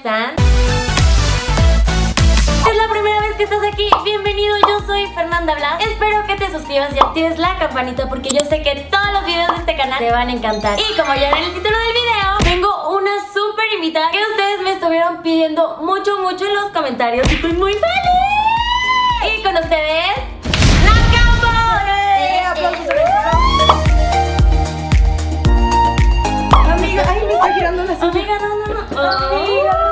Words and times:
están? 0.00 0.34
Es 2.70 2.76
la 2.76 2.88
primera 2.90 3.20
vez 3.20 3.36
que 3.36 3.42
estás 3.42 3.60
aquí, 3.70 3.90
bienvenido, 4.02 4.56
yo 4.66 4.80
soy 4.86 5.06
Fernanda 5.08 5.54
Blas. 5.54 5.84
Espero 5.84 6.26
que 6.26 6.36
te 6.36 6.50
suscribas 6.50 6.96
y 6.96 6.98
actives 6.98 7.38
la 7.38 7.58
campanita 7.58 8.08
porque 8.08 8.30
yo 8.30 8.40
sé 8.46 8.62
que 8.62 8.88
todos 8.90 9.12
los 9.12 9.26
videos 9.26 9.48
de 9.48 9.56
este 9.56 9.76
canal 9.76 9.98
te 9.98 10.10
van 10.10 10.28
a 10.28 10.32
encantar. 10.32 10.78
Y 10.80 10.96
como 10.96 11.14
ya 11.14 11.28
en 11.28 11.44
el 11.44 11.52
título 11.52 11.76
del 11.78 11.92
video, 11.92 12.38
tengo 12.44 12.96
una 12.96 13.10
súper 13.30 13.66
invitada 13.74 14.10
que 14.10 14.22
ustedes 14.22 14.62
me 14.62 14.72
estuvieron 14.72 15.20
pidiendo 15.22 15.76
mucho, 15.82 16.18
mucho 16.22 16.46
en 16.46 16.54
los 16.54 16.70
comentarios 16.70 17.30
Y 17.30 17.34
estoy 17.34 17.52
muy 17.52 17.74
feliz. 17.74 19.36
Y 19.36 19.42
con 19.42 19.54
ustedes, 19.54 20.16
La 20.86 20.94
Campo 21.12 21.46
¡Eh! 21.86 22.46
¡Aplausos 22.46 22.88
a 22.88 22.94
la 22.94 23.04
Amiga, 26.72 27.04
ay, 27.06 27.20
me 27.26 27.34
está 27.34 27.52
girando 27.52 27.84
la 27.84 27.94
silla. 27.94 28.08
Amiga, 28.08 28.38
no, 28.38 28.56
no, 28.56 28.66
no. 28.66 28.80
Amiga, 29.00 29.89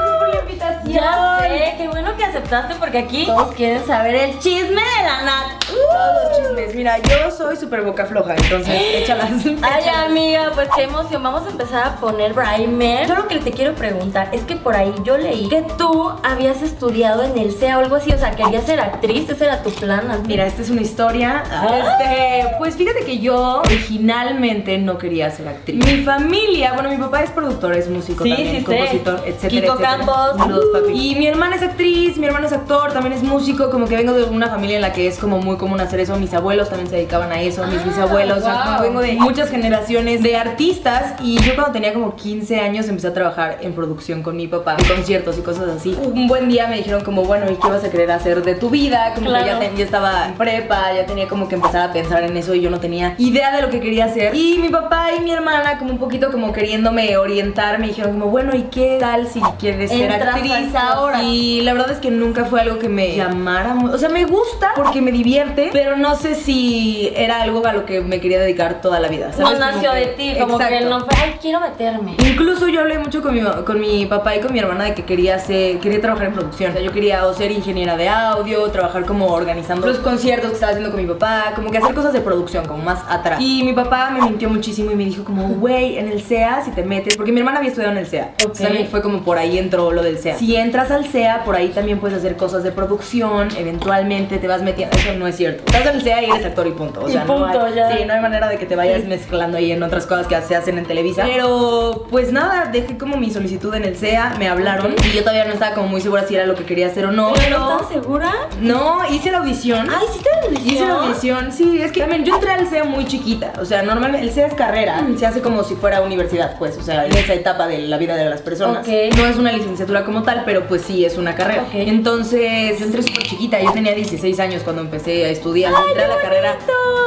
Ya 0.98 1.38
sé, 1.43 1.75
qué 1.77 1.87
bueno 1.87 2.16
que 2.16 2.25
aceptaste 2.25 2.75
porque 2.75 2.98
aquí 2.98 3.25
todos 3.25 3.55
quieren 3.55 3.87
saber 3.87 4.16
el 4.16 4.38
chisme 4.41 4.83
de 4.83 5.02
la 5.05 5.23
Nat 5.23 5.68
Todos 5.98 6.15
los 6.30 6.38
chismes. 6.48 6.75
Mira, 6.75 6.98
yo 6.98 7.30
soy 7.37 7.57
súper 7.57 7.83
boca 7.83 8.07
floja, 8.07 8.34
entonces 8.37 8.75
échalas. 8.95 9.30
Ay, 9.30 9.59
échalas. 9.80 10.07
amiga, 10.07 10.51
pues 10.55 10.69
qué 10.77 10.83
emoción. 10.84 11.23
Vamos 11.23 11.43
a 11.47 11.51
empezar 11.51 11.87
a 11.87 11.97
poner 11.97 12.33
primer. 12.34 13.09
Yo 13.09 13.15
lo 13.16 13.27
que 13.29 13.38
te 13.38 13.51
quiero 13.51 13.74
preguntar 13.74 14.29
es 14.33 14.43
que 14.43 14.57
por 14.57 14.77
ahí 14.77 14.93
yo 15.05 15.16
leí 15.19 15.48
que 15.48 15.62
tú 15.77 16.11
habías 16.23 16.62
estudiado 16.62 17.23
en 17.24 17.37
el 17.38 17.52
CEA 17.52 17.79
o 17.79 17.80
algo 17.83 17.97
así. 17.97 18.12
O 18.12 18.19
sea, 18.19 18.30
querías 18.33 18.65
ser 18.65 18.80
actriz. 18.80 19.29
Ese 19.29 19.45
era 19.45 19.62
tu 19.62 19.71
plan. 19.71 20.23
Mira, 20.27 20.47
esta 20.47 20.62
es 20.62 20.71
una 20.71 20.83
historia. 20.83 21.43
Este, 21.79 22.46
pues 22.59 22.77
fíjate 22.77 23.05
que 23.05 23.19
yo 23.19 23.62
originalmente 23.65 24.79
no 24.79 24.99
quería 24.99 25.30
ser 25.30 25.49
actriz. 25.49 25.85
Mi 25.85 26.02
familia, 26.05 26.73
bueno, 26.74 26.91
mi 26.91 26.96
papá 26.96 27.23
es 27.23 27.30
productor, 27.30 27.74
es 27.74 27.88
músico 27.88 28.24
Sí, 28.24 28.30
también, 28.30 28.51
sí 28.55 28.59
sé. 28.60 28.65
compositor, 28.65 29.23
etcétera. 29.27 29.49
Kiko 29.62 29.73
etcétera. 29.74 29.96
Campos. 29.96 30.37
Saludos, 30.38 30.66
papi. 30.73 30.93
Y 31.10 31.15
mi 31.16 31.27
hermana 31.27 31.57
es 31.57 31.62
actriz, 31.62 32.16
mi 32.19 32.27
hermano 32.27 32.46
es 32.46 32.52
actor, 32.52 32.93
también 32.93 33.13
es 33.15 33.23
músico, 33.23 33.71
como 33.71 33.87
que 33.87 33.96
vengo 33.96 34.13
de 34.13 34.24
una 34.24 34.49
familia 34.49 34.76
en 34.76 34.82
la 34.82 34.93
que 34.93 35.07
es 35.07 35.19
como 35.19 35.38
muy 35.38 35.57
común 35.57 35.80
hacer 35.89 36.01
eso. 36.01 36.17
Mis 36.17 36.33
abuelos 36.35 36.69
también 36.69 36.89
se 36.89 36.97
dedicaban 36.97 37.33
a 37.33 37.41
eso, 37.41 37.67
mis 37.67 37.81
Ah, 37.81 37.85
bisabuelos, 37.85 38.39
o 38.39 38.41
sea, 38.43 38.79
vengo 38.83 39.01
de 39.01 39.13
muchas 39.15 39.51
generaciones 39.51 40.23
de 40.23 40.37
artistas 40.37 41.15
y 41.23 41.41
yo 41.43 41.55
cuando 41.55 41.73
tenía 41.73 41.93
como 41.93 42.15
15 42.17 42.61
años 42.61 42.89
empecé 42.89 43.09
a 43.09 43.15
trabajar 43.15 43.59
en 43.63 43.73
producción 43.73 44.23
con 44.23 44.37
mi 44.37 44.47
papá, 44.47 44.77
en 44.79 44.87
conciertos 44.97 45.39
y 45.39 45.43
cosas 45.43 45.69
así. 45.69 45.97
Un 46.01 46.29
buen 46.29 46.49
día 46.49 46.66
me 46.69 46.77
dijeron 46.77 47.03
como, 47.05 47.25
bueno, 47.25 47.51
¿y 47.51 47.57
qué 47.57 47.69
vas 47.69 47.85
a 47.85 47.91
querer 47.91 48.11
hacer 48.11 48.43
de 48.43 48.55
tu 48.55 48.71
vida? 48.71 49.13
Como 49.15 49.29
Claro. 49.29 49.45
que 49.45 49.51
ya, 49.51 49.59
te- 49.59 49.77
ya 49.77 49.85
estaba 49.85 50.27
en 50.29 50.35
prepa, 50.35 50.93
ya 50.95 51.07
tenía 51.07 51.27
como 51.29 51.49
que 51.49 51.55
empezar 51.57 51.89
a 51.89 51.93
pensar 51.93 52.23
en 52.23 52.37
eso 52.37 52.55
y 52.55 52.61
yo 52.61 52.71
no 52.71 52.81
tenía 52.81 53.15
idea 53.19 53.55
de 53.55 53.63
lo 53.63 53.71
que 53.71 53.81
quería 53.81 54.05
hacer. 54.07 54.35
Y 54.35 54.59
mi 54.59 54.69
papá 54.69 55.09
y 55.16 55.21
mi 55.21 55.31
hermana 55.33 55.79
como 55.79 55.93
un 55.93 55.99
poquito 55.99 56.31
como 56.31 56.53
queriéndome 56.53 57.16
orientar, 57.16 57.79
me 57.79 57.89
dijeron 57.89 58.13
como, 58.13 58.27
bueno, 58.31 58.55
¿y 58.55 58.63
qué 58.65 58.99
tal 59.01 59.27
si 59.29 59.41
quieres 59.59 59.91
ser 59.91 60.11
Entras 60.11 60.35
actriz 60.37 60.75
ahora? 60.75 61.23
Y 61.23 61.63
la 61.63 61.73
verdad 61.73 61.91
es 61.93 61.99
que 61.99 62.11
nunca 62.11 62.45
fue 62.45 62.61
algo 62.61 62.79
que 62.79 62.89
me 62.89 63.15
llamara, 63.16 63.75
o 63.93 63.99
sea, 63.99 64.09
me 64.09 64.25
gusta 64.25 64.71
porque 64.77 65.00
me 65.00 65.12
divierte, 65.12 65.71
pero 65.78 65.97
no 65.97 66.16
sé 66.16 66.34
si 66.34 67.12
era 67.15 67.41
algo 67.41 67.65
a 67.65 67.72
lo 67.72 67.87
que 67.87 68.00
me 68.00 68.21
quería 68.21 68.41
dedicar 68.41 68.81
toda 68.81 68.98
la 68.98 69.06
vida. 69.06 69.31
No 69.38 69.47
¿sabes? 69.47 69.60
nació 69.60 69.91
Como 69.91 69.94
de 69.94 70.06
ti. 70.06 70.34
Como 70.37 70.59
que 70.59 70.81
no 70.81 70.98
fue, 71.04 71.15
ay, 71.22 71.38
quiero 71.41 71.60
meterme. 71.60 72.16
Incluso 72.19 72.66
yo 72.66 72.81
hablé 72.81 72.98
mucho 72.98 73.22
con 73.22 73.32
mi, 73.32 73.43
con 73.65 73.81
mi 73.81 74.04
papá 74.06 74.34
y 74.34 74.41
con 74.41 74.53
mi 74.53 74.59
hermana 74.59 74.87
de 74.87 74.94
que 74.94 75.04
quería 75.04 75.37
hacer, 75.37 75.78
quería 75.78 76.00
trabajar 76.00 76.26
en 76.26 76.32
producción. 76.32 76.70
O 76.70 76.72
sea, 76.72 76.82
yo 76.82 76.91
quería 76.91 77.25
o 77.28 77.32
ser 77.32 77.53
ingeniera 77.53 77.97
de 77.97 78.09
audio, 78.09 78.69
trabajar 78.72 79.06
como 79.06 79.28
organizando 79.28 79.87
los 79.87 79.98
conciertos 79.98 80.48
que 80.48 80.54
estaba 80.54 80.72
haciendo 80.72 80.91
con 80.91 81.00
mi 81.00 81.06
papá, 81.06 81.53
como 81.54 81.70
que 81.70 81.78
hacer 81.78 81.94
cosas 81.94 82.12
de 82.12 82.22
producción, 82.22 82.66
como 82.66 82.82
más 82.82 83.04
atrás. 83.09 83.41
Y 83.41 83.62
mi 83.62 83.72
papá 83.72 84.10
me 84.10 84.20
mintió 84.22 84.50
muchísimo 84.50 84.91
y 84.91 84.97
me 84.97 85.04
dijo 85.04 85.22
como, 85.22 85.47
güey, 85.47 85.97
en 85.97 86.09
el 86.09 86.20
SEA 86.20 86.65
si 86.65 86.72
te 86.72 86.82
metes, 86.82 87.16
porque 87.16 87.31
mi 87.31 87.38
hermana 87.38 87.59
había 87.59 87.69
estudiado 87.69 87.92
en 87.92 87.98
el 87.98 88.06
SEA. 88.09 88.32
O 88.50 88.53
sea, 88.53 88.66
también 88.66 88.88
fue 88.88 89.00
como 89.00 89.22
por 89.22 89.38
ahí 89.38 89.59
entró 89.59 89.92
lo 89.92 90.03
del 90.03 90.19
SEA. 90.19 90.38
Si 90.38 90.56
entras 90.56 90.91
al 90.91 91.06
SEA, 91.06 91.44
por 91.44 91.54
ahí 91.54 91.69
también 91.69 92.00
puedes 92.00 92.19
hacer 92.19 92.37
cosas 92.37 92.65
de 92.65 92.72
producción, 92.72 93.47
eventualmente 93.56 94.38
te 94.38 94.48
vas 94.48 94.62
metiendo. 94.62 94.97
Eso 94.97 95.15
no 95.15 95.28
es 95.28 95.37
cierto. 95.37 95.68
Estás 95.69 95.87
en 95.87 95.97
el 95.97 96.03
SEA 96.03 96.22
y 96.22 96.31
eres 96.31 96.47
actor 96.47 96.66
y 96.66 96.70
punto. 96.72 97.00
O 97.04 97.09
Y 97.09 97.12
sea, 97.12 97.25
no 97.25 97.44
hay- 97.47 97.75
ya. 97.75 97.97
Sí, 97.97 98.04
no 98.06 98.15
hay 98.15 98.20
manera 98.20 98.48
de 98.48 98.59
que 98.59 98.66
te 98.66 98.75
vayas 98.75 99.03
Sí. 99.03 99.06
mezclando 99.09 99.59
ahí 99.59 99.70
en 99.72 99.82
otras 99.82 100.06
cosas 100.06 100.26
que 100.26 100.41
se 100.42 100.56
hacen 100.56 100.78
en 100.78 100.84
Televisa. 100.87 101.22
Pero 101.25 102.06
pues 102.10 102.32
nada, 102.32 102.66
dejé 102.72 102.97
como 102.98 103.16
mi 103.16 103.31
solicitud 103.31 103.75
en 103.75 103.84
el 103.84 103.97
SEA, 103.97 104.34
me 104.38 104.48
hablaron 104.48 104.94
y 105.04 105.12
yo 105.15 105.20
todavía 105.20 105.44
no 105.44 105.53
estaba 105.53 105.75
como 105.75 105.88
muy 105.88 106.00
segura 106.00 106.26
si 106.26 106.34
era 106.34 106.47
lo 106.47 106.54
que 106.54 106.65
quería 106.65 106.87
hacer 106.87 107.04
o 107.06 107.12
no. 107.12 107.32
¿Pero 107.34 107.59
no 107.59 107.72
estás 107.81 107.88
segura? 107.92 108.32
No, 108.60 108.98
hice 109.10 109.31
la 109.31 109.38
audición. 109.38 109.88
Ay, 109.91 110.06
¿hiciste 110.10 110.28
la 110.41 110.47
audición? 110.47 110.75
Hice 110.75 110.87
la 110.87 110.94
audición, 110.94 111.53
sí, 111.53 111.81
es 111.82 111.92
que 111.92 112.00
también 112.00 112.25
yo 112.25 112.34
entré 112.34 112.50
al 112.50 112.66
SEA 112.69 112.84
muy 112.84 113.04
chiquita, 113.06 113.53
o 113.60 113.65
sea, 113.65 113.82
normalmente 113.82 114.26
el 114.26 114.32
SEA 114.32 114.47
es 114.47 114.54
carrera, 114.54 115.03
Mm. 115.03 115.19
se 115.19 115.26
hace 115.26 115.41
como 115.42 115.62
si 115.65 115.75
fuera 115.75 116.00
universidad, 116.00 116.56
pues, 116.59 116.76
o 116.78 116.82
sea, 116.82 117.04
en 117.06 117.15
esa 117.16 117.34
etapa 117.34 117.66
de 117.66 117.78
la 117.78 117.98
vida 117.98 118.16
de 118.16 118.25
las 118.25 118.41
personas. 118.41 118.87
Ok. 118.87 119.16
No 119.16 119.26
es 119.26 119.37
una 119.37 119.53
licenciatura 119.53 120.04
como 120.04 120.22
tal, 120.22 120.42
pero 120.44 120.66
pues 120.66 120.82
sí 120.82 121.04
es 121.04 121.16
una 121.19 121.34
carrera. 121.34 121.62
Ok. 121.62 121.75
Entonces, 121.75 122.78
yo 122.78 122.87
entré 122.87 123.03
súper 123.03 123.22
chiquita, 123.22 123.60
yo 123.60 123.71
tenía 123.72 123.94
16 123.94 124.41
años 124.41 124.62
cuando 124.62 124.82
empecé 124.82 125.26
a 125.26 125.28
estudiar, 125.28 125.47
entré 125.56 126.04
a 126.04 126.09
la 126.09 126.20
carrera 126.20 126.59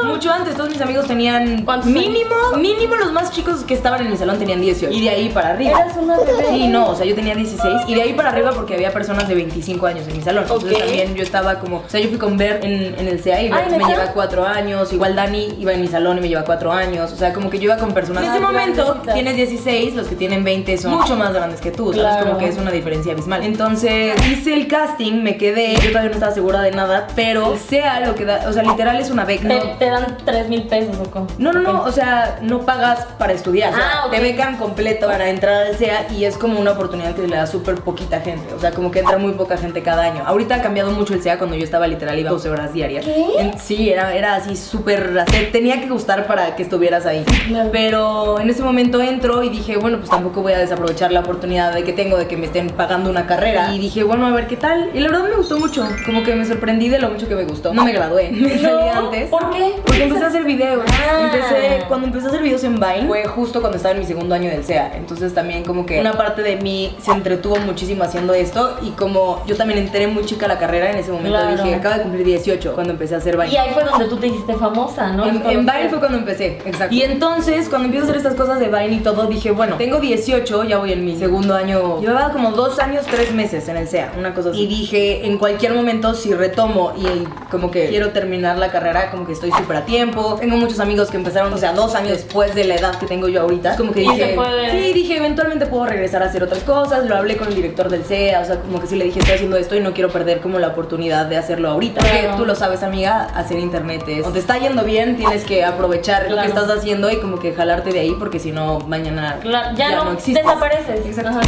mucho 0.04 0.32
antes, 0.32 0.56
todos 0.56 0.70
mis 0.70 0.80
amigos 0.80 1.06
tenían 1.06 1.64
¿Cuántos 1.64 1.90
mínimo, 1.90 2.34
mínimo 2.56 2.96
los 2.96 3.12
más 3.12 3.30
chicos 3.30 3.64
que 3.64 3.74
estaban 3.74 4.00
en 4.02 4.10
mi 4.10 4.16
salón 4.16 4.38
tenían 4.38 4.60
18 4.60 4.92
y 4.92 5.02
de 5.02 5.10
ahí 5.10 5.28
para 5.28 5.50
arriba. 5.50 5.80
Eras 5.80 5.96
una 5.96 6.18
bebé. 6.18 6.46
Sí, 6.50 6.68
no, 6.68 6.90
o 6.90 6.94
sea, 6.94 7.06
yo 7.06 7.14
tenía 7.14 7.34
16 7.34 7.82
y 7.88 7.94
de 7.94 8.02
ahí 8.02 8.12
para 8.12 8.30
arriba 8.30 8.52
porque 8.52 8.74
había 8.74 8.92
personas 8.92 9.28
de 9.28 9.34
25 9.34 9.86
años 9.86 10.06
en 10.08 10.16
mi 10.16 10.22
salón. 10.22 10.44
Entonces 10.44 10.78
también 10.78 11.14
yo 11.14 11.22
estaba 11.22 11.58
como, 11.58 11.78
o 11.78 11.88
sea, 11.88 12.00
yo 12.00 12.08
fui 12.08 12.18
con 12.18 12.36
Ver 12.36 12.64
en, 12.64 12.98
en 12.98 13.08
el 13.08 13.22
CA 13.22 13.40
y 13.40 13.50
Bert 13.50 13.68
Ay, 13.70 13.78
me 13.78 13.84
lleva 13.84 14.06
4 14.12 14.46
años, 14.46 14.92
igual 14.92 15.14
Dani 15.14 15.56
iba 15.58 15.72
en 15.72 15.80
mi 15.80 15.88
salón 15.88 16.18
y 16.18 16.20
me 16.22 16.28
lleva 16.28 16.44
4 16.44 16.72
años, 16.72 17.12
o 17.12 17.16
sea, 17.16 17.32
como 17.32 17.50
que 17.50 17.58
yo 17.58 17.64
iba 17.64 17.76
con 17.76 17.92
personas. 17.92 18.24
En 18.24 18.30
ese 18.30 18.40
momento 18.40 19.02
tienes 19.12 19.36
16, 19.36 19.94
los 19.94 20.06
que 20.06 20.16
tienen 20.16 20.44
20 20.44 20.78
son 20.78 20.92
mucho 20.92 21.16
más 21.16 21.32
grandes 21.32 21.60
que 21.60 21.70
tú, 21.70 21.92
¿sabes? 21.92 22.00
Claro. 22.00 22.26
Como 22.26 22.38
que 22.38 22.48
es 22.48 22.58
una 22.58 22.70
diferencia 22.70 23.12
abismal. 23.12 23.44
Entonces 23.44 24.14
hice 24.30 24.54
el 24.54 24.66
casting, 24.66 25.22
me 25.22 25.36
quedé, 25.36 25.74
yo 25.74 25.88
todavía 25.88 26.10
no 26.10 26.14
estaba 26.14 26.32
segura 26.32 26.60
de 26.62 26.72
nada, 26.72 27.06
pero 27.14 27.56
sea 27.56 28.00
lo 28.00 28.14
que 28.14 28.24
da, 28.24 28.31
o 28.48 28.52
sea, 28.52 28.62
literal 28.62 28.96
es 29.00 29.10
una 29.10 29.24
beca. 29.24 29.48
Te, 29.48 29.54
No, 29.56 29.64
te 29.78 29.86
dan 29.90 30.16
3 30.24 30.48
mil 30.48 30.62
pesos 30.64 30.96
o 30.98 31.10
cómo. 31.10 31.26
no, 31.38 31.52
no, 31.52 31.60
no, 31.60 31.82
o 31.82 31.92
sea, 31.92 32.38
no 32.42 32.60
pagas 32.60 33.00
para 33.18 33.32
estudiar. 33.32 33.72
o 33.72 33.76
sea, 33.76 33.82
Ah. 34.04 34.08
Te 34.10 34.20
becan 34.20 34.56
completo 34.56 35.06
para 35.06 35.28
entrar 35.28 35.66
al 35.66 35.76
SEA 35.76 36.06
y 36.10 36.24
es 36.24 36.36
como 36.38 36.58
una 36.60 36.72
oportunidad 36.72 37.14
que 37.14 37.26
le 37.26 37.36
da 37.36 37.46
súper 37.46 37.76
poquita 37.76 38.20
gente. 38.20 38.52
O 38.54 38.58
sea, 38.60 38.70
como 38.72 38.90
que 38.90 39.00
entra 39.00 39.18
muy 39.18 39.32
poca 39.32 39.56
gente 39.56 39.82
cada 39.82 40.02
año. 40.04 40.22
Ahorita 40.26 40.56
ha 40.56 40.62
cambiado 40.62 40.90
mucho 40.92 41.14
el 41.14 41.22
SEA 41.22 41.38
cuando 41.38 41.56
yo 41.56 41.64
estaba 41.64 41.86
literal, 41.86 42.18
iba 42.18 42.30
12 42.30 42.48
horas 42.50 42.72
diarias. 42.72 43.04
¿Qué? 43.04 43.26
En- 43.38 43.58
sí, 43.58 43.90
era, 43.90 44.14
era 44.14 44.34
así 44.36 44.56
súper. 44.56 45.24
Te 45.30 45.42
tenía 45.46 45.80
que 45.80 45.88
gustar 45.88 46.26
para 46.26 46.54
que 46.56 46.62
estuvieras 46.62 47.06
ahí. 47.06 47.24
Claro. 47.48 47.70
Pero 47.72 48.40
en 48.40 48.48
ese 48.50 48.62
momento 48.62 49.00
entro 49.00 49.42
y 49.42 49.48
dije, 49.48 49.76
bueno, 49.76 49.98
pues 49.98 50.10
tampoco 50.10 50.42
voy 50.42 50.52
a 50.52 50.58
desaprovechar 50.58 51.12
la 51.12 51.20
oportunidad 51.20 51.72
de 51.72 51.82
que 51.84 51.92
tengo 51.92 52.16
de 52.16 52.26
que 52.26 52.36
me 52.36 52.46
estén 52.46 52.68
pagando 52.70 53.10
una 53.10 53.26
carrera. 53.26 53.72
Y 53.74 53.78
dije, 53.78 54.02
bueno, 54.04 54.26
a 54.26 54.30
ver 54.30 54.46
qué 54.46 54.56
tal. 54.56 54.90
Y 54.94 55.00
la 55.00 55.08
verdad 55.08 55.24
me 55.28 55.36
gustó 55.36 55.58
mucho. 55.58 55.86
Como 56.06 56.22
que 56.22 56.34
me 56.34 56.44
sorprendí 56.44 56.88
de 56.88 56.98
lo 56.98 57.10
mucho 57.10 57.28
que 57.28 57.34
me 57.34 57.44
gustó. 57.44 57.72
No 57.74 57.84
me 57.84 57.92
gradué, 57.92 58.21
¿Por 59.30 59.50
qué? 59.50 59.74
Porque 59.84 60.04
empecé 60.04 60.24
a 60.24 60.28
hacer 60.28 60.44
videos. 60.44 60.84
Ah. 60.88 61.30
Empecé, 61.32 61.71
cuando 61.88 62.06
empecé 62.06 62.26
a 62.26 62.28
hacer 62.30 62.42
videos 62.42 62.64
en 62.64 62.74
Vine, 62.74 63.06
fue 63.06 63.24
justo 63.26 63.60
cuando 63.60 63.76
estaba 63.76 63.94
en 63.94 64.00
mi 64.00 64.06
segundo 64.06 64.34
año 64.34 64.50
del 64.50 64.64
SEA. 64.64 64.96
Entonces 64.96 65.34
también 65.34 65.64
como 65.64 65.86
que 65.86 66.00
una 66.00 66.12
parte 66.12 66.42
de 66.42 66.56
mí 66.56 66.96
se 67.00 67.12
entretuvo 67.12 67.56
muchísimo 67.58 68.04
haciendo 68.04 68.34
esto. 68.34 68.76
Y 68.82 68.90
como 68.90 69.42
yo 69.46 69.56
también 69.56 69.78
entré 69.78 70.06
muy 70.06 70.24
chica 70.24 70.46
a 70.46 70.48
la 70.48 70.58
carrera, 70.58 70.90
en 70.90 70.98
ese 70.98 71.10
momento 71.10 71.30
Claro. 71.32 71.62
dije, 71.62 71.74
acabo 71.74 71.96
de 71.96 72.02
cumplir 72.02 72.26
18 72.26 72.74
cuando 72.74 72.92
empecé 72.92 73.14
a 73.14 73.18
hacer 73.18 73.36
Vine. 73.36 73.52
Y 73.52 73.56
ahí 73.56 73.70
fue 73.72 73.84
donde 73.84 74.06
tú 74.06 74.16
te 74.16 74.26
hiciste 74.26 74.54
famosa, 74.54 75.12
¿no? 75.12 75.26
En, 75.26 75.42
Vine 75.42 75.88
fue 75.88 75.98
cuando 75.98 76.18
empecé, 76.18 76.58
exacto. 76.64 76.94
Y 76.94 77.02
entonces, 77.02 77.68
cuando 77.68 77.86
empiezo 77.86 78.06
a 78.06 78.10
hacer 78.10 78.16
estas 78.18 78.34
cosas 78.34 78.58
de 78.58 78.66
Vine 78.68 78.96
y 78.96 79.00
todo, 79.00 79.26
dije, 79.26 79.50
bueno, 79.50 79.76
tengo 79.76 79.98
18, 80.00 80.64
ya 80.64 80.78
voy 80.78 80.92
en 80.92 81.04
mi 81.04 81.16
segundo 81.16 81.54
año. 81.54 82.00
Llevaba 82.00 82.30
como 82.32 82.52
dos 82.52 82.78
años, 82.78 83.04
tres 83.10 83.32
meses 83.32 83.68
en 83.68 83.76
el 83.76 83.88
SEA, 83.88 84.12
una 84.18 84.34
cosa 84.34 84.50
así. 84.50 84.62
Y 84.62 84.66
dije, 84.66 85.26
en 85.26 85.38
cualquier 85.38 85.74
momento, 85.74 86.14
si 86.14 86.34
retomo 86.34 86.92
y 86.96 87.26
como 87.50 87.70
que 87.70 87.88
quiero 87.88 88.10
terminar 88.10 88.58
la 88.58 88.70
carrera, 88.70 89.10
como 89.10 89.26
que 89.26 89.32
estoy 89.32 89.50
súper 89.52 89.78
a 89.78 89.84
tiempo. 89.84 90.36
Tengo 90.40 90.56
muchos 90.56 90.80
amigos 90.80 91.10
que 91.10 91.16
empezaron, 91.16 91.52
o 91.52 91.58
sea, 91.58 91.72
dos 91.86 91.94
años 91.94 92.10
después 92.12 92.54
de 92.54 92.64
la 92.64 92.76
edad 92.76 92.94
que 92.98 93.06
tengo 93.06 93.28
yo 93.28 93.42
ahorita. 93.42 93.76
Como 93.76 93.92
que 93.92 94.00
dije, 94.00 94.36
sí, 94.70 94.92
dije, 94.92 95.16
eventualmente 95.16 95.66
puedo 95.66 95.86
regresar 95.86 96.22
a 96.22 96.26
hacer 96.26 96.42
otras 96.42 96.62
cosas. 96.62 97.06
Lo 97.06 97.16
hablé 97.16 97.36
con 97.36 97.48
el 97.48 97.54
director 97.54 97.88
del 97.88 98.04
SEA, 98.04 98.40
o 98.40 98.44
sea, 98.44 98.56
como 98.60 98.80
que 98.80 98.86
sí 98.86 98.96
le 98.96 99.04
dije, 99.04 99.18
estoy 99.20 99.34
haciendo 99.34 99.56
esto 99.56 99.74
y 99.76 99.80
no 99.80 99.92
quiero 99.92 100.10
perder 100.10 100.40
como 100.40 100.58
la 100.58 100.68
oportunidad 100.68 101.26
de 101.26 101.36
hacerlo 101.36 101.70
ahorita. 101.70 102.00
Porque 102.00 102.20
Claro. 102.20 102.36
tú 102.36 102.44
lo 102.46 102.54
sabes, 102.54 102.82
amiga, 102.82 103.24
hacer 103.34 103.58
internet 103.58 104.02
es. 104.06 104.20
Cuando 104.20 104.32
te 104.32 104.38
está 104.38 104.58
yendo 104.58 104.84
bien, 104.84 105.16
tienes 105.16 105.44
que 105.44 105.64
aprovechar 105.64 106.30
lo 106.30 106.40
que 106.40 106.48
estás 106.48 106.68
haciendo 106.70 107.10
y 107.10 107.16
como 107.18 107.38
que 107.38 107.52
jalarte 107.52 107.90
de 107.92 108.00
ahí, 108.00 108.14
porque 108.18 108.38
si 108.38 108.52
no, 108.52 108.78
mañana 108.80 109.38
Claro, 109.42 109.76
ya, 109.76 110.04
no, 110.04 110.12
existes. 110.12 110.44
desapareces. 110.44 111.06
Exacto. 111.06 111.30
Ajá. 111.30 111.40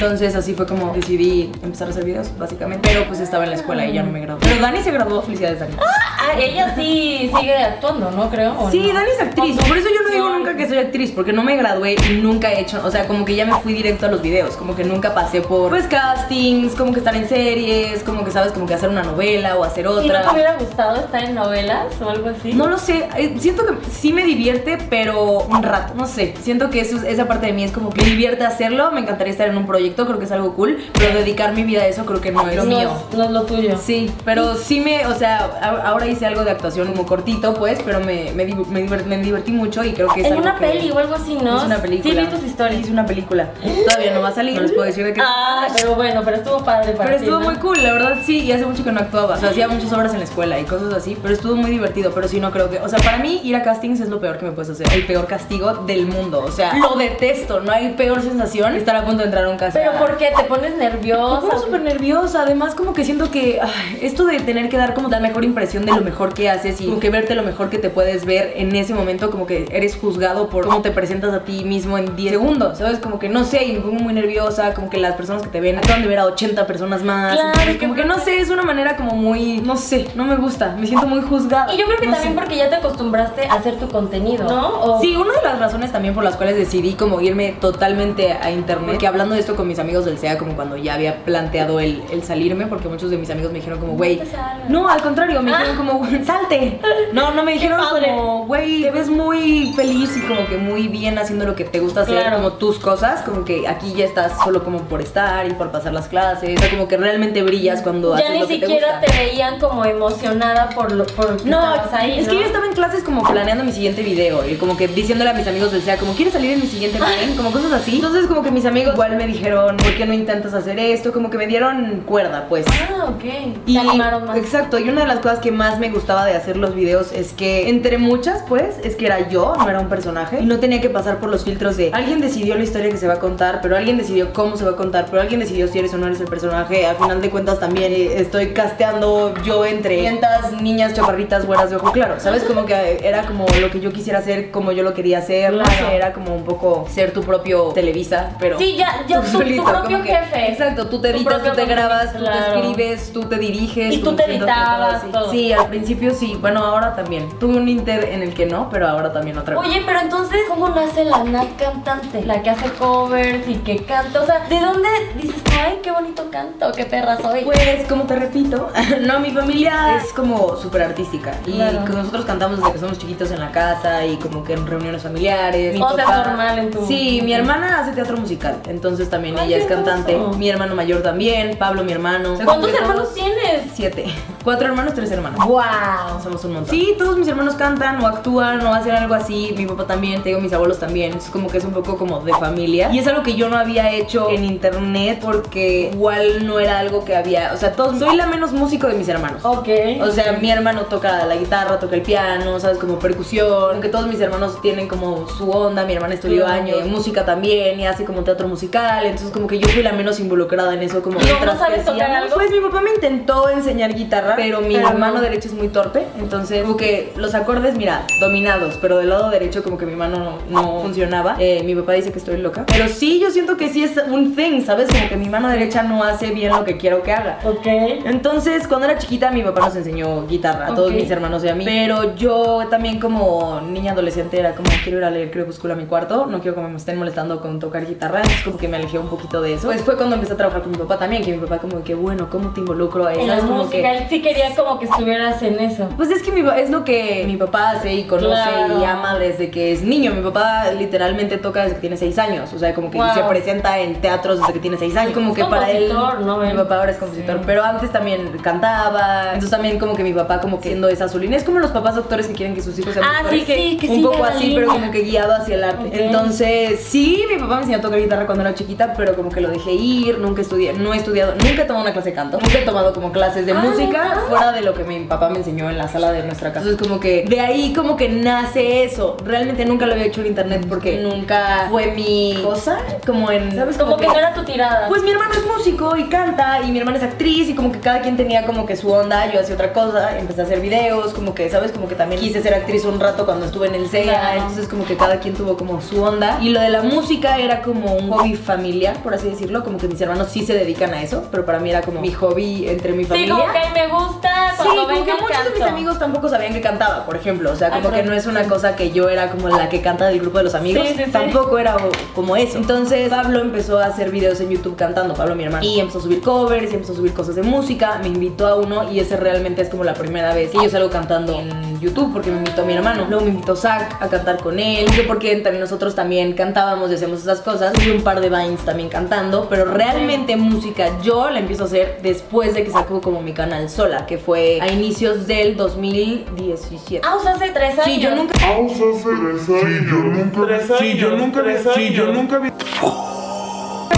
Entonces 0.00 0.36
así 0.36 0.54
fue 0.54 0.64
como 0.64 0.92
decidí 0.94 1.50
empezar 1.60 1.88
a 1.88 1.90
hacer 1.90 2.04
videos, 2.04 2.30
básicamente. 2.38 2.88
Pero 2.88 3.04
pues 3.08 3.18
estaba 3.18 3.42
en 3.42 3.50
la 3.50 3.56
escuela 3.56 3.84
y 3.84 3.94
ya 3.94 4.04
no 4.04 4.12
me 4.12 4.20
gradué. 4.20 4.40
Pero 4.44 4.60
Dani 4.60 4.80
se 4.80 4.92
graduó, 4.92 5.22
felicidades 5.22 5.58
Dani. 5.58 5.74
Ah, 5.80 6.38
ella 6.38 6.72
sí 6.76 7.28
sigue 7.36 7.56
actuando, 7.56 8.12
¿no? 8.12 8.30
Creo. 8.30 8.54
¿o 8.60 8.70
Sí, 8.70 8.78
no? 8.86 8.94
Dani 8.94 9.10
es 9.10 9.20
actriz. 9.20 9.56
Por 9.66 9.76
eso 9.76 9.88
yo 9.88 10.02
no 10.08 10.10
digo 10.14 10.28
nunca 10.28 10.56
que 10.56 10.68
soy 10.68 10.78
actriz, 10.78 11.10
porque 11.10 11.32
no 11.32 11.42
me 11.42 11.56
gradué 11.56 11.96
y 12.08 12.12
nunca 12.14 12.52
he 12.52 12.60
hecho, 12.60 12.80
o 12.84 12.90
sea, 12.92 13.08
como 13.08 13.24
que 13.24 13.34
ya 13.34 13.44
me 13.44 13.54
fui 13.60 13.72
directo 13.72 14.06
a 14.06 14.08
los 14.08 14.22
videos, 14.22 14.56
como 14.56 14.76
que 14.76 14.84
nunca 14.84 15.14
pasé 15.14 15.40
por 15.40 15.70
pues 15.70 15.86
castings, 15.88 16.76
como 16.76 16.92
que 16.92 16.98
estar 17.00 17.16
en 17.16 17.28
series, 17.28 18.04
como 18.04 18.24
que 18.24 18.30
sabes, 18.30 18.52
como 18.52 18.66
que 18.66 18.74
hacer 18.74 18.88
una 18.90 19.02
novela 19.02 19.56
o 19.56 19.64
hacer 19.64 19.84
¿Y 19.84 19.88
no 19.88 20.00
te 20.00 20.10
otra. 20.12 20.32
hubiera 20.32 20.54
gustado 20.56 20.96
estar 21.00 21.24
en 21.24 21.34
novelas 21.34 21.86
o 22.00 22.08
algo 22.08 22.28
así? 22.28 22.52
No 22.52 22.68
lo 22.68 22.78
sé, 22.78 23.08
eh, 23.16 23.34
siento 23.40 23.66
que 23.66 23.74
sí 23.90 24.12
me 24.12 24.22
divierte, 24.22 24.78
pero 24.88 25.40
un 25.40 25.62
rato, 25.64 25.94
no 25.96 26.06
sé. 26.06 26.34
Siento 26.40 26.70
que 26.70 26.82
eso, 26.82 26.98
esa 27.04 27.26
parte 27.26 27.46
de 27.46 27.52
mí 27.52 27.64
es 27.64 27.72
como 27.72 27.90
que 27.90 28.02
me 28.02 28.10
divierte 28.10 28.44
hacerlo, 28.44 28.92
me 28.92 29.00
encantaría 29.00 29.32
estar 29.32 29.48
en 29.48 29.56
un 29.56 29.66
proyecto, 29.66 29.87
creo 29.94 30.18
que 30.18 30.24
es 30.24 30.32
algo 30.32 30.54
cool, 30.54 30.78
pero 30.94 31.18
dedicar 31.18 31.52
mi 31.54 31.62
vida 31.64 31.82
a 31.82 31.86
eso 31.86 32.04
creo 32.04 32.20
que 32.20 32.30
no 32.32 32.48
es 32.48 32.56
lo 32.56 32.64
no, 32.64 32.76
mío. 32.78 32.90
es- 33.10 33.16
no 33.16 33.24
es 33.24 33.30
lo 33.30 33.42
tuyo. 33.44 33.76
Sí, 33.82 34.10
pero 34.24 34.54
sí 34.56 34.80
me, 34.80 35.06
o 35.06 35.14
sea, 35.14 35.50
a- 35.60 35.88
ahora 35.88 36.06
hice 36.06 36.26
algo 36.26 36.44
de 36.44 36.50
actuación 36.50 36.88
como 36.88 37.06
cortito, 37.06 37.54
pues, 37.54 37.78
pero 37.84 38.00
me, 38.00 38.32
me, 38.34 38.44
me 38.46 38.86
diver- 38.86 39.04
me 39.04 39.18
divertí 39.18 39.52
mucho 39.52 39.84
y 39.84 39.92
creo 39.92 40.08
que 40.08 40.20
es 40.20 40.26
En 40.26 40.32
algo 40.34 40.44
una 40.44 40.54
que- 40.58 40.66
peli 40.66 40.90
o 40.90 40.98
algo 40.98 41.14
así, 41.14 41.34
¿no? 41.42 41.58
Es 41.58 41.64
una 41.64 41.78
película. 41.78 42.14
Sí, 42.14 42.20
vi 42.20 42.26
tus 42.26 42.42
historias. 42.44 42.80
Hice 42.80 42.92
una 42.92 43.06
película. 43.06 43.50
Todavía 43.86 44.12
no 44.14 44.20
va 44.22 44.28
a 44.28 44.32
salir, 44.34 44.54
no 44.56 44.62
les 44.62 44.72
puedo 44.72 44.84
decir 44.84 45.04
de 45.04 45.12
qué. 45.12 45.20
Ah, 45.24 45.66
pero 45.74 45.94
bueno, 45.94 46.22
pero 46.24 46.36
estuvo 46.36 46.64
padre 46.64 46.92
para 46.92 47.04
Pero 47.10 47.16
ti, 47.18 47.24
estuvo 47.24 47.40
¿no? 47.40 47.46
muy 47.46 47.56
cool, 47.56 47.82
la 47.82 47.92
verdad 47.92 48.18
sí, 48.24 48.40
y 48.40 48.52
hace 48.52 48.66
mucho 48.66 48.84
que 48.84 48.92
no 48.92 49.00
actuaba. 49.00 49.34
O 49.34 49.38
sea, 49.38 49.50
hacía 49.50 49.68
muchas 49.68 49.92
obras 49.92 50.12
en 50.12 50.18
la 50.18 50.24
escuela 50.24 50.58
y 50.58 50.64
cosas 50.64 50.92
así, 50.94 51.16
pero 51.20 51.34
estuvo 51.34 51.56
muy 51.56 51.70
divertido. 51.70 52.12
Pero 52.14 52.28
sí, 52.28 52.40
no 52.40 52.50
creo 52.50 52.70
que. 52.70 52.78
O 52.80 52.88
sea, 52.88 52.98
para 52.98 53.18
mí 53.18 53.40
ir 53.44 53.56
a 53.56 53.62
castings 53.62 54.00
es 54.00 54.08
lo 54.08 54.20
peor 54.20 54.38
que 54.38 54.46
me 54.46 54.52
puedes 54.52 54.70
hacer. 54.70 54.86
El 54.92 55.06
peor 55.06 55.26
castigo 55.26 55.72
del 55.86 56.06
mundo. 56.06 56.42
O 56.44 56.50
sea, 56.50 56.74
lo 56.76 56.96
detesto. 56.96 57.60
No 57.60 57.72
hay 57.72 57.90
peor 57.94 58.22
sensación 58.22 58.74
estar 58.76 58.96
a 58.96 59.02
punto 59.04 59.18
de 59.18 59.24
entrar 59.24 59.44
a 59.44 59.48
un 59.50 59.56
casting. 59.56 59.77
Pero 59.78 59.92
¿por 59.98 60.16
qué? 60.16 60.30
¿Te 60.36 60.44
pones 60.44 60.72
Me 60.76 60.84
nerviosa? 60.84 61.40
pongo 61.40 61.58
súper 61.60 61.80
nerviosa, 61.82 62.42
además 62.42 62.74
como 62.74 62.92
que 62.92 63.04
siento 63.04 63.30
que 63.30 63.60
ay, 63.62 63.98
esto 64.02 64.24
de 64.24 64.40
tener 64.40 64.68
que 64.68 64.76
dar 64.76 64.94
como 64.94 65.08
la 65.08 65.20
mejor 65.20 65.44
impresión 65.44 65.84
de 65.86 65.92
lo 65.92 66.00
mejor 66.00 66.34
que 66.34 66.48
haces 66.50 66.80
y 66.80 66.86
como 66.86 67.00
que 67.00 67.10
verte 67.10 67.34
lo 67.34 67.42
mejor 67.42 67.70
que 67.70 67.78
te 67.78 67.90
puedes 67.90 68.24
ver 68.24 68.52
en 68.56 68.74
ese 68.76 68.94
momento, 68.94 69.30
como 69.30 69.46
que 69.46 69.66
eres 69.70 69.96
juzgado 69.96 70.48
por 70.48 70.64
cómo 70.66 70.82
te 70.82 70.90
presentas 70.90 71.32
a 71.34 71.44
ti 71.44 71.64
mismo 71.64 71.96
en 71.98 72.16
10 72.16 72.32
segundos, 72.32 72.78
¿sabes? 72.78 72.98
Como 72.98 73.18
que 73.18 73.28
no 73.28 73.44
sé, 73.44 73.64
y 73.64 73.72
me 73.74 73.80
pongo 73.80 74.00
muy 74.00 74.12
nerviosa, 74.14 74.74
como 74.74 74.90
que 74.90 74.98
las 74.98 75.14
personas 75.14 75.42
que 75.42 75.48
te 75.48 75.60
ven 75.60 75.78
acaban 75.78 76.02
de 76.02 76.08
ver 76.08 76.18
a 76.18 76.26
80 76.26 76.66
personas 76.66 77.02
más, 77.02 77.32
Claro, 77.34 77.48
entonces, 77.50 77.78
como 77.78 77.94
que 77.94 78.04
no 78.04 78.18
sé, 78.18 78.38
es 78.40 78.50
una 78.50 78.62
manera 78.62 78.96
como 78.96 79.12
muy, 79.14 79.60
no 79.60 79.76
sé, 79.76 80.08
no 80.14 80.24
me 80.24 80.36
gusta, 80.36 80.74
me 80.78 80.86
siento 80.86 81.06
muy 81.06 81.20
juzgada. 81.22 81.72
Y 81.72 81.78
yo 81.78 81.84
creo 81.86 81.98
que 81.98 82.06
no 82.06 82.12
también 82.14 82.34
sé. 82.34 82.38
porque 82.40 82.56
ya 82.56 82.68
te 82.68 82.76
acostumbraste 82.76 83.46
a 83.46 83.54
hacer 83.54 83.76
tu 83.78 83.88
contenido, 83.88 84.44
¿no? 84.44 84.80
O- 84.80 85.00
Sí, 85.00 85.14
una 85.16 85.32
de 85.34 85.42
las 85.42 85.58
razones 85.58 85.92
también 85.92 86.14
por 86.14 86.24
las 86.24 86.36
cuales 86.36 86.56
decidí 86.56 86.94
como 86.94 87.20
irme 87.20 87.54
totalmente 87.60 88.32
a 88.32 88.50
internet, 88.50 88.86
porque 88.90 89.06
hablando 89.06 89.34
de 89.34 89.40
esto 89.40 89.54
con 89.56 89.67
mis 89.68 89.78
amigos 89.78 90.04
del 90.04 90.18
SEA, 90.18 90.38
como 90.38 90.54
cuando 90.54 90.76
ya 90.76 90.94
había 90.94 91.24
planteado 91.24 91.78
el, 91.80 92.02
el 92.10 92.22
salirme, 92.24 92.66
porque 92.66 92.88
muchos 92.88 93.10
de 93.10 93.18
mis 93.18 93.30
amigos 93.30 93.52
me 93.52 93.58
dijeron 93.58 93.78
como, 93.78 93.92
güey, 93.94 94.20
No 94.68 94.88
al 94.88 95.00
contrario, 95.02 95.40
me 95.42 95.50
dijeron 95.50 95.76
como, 95.76 96.06
salte. 96.24 96.80
No, 97.12 97.32
no, 97.32 97.42
me 97.42 97.52
dijeron 97.52 97.80
como, 97.90 98.46
güey, 98.46 98.82
te 98.82 98.90
ves 98.90 99.08
muy 99.08 99.72
feliz 99.76 100.16
y 100.16 100.20
como 100.26 100.46
que 100.46 100.56
muy 100.56 100.88
bien 100.88 101.18
haciendo 101.18 101.44
lo 101.44 101.54
que 101.54 101.64
te 101.64 101.80
gusta 101.80 102.02
hacer, 102.02 102.18
Claro. 102.18 102.36
como 102.36 102.52
tus 102.54 102.78
cosas, 102.78 103.22
como 103.22 103.44
que 103.44 103.68
aquí 103.68 103.92
ya 103.96 104.04
estás 104.04 104.32
solo 104.42 104.64
como 104.64 104.80
por 104.82 105.00
estar 105.00 105.46
y 105.46 105.52
por 105.52 105.70
pasar 105.70 105.92
las 105.92 106.08
clases, 106.08 106.56
o 106.56 106.60
sea, 106.60 106.70
como 106.70 106.88
que 106.88 106.96
realmente 106.96 107.42
brillas 107.42 107.82
cuando 107.82 108.16
ya 108.16 108.24
haces 108.24 108.32
ni 108.34 108.40
lo 108.40 108.46
que 108.48 108.54
te 108.58 108.66
siquiera 108.66 108.98
gusta. 109.00 109.12
te, 109.12 109.18
veían 109.24 109.58
como 109.60 109.84
emocionada 109.84 110.70
por 110.70 110.92
lo 110.92 111.04
por 111.06 111.36
que 111.36 111.48
No, 111.48 111.60
ahí, 111.92 112.18
es 112.20 112.26
¿no? 112.26 112.32
que 112.32 112.38
yo 112.40 112.46
estaba 112.46 112.66
en 112.66 112.72
clases 112.72 113.02
como 113.04 113.22
planeando 113.22 113.64
mi 113.64 113.72
siguiente 113.72 114.02
video 114.02 114.48
y 114.48 114.54
como 114.56 114.76
que 114.76 114.88
diciéndole 114.88 115.30
a 115.30 115.34
mis 115.34 115.46
amigos 115.46 115.72
del 115.72 115.82
SEA 115.82 115.96
como 115.98 116.14
¿quieres 116.14 116.32
salir 116.32 116.52
en 116.52 116.60
mi 116.60 116.66
siguiente 116.66 116.98
video? 117.20 117.36
Como 117.36 117.50
cosas 117.52 117.72
así. 117.72 117.96
Entonces 117.96 118.26
como 118.26 118.42
que 118.42 118.50
mis 118.50 118.64
amigos 118.64 118.94
igual 118.94 119.16
me 119.16 119.26
dijeron 119.26 119.57
¿por 119.66 119.94
qué 119.94 120.06
no 120.06 120.12
intentas 120.12 120.54
hacer 120.54 120.78
esto? 120.78 121.12
Como 121.12 121.30
que 121.30 121.38
me 121.38 121.46
dieron 121.46 122.02
cuerda 122.06 122.46
pues. 122.48 122.66
Ah, 122.90 123.06
ok. 123.08 123.24
Y, 123.66 123.74
Te 123.74 123.80
animaron 123.80 124.26
más. 124.26 124.36
Exacto, 124.36 124.78
y 124.78 124.88
una 124.88 125.02
de 125.02 125.08
las 125.08 125.18
cosas 125.18 125.40
que 125.40 125.52
más 125.52 125.78
me 125.78 125.90
gustaba 125.90 126.24
de 126.24 126.34
hacer 126.34 126.56
los 126.56 126.74
videos 126.74 127.12
es 127.12 127.32
que, 127.32 127.68
entre 127.68 127.98
muchas, 127.98 128.42
pues, 128.48 128.76
es 128.84 128.96
que 128.96 129.06
era 129.06 129.28
yo, 129.28 129.54
no 129.56 129.68
era 129.68 129.80
un 129.80 129.88
personaje, 129.88 130.40
y 130.40 130.46
no 130.46 130.58
tenía 130.58 130.80
que 130.80 130.90
pasar 130.90 131.18
por 131.18 131.30
los 131.30 131.44
filtros 131.44 131.76
de 131.76 131.90
alguien 131.92 132.20
decidió 132.20 132.54
la 132.54 132.62
historia 132.62 132.90
que 132.90 132.96
se 132.96 133.06
va 133.06 133.14
a 133.14 133.18
contar, 133.18 133.60
pero 133.62 133.76
alguien 133.76 133.98
decidió 133.98 134.32
cómo 134.32 134.56
se 134.56 134.64
va 134.64 134.72
a 134.72 134.76
contar, 134.76 135.06
pero 135.10 135.20
alguien 135.20 135.40
decidió 135.40 135.68
si 135.68 135.78
eres 135.78 135.92
o 135.94 135.98
no 135.98 136.06
eres 136.06 136.20
el 136.20 136.28
personaje. 136.28 136.86
Al 136.86 136.96
final 136.96 137.20
de 137.20 137.30
cuentas, 137.30 137.58
también 137.60 137.92
eh, 137.92 138.20
estoy 138.20 138.52
casteando 138.52 139.34
yo 139.44 139.64
entre 139.64 139.96
500 139.96 140.62
niñas 140.62 140.94
chaparritas 140.94 141.46
buenas 141.46 141.70
de 141.70 141.76
ojo 141.76 141.92
claro, 141.92 142.20
¿sabes? 142.20 142.44
Como 142.44 142.66
que 142.66 143.00
era 143.02 143.26
como 143.26 143.46
lo 143.60 143.70
que 143.70 143.80
yo 143.80 143.92
quisiera 143.92 144.20
hacer, 144.20 144.50
como 144.50 144.72
yo 144.72 144.82
lo 144.82 144.94
quería 144.94 145.18
hacer, 145.18 145.52
Claro. 145.52 145.90
era 145.92 146.12
como 146.12 146.34
un 146.34 146.44
poco 146.44 146.86
ser 146.90 147.12
tu 147.12 147.22
propio 147.22 147.68
Televisa, 147.74 148.30
pero. 148.38 148.58
Sí, 148.58 148.76
ya, 148.76 149.04
ya 149.08 149.20
tu, 149.56 149.64
propio 149.64 150.02
que- 150.02 150.08
jefe. 150.14 150.52
Exacto, 150.52 150.86
tú 150.88 151.00
te 151.00 151.10
editas, 151.10 151.42
tú 151.42 151.50
te 151.52 151.64
grabas, 151.66 152.12
tú 152.12 152.18
claro. 152.18 152.38
te 152.38 152.58
escribes, 152.58 153.12
tú 153.12 153.20
te 153.24 153.36
diriges. 153.38 153.94
Y 153.94 153.98
tú 153.98 154.14
te 154.14 154.24
editabas, 154.24 154.94
así. 155.02 155.08
todo. 155.12 155.30
Sí, 155.30 155.52
al 155.52 155.66
principio 155.66 156.14
sí, 156.14 156.36
bueno, 156.40 156.64
ahora 156.64 156.94
también. 156.94 157.28
Tuve 157.38 157.56
un 157.56 157.68
inter 157.68 158.04
en 158.12 158.22
el 158.22 158.34
que 158.34 158.46
no, 158.46 158.68
pero 158.70 158.88
ahora 158.88 159.12
también 159.12 159.38
otra 159.38 159.58
vez. 159.58 159.68
Oye, 159.68 159.82
pero 159.86 160.00
entonces, 160.00 160.38
¿cómo 160.48 160.68
nace 160.68 161.04
la 161.04 161.24
Nat 161.24 161.48
cantante? 161.58 162.24
La 162.24 162.42
que 162.42 162.50
hace 162.50 162.70
covers 162.72 163.46
y 163.48 163.54
que 163.56 163.84
canta. 163.84 164.20
O 164.22 164.26
sea, 164.26 164.40
¿de 164.48 164.60
dónde 164.60 164.88
dices, 165.20 165.42
ay, 165.60 165.80
qué 165.82 165.90
bonito 165.90 166.30
canto, 166.30 166.72
qué 166.72 166.84
perra 166.84 167.16
soy? 167.20 167.44
Pues, 167.44 167.86
como 167.88 168.04
te 168.04 168.16
repito, 168.16 168.70
no, 169.02 169.20
mi 169.20 169.30
familia 169.30 169.96
es 169.96 170.12
como 170.12 170.56
súper 170.56 170.82
artística. 170.82 171.32
Y 171.46 171.52
Claro. 171.52 171.80
nosotros 171.88 172.24
cantamos 172.24 172.58
desde 172.58 172.72
que 172.72 172.78
somos 172.78 172.98
chiquitos 172.98 173.30
en 173.30 173.40
la 173.40 173.50
casa 173.50 174.04
y 174.06 174.16
como 174.16 174.44
que 174.44 174.52
en 174.54 174.66
reuniones 174.66 175.02
familiares. 175.02 175.74
Mi 175.74 175.82
O 175.82 175.90
sea, 175.94 176.24
normal 176.24 176.58
en 176.58 176.70
tu- 176.70 176.86
Sí, 176.86 177.20
mi 177.22 177.32
hermana 177.32 177.80
hace 177.80 177.92
teatro 177.92 178.16
musical, 178.16 178.56
entonces 178.68 179.10
también 179.10 179.27
Ay, 179.36 179.48
ella 179.54 179.58
es 179.58 179.66
cantante. 179.66 180.12
hermoso. 180.12 180.38
Mi 180.38 180.48
hermano 180.48 180.74
mayor 180.74 181.02
también, 181.02 181.56
Pablo, 181.58 181.84
mi 181.84 181.92
hermano. 181.92 182.36
¿Cuántos 182.44 182.72
hermanos 182.72 183.14
tienes? 183.14 183.62
Siete. 183.74 184.06
Cuatro 184.44 184.66
hermanos, 184.68 184.94
tres 184.94 185.10
hermanos. 185.10 185.44
¡Wow! 185.46 186.22
Somos 186.22 186.42
un 186.44 186.54
montón. 186.54 186.70
Sí, 186.74 186.94
todos 186.96 187.16
mis 187.18 187.28
hermanos 187.28 187.54
cantan 187.54 188.02
o 188.02 188.06
actúan 188.06 188.60
o 188.64 188.72
hacen 188.72 188.92
algo 188.94 189.14
así. 189.14 189.52
Mi 189.56 189.66
papá 189.66 189.84
también, 189.84 190.22
te 190.22 190.30
digo, 190.30 190.40
mis 190.40 190.52
abuelos 190.52 190.78
también. 190.78 191.14
Es 191.16 191.24
como 191.28 191.48
que 191.48 191.58
es 191.58 191.64
un 191.64 191.72
poco 191.72 191.98
como 191.98 192.20
de 192.20 192.32
familia. 192.32 192.88
Y 192.92 192.98
es 192.98 193.06
algo 193.06 193.22
que 193.22 193.34
yo 193.34 193.48
no 193.48 193.58
había 193.58 193.92
hecho 193.92 194.30
en 194.30 194.44
internet 194.44 195.20
porque 195.22 195.90
igual 195.92 196.46
no 196.46 196.60
era 196.60 196.78
algo 196.78 197.04
que 197.04 197.14
había. 197.16 197.52
O 197.52 197.56
sea, 197.56 197.72
todos. 197.72 197.98
Soy 197.98 198.16
la 198.16 198.26
menos 198.26 198.52
músico 198.52 198.86
de 198.86 198.94
mis 198.94 199.08
hermanos. 199.08 199.44
Ok. 199.44 199.68
O 200.02 200.10
sea, 200.12 200.32
mi 200.40 200.50
hermano 200.50 200.82
toca 200.82 201.26
la 201.26 201.36
guitarra, 201.36 201.78
toca 201.78 201.96
el 201.96 202.02
piano, 202.02 202.58
¿sabes? 202.60 202.78
Como 202.78 202.98
percusión. 202.98 203.72
Aunque 203.72 203.88
todos 203.88 204.06
mis 204.06 204.20
hermanos 204.20 204.62
tienen 204.62 204.88
como 204.88 205.28
su 205.28 205.50
onda. 205.50 205.84
Mi 205.84 205.92
hermana 205.94 206.14
estudió 206.14 206.44
Claro. 206.44 206.62
años, 206.62 206.86
música 206.86 207.24
también 207.26 207.78
y 207.80 207.86
hace 207.86 208.04
como 208.04 208.22
teatro 208.22 208.48
musical. 208.48 209.04
Entonces, 209.04 209.30
como 209.30 209.46
que 209.46 209.58
yo 209.58 209.68
fui 209.68 209.82
la 209.82 209.92
menos 209.92 210.20
involucrada 210.20 210.72
en 210.74 210.82
eso. 210.82 211.02
Como 211.02 211.18
¿No- 211.18 211.44
no 211.44 211.58
sabes 211.58 211.84
tocar 211.84 212.10
algo? 212.10 212.34
Pues 212.34 212.50
mi 212.50 212.60
papá 212.60 212.80
me 212.80 212.90
intentó 212.94 213.48
enseñar 213.50 213.94
guitarra, 213.94 214.27
pero 214.36 214.60
mi 214.60 214.74
Pero 214.76 214.92
mano 214.98 215.14
no. 215.14 215.20
derecha 215.20 215.48
es 215.48 215.54
muy 215.54 215.68
torpe. 215.68 216.04
Entonces, 216.18 216.62
como 216.62 216.76
que 216.76 217.12
los 217.16 217.34
acordes, 217.34 217.76
mira, 217.76 218.04
dominados, 218.20 218.78
pero 218.80 218.98
del 218.98 219.10
lado 219.10 219.30
derecho, 219.30 219.62
como 219.62 219.78
que 219.78 219.86
mi 219.86 219.96
mano 219.96 220.18
no, 220.18 220.38
no 220.50 220.80
funcionaba. 220.80 221.36
Eh, 221.38 221.62
mi 221.64 221.74
papá 221.74 221.92
dice 221.92 222.12
que 222.12 222.18
estoy 222.18 222.36
loca. 222.38 222.64
Pero 222.66 222.88
sí, 222.88 223.20
yo 223.20 223.30
siento 223.30 223.56
que 223.56 223.68
sí 223.68 223.82
es 223.84 223.96
un 224.10 224.34
thing, 224.34 224.62
¿sabes? 224.64 224.88
Como 224.88 225.08
que 225.08 225.16
mi 225.16 225.28
mano 225.28 225.48
derecha 225.48 225.82
no 225.82 226.02
hace 226.04 226.30
bien 226.30 226.52
lo 226.52 226.64
que 226.64 226.76
quiero 226.76 227.02
que 227.02 227.12
haga. 227.12 227.38
Ok. 227.44 227.66
Entonces, 228.04 228.66
cuando 228.68 228.86
era 228.86 228.98
chiquita, 228.98 229.30
mi 229.30 229.42
papá 229.42 229.60
nos 229.62 229.76
enseñó 229.76 230.26
guitarra 230.26 230.68
a 230.68 230.74
todos 230.74 230.92
mis 230.92 231.10
hermanos 231.10 231.44
y 231.44 231.48
a 231.48 231.54
mí. 231.54 231.64
Pero 231.64 232.14
yo 232.16 232.66
también, 232.70 232.98
como 233.00 233.60
niña 233.60 233.92
adolescente, 233.92 234.38
era 234.38 234.54
como 234.54 234.68
quiero 234.82 234.98
ir 234.98 235.04
a 235.04 235.10
leer 235.10 235.30
Crepúsculo 235.30 235.74
a 235.74 235.76
mi 235.76 235.84
cuarto. 235.86 236.26
No 236.26 236.40
quiero 236.40 236.54
que 236.56 236.62
me 236.62 236.76
estén 236.76 236.98
molestando 236.98 237.40
con 237.40 237.58
tocar 237.58 237.86
guitarra. 237.86 238.18
Entonces, 238.20 238.44
como 238.44 238.58
que 238.58 238.68
me 238.68 238.76
alejé 238.76 238.98
un 238.98 239.08
poquito 239.08 239.40
de 239.42 239.54
eso. 239.54 239.66
Pues 239.66 239.82
fue 239.82 239.96
cuando 239.96 240.14
empecé 240.14 240.32
a 240.34 240.36
trabajar 240.36 240.62
con 240.62 240.70
mi 240.72 240.78
papá 240.78 240.98
también. 240.98 241.22
Que 241.24 241.32
mi 241.32 241.38
papá, 241.38 241.58
como 241.58 241.82
que 241.82 241.94
bueno, 241.94 242.28
¿cómo 242.30 242.50
te 242.50 242.60
involucro 242.60 243.06
a 243.06 243.12
eso? 243.12 243.46
Como 243.46 243.68
que- 243.70 243.80
él 243.80 243.86
sí 244.18 244.22
quería 244.22 244.54
como 244.54 244.78
que 244.78 244.86
estuvieras 244.86 245.42
en 245.42 245.58
eso. 245.60 245.88
pues 245.96 246.10
es 246.10 246.22
que 246.22 246.30
mi 246.32 246.42
es 246.56 246.70
lo 246.70 246.84
que 246.84 247.24
mi 247.26 247.36
papá 247.36 247.70
hace 247.70 247.94
y 247.94 248.04
conoce 248.04 248.28
Claro. 248.28 248.80
y 248.80 248.84
ama 248.84 249.18
desde 249.18 249.50
que 249.50 249.72
es 249.72 249.82
niño. 249.82 250.12
Mi 250.12 250.22
papá 250.22 250.70
literalmente 250.72 251.38
toca 251.38 251.62
desde 251.62 251.74
que 251.76 251.80
tiene 251.80 251.96
6 251.96 252.18
años. 252.18 252.52
O 252.52 252.58
sea, 252.58 252.74
como 252.74 252.90
que 252.90 252.98
Wow. 252.98 253.14
se 253.14 253.22
presenta 253.24 253.78
en 253.78 254.00
teatros 254.00 254.38
desde 254.40 254.52
que 254.52 254.58
tiene 254.60 254.76
6 254.78 254.96
años. 254.96 255.12
Como 255.14 255.34
que 255.34 255.44
para 255.44 255.70
él. 255.70 255.88
¿no? 255.92 256.38
Mi 256.38 256.52
papá 256.54 256.78
ahora 256.78 256.90
es 256.92 256.96
compositor. 256.98 257.36
Sí. 257.38 257.42
Pero 257.46 257.62
antes 257.64 257.90
también 257.92 258.30
cantaba. 258.42 259.24
Entonces 259.34 259.50
también 259.50 259.78
como 259.78 259.94
que 259.94 260.02
mi 260.02 260.12
papá 260.12 260.40
como 260.40 260.58
que 260.60 260.68
siendo 260.68 260.88
esa 260.88 261.08
su 261.08 261.18
línea. 261.18 261.38
Es 261.38 261.44
como 261.44 261.58
los 261.58 261.70
papás 261.70 261.94
doctores 261.94 262.26
que 262.26 262.34
quieren 262.34 262.54
que 262.54 262.62
sus 262.62 262.78
hijos 262.78 262.92
sean 262.94 263.04
Ah, 263.06 263.22
doctores. 263.22 263.40
sí, 263.40 263.46
que- 263.46 263.56
sí, 263.56 263.76
que 263.76 263.88
Un 263.88 264.02
poco 264.02 264.24
así, 264.24 264.52
pero 264.54 264.68
como 264.68 264.90
que 264.90 265.00
guiado 265.02 265.32
hacia 265.34 265.54
el 265.54 265.64
arte. 265.64 266.04
Entonces, 266.04 266.80
sí, 266.84 267.24
mi 267.30 267.38
papá 267.38 267.54
me 267.56 267.60
enseñó 267.62 267.78
a 267.78 267.80
tocar 267.80 267.98
guitarra 268.00 268.26
cuando 268.26 268.42
era 268.44 268.54
chiquita, 268.54 268.94
pero 268.96 269.14
como 269.14 269.30
que 269.30 269.40
lo 269.40 269.48
dejé 269.50 269.72
ir. 269.72 270.18
Nunca 270.18 270.42
estudié, 270.42 270.72
no 270.72 270.92
he 270.94 270.96
estudiado, 270.96 271.32
nunca 271.34 271.62
he 271.62 271.64
tomado 271.64 271.84
una 271.84 271.92
clase 271.92 272.10
de 272.10 272.14
canto. 272.14 272.38
Nunca 272.40 272.58
he 272.58 272.62
tomado 272.64 272.92
como 272.92 273.12
clases 273.12 273.46
de 273.46 273.52
Ah, 273.52 273.56
música 273.56 274.07
fuera 274.28 274.52
de 274.52 274.60
lo 274.62 274.74
que 274.74 274.84
mi 274.84 275.00
papá 275.00 275.28
me 275.30 275.38
enseñó 275.38 275.70
en 275.70 275.78
la 275.78 275.88
sala 275.88 276.12
de 276.12 276.22
nuestra 276.22 276.52
casa. 276.52 276.68
Entonces 276.68 276.88
como 276.88 277.00
que 277.00 277.24
de 277.24 277.40
ahí 277.40 277.72
como 277.72 277.96
que 277.96 278.08
nace 278.08 278.84
eso. 278.84 279.16
Realmente 279.24 279.64
nunca 279.64 279.86
lo 279.86 279.92
había 279.92 280.06
hecho 280.06 280.20
en 280.20 280.28
internet 280.28 280.66
porque 280.68 280.98
nunca 280.98 281.66
fue 281.70 281.92
mi 281.92 282.38
cosa. 282.42 282.78
Como 283.06 283.30
en, 283.30 283.54
¿sabes? 283.54 283.78
Como 283.78 283.96
que 283.96 284.06
no 284.06 284.18
era 284.18 284.34
tu 284.34 284.44
tirada. 284.44 284.88
Pues 284.88 285.02
mi 285.02 285.10
hermano 285.10 285.32
es 285.32 285.46
músico 285.46 285.96
y 285.96 286.04
canta 286.04 286.60
y 286.62 286.70
mi 286.70 286.78
hermana 286.78 286.98
es 286.98 287.04
actriz 287.04 287.48
y 287.48 287.54
como 287.54 287.72
que 287.72 287.80
cada 287.80 288.00
quien 288.00 288.16
tenía 288.16 288.44
como 288.46 288.66
que 288.66 288.76
su 288.76 288.90
onda, 288.90 289.32
yo 289.32 289.40
hacía 289.40 289.54
otra 289.54 289.72
cosa, 289.72 290.18
empecé 290.18 290.42
a 290.42 290.44
hacer 290.44 290.60
videos, 290.60 291.12
como 291.12 291.34
que, 291.34 291.48
¿sabes? 291.50 291.72
Como 291.72 291.88
que 291.88 291.94
también 291.94 292.20
quise 292.20 292.42
ser 292.42 292.54
actriz 292.54 292.84
un 292.84 293.00
rato 293.00 293.24
cuando 293.24 293.46
estuve 293.46 293.68
en 293.68 293.74
el 293.74 293.88
Claro. 293.88 294.40
entonces 294.40 294.68
como 294.68 294.84
que 294.84 294.96
cada 294.96 295.18
quien 295.18 295.34
tuvo 295.34 295.56
como 295.56 295.80
su 295.80 296.02
onda 296.02 296.38
y 296.42 296.50
lo 296.50 296.60
de 296.60 296.68
la 296.68 296.82
música 296.82 297.38
era 297.38 297.62
como 297.62 297.94
un 297.94 298.10
hobby 298.10 298.36
familiar 298.36 298.58
familiar, 298.58 299.02
por 299.04 299.14
así 299.14 299.30
decirlo, 299.30 299.62
como 299.62 299.78
que 299.78 299.86
mis 299.86 300.00
hermanos 300.00 300.28
sí 300.30 300.44
se 300.44 300.52
dedican 300.52 300.92
a 300.92 301.00
eso, 301.00 301.24
pero 301.30 301.46
para 301.46 301.60
mí 301.60 301.70
era 301.70 301.80
como 301.80 302.00
mi 302.00 302.10
hobby 302.12 302.68
entre 302.68 302.92
mi 302.92 303.04
familia. 303.04 303.34
Sí, 303.36 303.40
como 303.40 303.52
que 303.52 303.80
me 303.80 303.86
gusta 303.86 303.97
Sí, 303.98 304.64
cuando 304.64 304.88
como 304.88 305.04
que 305.04 305.12
muchos 305.14 305.44
de 305.44 305.50
mis 305.50 305.62
amigos 305.62 305.98
tampoco 305.98 306.28
sabían 306.28 306.52
que 306.52 306.60
cantaba, 306.60 307.06
por 307.06 307.16
ejemplo. 307.16 307.52
O 307.52 307.56
sea, 307.56 307.70
como 307.70 307.90
que 307.90 308.02
no 308.02 308.12
es 308.12 308.26
una 308.26 308.44
cosa 308.44 308.76
que 308.76 308.90
yo 308.90 309.08
era 309.08 309.30
como 309.30 309.48
la 309.48 309.68
que 309.68 309.80
canta 309.80 310.06
del 310.06 310.20
grupo 310.20 310.38
de 310.38 310.44
los 310.44 310.54
amigos. 310.54 310.86
Sí, 310.86 310.94
sí, 310.96 311.04
sí. 311.04 311.10
Tampoco 311.10 311.58
era 311.58 311.76
como 312.14 312.36
eso. 312.36 312.58
Entonces, 312.58 313.08
Pablo 313.08 313.40
empezó 313.40 313.78
a 313.78 313.86
hacer 313.86 314.10
videos 314.10 314.40
en 314.40 314.50
YouTube 314.50 314.76
cantando, 314.76 315.14
Pablo, 315.14 315.34
mi 315.34 315.44
hermano. 315.44 315.64
Y 315.64 315.80
empezó 315.80 315.98
a 315.98 316.02
subir 316.02 316.20
covers, 316.20 316.72
y 316.72 316.74
empezó 316.74 316.92
a 316.92 316.96
subir 316.96 317.14
cosas 317.14 317.34
de 317.36 317.42
música. 317.42 317.98
Me 318.02 318.08
invitó 318.08 318.46
a 318.46 318.56
uno, 318.56 318.90
y 318.90 319.00
ese 319.00 319.16
realmente 319.16 319.62
es 319.62 319.68
como 319.68 319.84
la 319.84 319.94
primera 319.94 320.34
vez 320.34 320.50
que 320.50 320.58
yo 320.58 320.68
salgo 320.68 320.90
cantando 320.90 321.38
en 321.38 321.80
YouTube, 321.80 322.12
porque 322.12 322.30
me 322.30 322.38
invitó 322.38 322.64
mi 322.64 322.72
hermano. 322.74 323.06
Luego 323.08 323.24
me 323.24 323.30
invitó 323.30 323.54
Zach 323.54 323.96
a 324.00 324.08
cantar 324.08 324.38
con 324.38 324.58
él. 324.58 324.86
Que 324.94 325.02
porque 325.02 325.36
también 325.36 325.60
nosotros 325.60 325.94
también 325.94 326.32
cantábamos 326.32 326.90
y 326.90 326.94
hacíamos 326.94 327.20
esas 327.20 327.40
cosas. 327.40 327.72
Subí 327.74 327.90
un 327.90 328.02
par 328.02 328.20
de 328.20 328.28
vines 328.28 328.64
también 328.64 328.88
cantando, 328.88 329.46
pero 329.48 329.64
realmente 329.64 330.36
música 330.36 330.90
yo 331.02 331.30
la 331.30 331.38
empiezo 331.38 331.64
a 331.64 331.66
hacer 331.66 331.98
después 332.02 332.54
de 332.54 332.64
que 332.64 332.70
saco 332.70 333.00
como 333.00 333.22
mi 333.22 333.32
canal 333.32 333.68
sola, 333.88 334.06
que 334.06 334.18
fue 334.18 334.60
a 334.60 334.68
inicios 334.70 335.26
del 335.26 335.56
2017. 335.56 337.06
Ah, 337.06 337.16
o 337.16 337.22
sea, 337.22 337.32
hace 337.32 337.50
tres 337.50 337.78
años. 337.78 337.84
Sí, 337.84 338.00
yo 338.00 338.14
nunca 338.14 338.34
Sí, 338.38 339.86
yo 339.90 340.00
nunca, 340.00 340.78
sí, 340.78 340.96
yo 340.96 341.10
nunca, 341.16 341.74
sí, 341.74 341.92
yo 341.92 342.12
nunca 342.12 342.38
vi. 342.38 342.50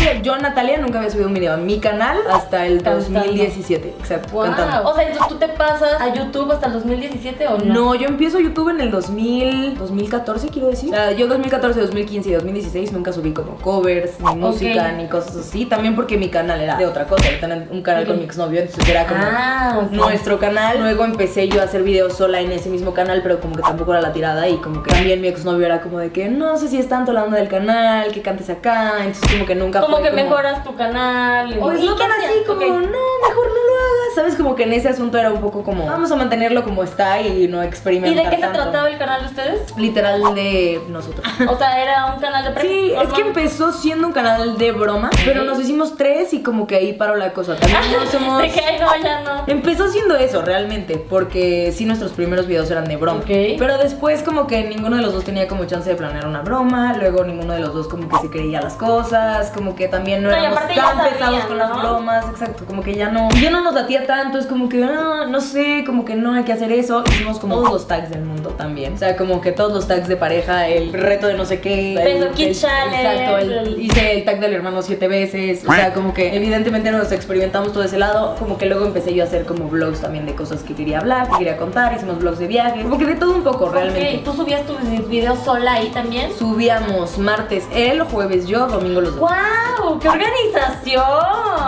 Había- 0.08 0.22
yo 0.22 0.36
Natalia 0.38 0.78
nunca 0.78 0.98
había 0.98 1.10
subido 1.10 1.28
un 1.28 1.34
video 1.34 1.54
en 1.54 1.66
mi 1.66 1.78
canal 1.80 2.18
hasta 2.30 2.66
el 2.66 2.82
Cantando. 2.82 3.00
2017, 3.20 3.94
exacto, 4.00 4.32
Wow. 4.32 4.44
cantando. 4.44 4.88
O 4.90 4.94
sea, 4.94 5.04
entonces 5.04 5.28
tú 5.28 5.36
te 5.36 5.48
pasas 5.48 6.00
a 6.00 6.14
YouTube 6.14 6.50
hasta 6.52 6.66
el 6.66 6.72
2017 6.74 7.46
o 7.48 7.58
no? 7.58 7.64
No, 7.74 7.94
yo 7.94 8.08
empiezo 8.08 8.38
YouTube 8.40 8.70
en 8.70 8.80
el 8.80 8.90
2000, 8.90 9.76
2014 9.78 10.48
quiero 10.48 10.68
decir. 10.68 10.90
O 10.90 10.92
sea, 10.92 11.12
yo 11.12 11.26
2014, 11.28 11.80
2015 11.80 12.28
y 12.30 12.32
2016 12.32 12.92
nunca 12.92 13.12
subí 13.12 13.32
como 13.32 13.56
covers, 13.56 14.20
ni 14.20 14.34
música, 14.36 14.92
ni 14.92 15.06
cosas 15.08 15.36
así. 15.36 15.66
También 15.66 15.94
porque 15.96 16.16
mi 16.16 16.28
canal 16.28 16.60
era 16.60 16.76
de 16.76 16.86
otra 16.86 17.06
cosa. 17.06 17.24
Yo 17.30 17.38
tenía 17.40 17.66
un 17.70 17.82
canal 17.82 18.06
con 18.06 18.18
mi 18.18 18.24
exnovio, 18.24 18.60
entonces 18.60 18.88
era 18.88 19.06
como 19.06 19.20
Ah, 19.22 19.82
nuestro 19.90 20.38
canal. 20.38 20.78
Luego 20.80 21.04
empecé 21.04 21.48
yo 21.48 21.60
a 21.60 21.64
hacer 21.64 21.82
videos 21.82 22.14
sola 22.16 22.40
en 22.40 22.50
ese 22.52 22.68
mismo 22.68 22.94
canal, 22.94 23.20
pero 23.22 23.40
como 23.40 23.54
que 23.56 23.62
tampoco 23.62 23.92
era 23.92 24.00
la 24.00 24.12
tirada 24.12 24.48
y 24.48 24.56
como 24.56 24.82
que 24.82 24.90
también 24.90 25.20
mi 25.20 25.28
exnovio 25.28 25.66
era 25.66 25.80
como 25.80 25.98
de 25.98 26.10
que 26.10 26.28
no 26.28 26.56
sé 26.56 26.68
si 26.68 26.78
es 26.78 26.88
tanto 26.88 27.12
la 27.12 27.24
onda 27.24 27.36
del 27.38 27.48
canal, 27.48 28.12
que 28.12 28.22
cantes 28.22 28.50
acá. 28.50 28.94
Entonces 29.04 29.30
como 29.32 29.46
que 29.46 29.54
nunca 29.54 29.80
Como 29.90 30.02
que 30.02 30.10
mejoras 30.12 30.62
tu 30.62 30.74
canal. 30.76 31.56
Pues 31.58 31.82
¿Y 31.82 31.86
no 31.86 31.96
qué 31.96 32.02
tan 32.02 32.12
así 32.12 32.44
como, 32.46 32.60
no, 32.60 32.78
mejor 32.78 33.46
no 33.48 33.62
lo 33.66 33.74
hagas. 33.76 33.99
Sabes, 34.14 34.34
como 34.36 34.54
que 34.56 34.64
en 34.64 34.72
ese 34.72 34.88
asunto 34.88 35.18
era 35.18 35.30
un 35.30 35.40
poco 35.40 35.62
como, 35.62 35.86
vamos 35.86 36.10
a 36.10 36.16
mantenerlo 36.16 36.64
como 36.64 36.82
está 36.82 37.20
y 37.20 37.46
no 37.48 37.62
¿Y 37.62 37.66
experimentar. 37.66 38.24
de 38.24 38.30
qué 38.30 38.36
se 38.36 38.42
tanto. 38.42 38.62
trataba 38.62 38.88
el 38.88 38.98
canal 38.98 39.20
de 39.22 39.26
ustedes? 39.28 39.76
Literal 39.76 40.34
de 40.34 40.80
nosotros. 40.88 41.24
O 41.48 41.56
sea, 41.56 41.80
era 41.82 42.06
un 42.14 42.20
canal 42.20 42.44
de 42.44 42.50
pre- 42.50 42.62
Sí, 42.62 42.92
es 43.00 43.12
que 43.12 43.20
empezó 43.22 43.72
siendo 43.72 44.06
un 44.06 44.12
canal 44.12 44.58
de 44.58 44.72
broma, 44.72 45.10
pero 45.24 45.44
nos 45.44 45.58
hicimos 45.60 45.96
tres 45.96 46.32
y 46.34 46.42
como 46.42 46.66
que 46.66 46.76
ahí 46.76 46.92
paró 46.92 47.16
la 47.16 47.32
cosa. 47.32 47.56
También 47.56 47.80
no 48.04 48.06
somos... 48.10 48.42
De 48.42 48.50
que 48.50 48.60
ay, 48.60 48.78
no, 48.80 48.96
ya 49.02 49.20
no. 49.22 49.44
Empezó 49.46 49.88
siendo 49.88 50.16
eso 50.16 50.42
realmente, 50.42 50.96
porque 50.98 51.72
sí 51.72 51.84
nuestros 51.84 52.12
primeros 52.12 52.46
videos 52.46 52.70
eran 52.70 52.84
de 52.86 52.96
broma. 52.96 53.20
Ok. 53.20 53.30
Pero 53.58 53.78
después 53.78 54.22
como 54.22 54.46
que 54.46 54.64
ninguno 54.64 54.96
de 54.96 55.02
los 55.02 55.12
dos 55.12 55.24
tenía 55.24 55.46
como 55.48 55.64
chance 55.64 55.88
de 55.88 55.96
planear 55.96 56.26
una 56.26 56.42
broma, 56.42 56.94
luego 56.94 57.24
ninguno 57.24 57.54
de 57.54 57.60
los 57.60 57.72
dos 57.74 57.88
como 57.88 58.08
que 58.08 58.16
se 58.18 58.30
creía 58.30 58.60
las 58.60 58.74
cosas, 58.74 59.50
como 59.54 59.74
que 59.74 59.88
también 59.88 60.22
no 60.22 60.30
No, 60.30 60.36
y 60.36 60.40
éramos 60.40 60.60
tan 60.74 61.10
pesados 61.10 61.44
con 61.44 61.58
las 61.58 61.70
bromas, 61.76 62.24
exacto, 62.30 62.64
como 62.66 62.82
que 62.82 62.94
ya 62.94 63.08
no, 63.10 63.28
ya 63.40 63.50
no 63.50 63.60
nos 63.62 63.74
latía 63.74 63.99
tanto, 64.00 64.38
es 64.38 64.46
como 64.46 64.68
que 64.68 64.84
ah, 64.84 65.26
no 65.28 65.40
sé, 65.40 65.84
como 65.86 66.04
que 66.04 66.14
no 66.14 66.34
hay 66.34 66.44
que 66.44 66.52
hacer 66.52 66.72
eso. 66.72 67.02
Hicimos 67.10 67.38
como 67.38 67.56
todos 67.56 67.72
los 67.72 67.88
tags 67.88 68.10
del 68.10 68.22
mundo 68.22 68.50
también, 68.50 68.94
o 68.94 68.98
sea, 68.98 69.16
como 69.16 69.40
que 69.40 69.52
todos 69.52 69.72
los 69.72 69.86
tags 69.88 70.08
de 70.08 70.16
pareja, 70.16 70.68
el 70.68 70.92
reto 70.92 71.26
de 71.26 71.34
no 71.34 71.44
sé 71.44 71.60
qué, 71.60 71.94
Beso 72.02 72.26
el- 72.26 72.32
Kid 72.32 72.48
exacto, 72.48 73.38
el- 73.38 73.80
hice 73.80 74.12
el 74.12 74.24
tag 74.24 74.40
del 74.40 74.54
hermano 74.54 74.82
siete 74.82 75.08
veces, 75.08 75.64
o 75.66 75.72
sea, 75.72 75.92
como 75.92 76.12
que 76.14 76.34
evidentemente 76.36 76.90
nos 76.90 77.12
experimentamos 77.12 77.72
todo 77.72 77.82
ese 77.84 77.98
lado, 77.98 78.36
como 78.38 78.58
que 78.58 78.66
luego 78.66 78.84
empecé 78.86 79.14
yo 79.14 79.22
a 79.24 79.26
hacer 79.26 79.44
como 79.46 79.68
vlogs 79.68 80.00
también 80.00 80.26
de 80.26 80.34
cosas 80.34 80.62
que 80.62 80.74
quería 80.74 80.98
hablar, 81.00 81.28
que 81.30 81.38
quería 81.38 81.56
contar, 81.56 81.92
hicimos 81.94 82.18
vlogs 82.18 82.38
de 82.38 82.46
viajes, 82.46 82.82
como 82.82 82.98
que 82.98 83.06
de 83.06 83.14
todo 83.14 83.34
un 83.34 83.42
poco 83.42 83.68
realmente. 83.70 84.18
Ok, 84.18 84.24
¿Tú 84.24 84.32
subías 84.32 84.62
tus 84.66 84.78
videos 85.08 85.38
sola 85.44 85.74
ahí 85.74 85.88
también? 85.88 86.30
Subíamos 86.36 87.18
martes 87.18 87.64
él, 87.74 88.02
jueves 88.02 88.46
yo, 88.46 88.66
domingo 88.66 89.00
los 89.00 89.16
dos. 89.16 89.20
¡Wow! 89.30 89.98
¡Qué 89.98 90.08
organización! 90.08 91.02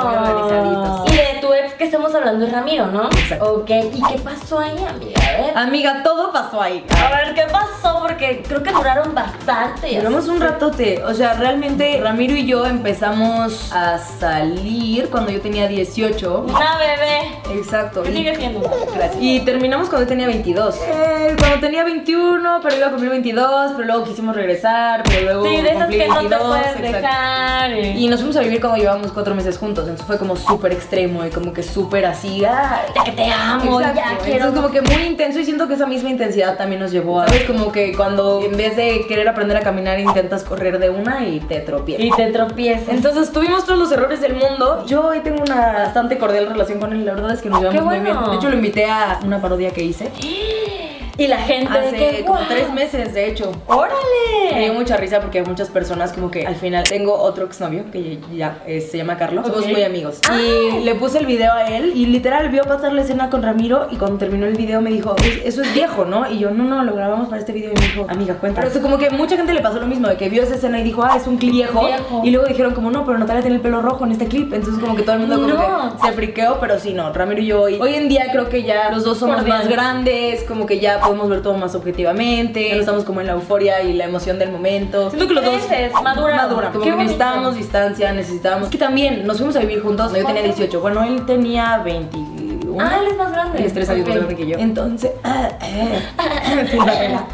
Muy 0.02 0.14
organizaditos. 0.14 1.12
Y 1.12 1.16
de 1.16 1.40
que 1.78 1.84
estamos 1.84 2.14
hablando 2.14 2.46
es 2.46 2.52
Ramiro, 2.52 2.86
¿no? 2.86 3.06
Exacto. 3.06 3.54
Ok, 3.54 3.70
¿y 3.70 4.02
qué 4.02 4.18
pasó 4.22 4.58
ahí, 4.58 4.76
amiga? 4.88 5.20
A 5.22 5.42
ver. 5.42 5.58
Amiga, 5.58 6.02
todo 6.02 6.32
pasó 6.32 6.60
ahí. 6.60 6.84
A 7.04 7.10
ver, 7.10 7.34
¿qué 7.34 7.44
pasó? 7.50 8.00
Porque 8.00 8.42
creo 8.46 8.62
que 8.62 8.70
duraron 8.72 9.14
bastante. 9.14 9.96
Duramos 9.96 10.28
un 10.28 10.40
ratote, 10.40 11.02
o 11.04 11.14
sea, 11.14 11.34
realmente 11.34 12.00
Ramiro 12.02 12.34
y 12.34 12.46
yo 12.46 12.66
empezamos 12.66 13.72
a 13.72 13.98
salir 13.98 15.08
cuando 15.10 15.30
yo 15.30 15.40
tenía 15.40 15.68
18. 15.68 16.46
Una 16.48 16.78
bebé. 16.78 17.58
Exacto. 17.58 18.02
Y- 18.08 18.12
sigue 18.12 18.36
siendo. 18.36 18.60
Gracias. 18.94 19.16
Y 19.20 19.40
terminamos 19.40 19.88
cuando 19.88 20.04
yo 20.04 20.08
tenía 20.08 20.26
22. 20.26 20.76
Eh, 20.76 21.36
cuando 21.38 21.60
tenía 21.60 21.84
21, 21.84 22.60
pero 22.62 22.76
iba 22.76 22.86
a 22.86 22.90
cumplir 22.90 23.10
22, 23.10 23.72
pero 23.76 23.86
luego 23.86 24.04
quisimos 24.04 24.34
regresar, 24.34 25.02
pero 25.04 25.22
luego 25.22 25.44
Sí, 25.46 25.62
de 25.62 25.70
esas 25.70 25.88
que 25.88 26.06
no 26.08 26.14
te 26.14 26.20
22, 26.20 26.48
puedes 26.48 26.66
exacto. 26.66 26.92
dejar. 26.92 27.78
Y 27.96 28.08
nos 28.08 28.20
fuimos 28.20 28.36
a 28.36 28.40
vivir 28.40 28.60
cuando 28.60 28.78
llevábamos 28.78 29.12
cuatro 29.12 29.34
meses 29.34 29.58
juntos, 29.58 29.84
entonces 29.84 30.06
fue 30.06 30.18
como 30.18 30.36
súper 30.36 30.72
extremo 30.72 31.24
y 31.24 31.30
como 31.30 31.41
que 31.50 31.62
súper 31.62 32.04
así. 32.04 32.40
Ya 32.40 32.84
que 33.04 33.12
te 33.12 33.32
amo, 33.32 33.80
Exacto. 33.80 34.00
ya 34.00 34.18
quiero. 34.18 34.46
Entonces 34.46 34.60
como 34.60 34.70
que 34.72 34.82
muy 34.82 35.06
intenso 35.06 35.40
y 35.40 35.44
siento 35.44 35.66
que 35.66 35.74
esa 35.74 35.86
misma 35.86 36.10
intensidad 36.10 36.56
también 36.58 36.80
nos 36.80 36.92
llevó 36.92 37.20
a, 37.20 37.28
¿sabes? 37.28 37.44
Como 37.44 37.72
que 37.72 37.94
cuando 37.96 38.42
en 38.44 38.56
vez 38.56 38.76
de 38.76 39.06
querer 39.06 39.28
aprender 39.28 39.56
a 39.56 39.60
caminar 39.60 39.98
intentas 39.98 40.44
correr 40.44 40.78
de 40.78 40.90
una 40.90 41.26
y 41.26 41.40
te 41.40 41.60
tropiezas. 41.60 42.04
Y 42.04 42.10
te 42.10 42.30
tropiezas. 42.30 42.90
Entonces 42.90 43.32
tuvimos 43.32 43.64
todos 43.64 43.78
los 43.78 43.90
errores 43.92 44.20
del 44.20 44.34
mundo. 44.34 44.84
Yo 44.86 45.06
hoy 45.06 45.20
tengo 45.20 45.42
una 45.42 45.72
bastante 45.72 46.18
cordial 46.18 46.46
relación 46.46 46.78
con 46.78 46.92
él. 46.92 47.04
La 47.04 47.14
verdad 47.14 47.32
es 47.32 47.40
que 47.40 47.48
nos 47.48 47.60
llevamos 47.60 47.80
Qué 47.80 47.86
muy 47.86 47.98
bien. 48.00 48.16
De 48.30 48.36
hecho, 48.36 48.50
lo 48.50 48.56
invité 48.56 48.84
a 48.86 49.20
una 49.24 49.40
parodia 49.40 49.70
que 49.70 49.82
hice 49.82 50.10
Y 51.18 51.26
la 51.26 51.38
gente 51.38 51.72
de 51.72 51.86
hace 51.88 51.96
que, 51.96 52.24
como 52.24 52.40
tres 52.48 52.72
meses, 52.72 53.12
de 53.14 53.28
hecho. 53.28 53.52
Me 53.68 53.74
¡Órale! 53.74 54.60
dio 54.64 54.74
mucha 54.74 54.96
risa 54.96 55.20
porque 55.20 55.38
hay 55.40 55.44
muchas 55.44 55.68
personas 55.68 56.12
como 56.12 56.30
que 56.30 56.46
al 56.46 56.56
final 56.56 56.84
tengo 56.84 57.14
otro 57.14 57.44
exnovio 57.44 57.84
que 57.90 58.18
ya 58.34 58.62
eh, 58.66 58.80
se 58.80 58.96
llama 58.98 59.16
Carlos. 59.18 59.46
Somos 59.46 59.66
muy 59.66 59.82
amigos. 59.82 60.20
Ah. 60.28 60.38
Y 60.40 60.84
le 60.84 60.94
puse 60.94 61.18
el 61.18 61.26
video 61.26 61.52
a 61.52 61.66
él 61.66 61.92
y 61.94 62.06
literal 62.06 62.48
vio 62.48 62.62
pasar 62.64 62.92
la 62.92 63.02
escena 63.02 63.28
con 63.30 63.42
Ramiro 63.42 63.88
y 63.90 63.96
cuando 63.96 64.18
terminó 64.18 64.46
el 64.46 64.54
video 64.56 64.80
me 64.80 64.90
dijo, 64.90 65.14
"Es- 65.18 65.40
eso 65.44 65.62
es 65.62 65.72
viejo, 65.74 66.04
¿no? 66.04 66.30
Y 66.30 66.38
yo, 66.38 66.50
no, 66.50 66.64
no, 66.64 66.82
lo 66.84 66.94
grabamos 66.94 67.28
para 67.28 67.40
este 67.40 67.52
video 67.52 67.72
y 67.72 67.74
me 67.74 67.86
dijo, 67.86 68.06
amiga, 68.08 68.34
cuenta. 68.34 68.60
Pero 68.60 68.72
eso 68.72 68.82
como 68.82 68.98
que 68.98 69.10
mucha 69.10 69.36
gente 69.36 69.52
le 69.52 69.60
pasó 69.60 69.78
lo 69.80 69.86
mismo, 69.86 70.08
de 70.08 70.16
que 70.16 70.28
vio 70.28 70.42
esa 70.42 70.54
escena 70.54 70.78
y 70.80 70.82
dijo, 70.82 71.02
ah, 71.02 71.16
es 71.16 71.26
un 71.26 71.36
clip 71.36 71.52
viejo. 71.52 71.86
Viejo. 71.86 72.22
Y 72.24 72.30
luego 72.30 72.46
dijeron 72.46 72.74
como, 72.74 72.90
no, 72.90 73.04
pero 73.04 73.18
Natalia 73.18 73.42
tiene 73.42 73.56
el 73.56 73.62
pelo 73.62 73.82
rojo 73.82 74.04
en 74.04 74.12
este 74.12 74.26
clip. 74.26 74.52
Entonces 74.52 74.80
como 74.82 74.96
que 74.96 75.02
todo 75.02 75.14
el 75.16 75.20
mundo 75.20 75.36
como 75.36 75.48
No. 75.48 75.96
que 76.00 76.06
se 76.06 76.12
friqueó, 76.12 76.58
pero 76.60 76.78
sí, 76.78 76.92
no, 76.94 77.12
Ramiro 77.12 77.40
y 77.42 77.46
yo 77.46 77.62
hoy, 77.62 77.78
hoy 77.80 77.94
en 77.94 78.08
día 78.08 78.26
creo 78.32 78.48
que 78.48 78.62
ya 78.62 78.90
los 78.90 79.04
dos 79.04 79.18
somos 79.18 79.46
más 79.46 79.68
grandes, 79.68 80.42
como 80.44 80.66
que 80.66 80.78
ya 80.80 81.00
podemos 81.02 81.28
ver 81.28 81.42
todo 81.42 81.54
más 81.54 81.74
objetivamente, 81.74 82.68
ya 82.68 82.74
no 82.74 82.80
estamos 82.80 83.04
como 83.04 83.20
en 83.20 83.26
la 83.26 83.34
euforia 83.34 83.82
y 83.82 83.92
la 83.92 84.04
emoción 84.04 84.38
del 84.38 84.50
momento. 84.50 85.10
Siento 85.10 85.28
que 85.28 85.34
los 85.34 85.44
dos 85.44 85.60
maduran. 86.02 86.36
maduran, 86.36 86.72
como 86.72 86.84
que 86.84 86.92
necesitábamos 86.92 87.56
distancia, 87.56 88.12
necesitábamos... 88.12 88.68
Que 88.68 88.78
también 88.78 89.26
nos 89.26 89.38
fuimos 89.38 89.56
a 89.56 89.60
vivir 89.60 89.82
juntos, 89.82 90.12
yo 90.12 90.24
tenía 90.24 90.42
¿Cuánto? 90.42 90.56
18, 90.56 90.80
bueno, 90.80 91.02
él 91.04 91.26
tenía 91.26 91.78
21. 91.78 92.76
Ah, 92.80 92.98
él 93.00 93.08
es 93.08 93.16
más 93.16 93.32
grande. 93.32 93.58
Él 93.58 93.64
es 93.64 93.74
tres 93.74 93.88
años 93.90 94.06
más 94.06 94.16
grande 94.16 94.36
que 94.36 94.46
yo. 94.46 94.58
Entonces, 94.58 95.12
ah, 95.24 95.50
eh, 95.62 96.00
regla. 96.86 97.26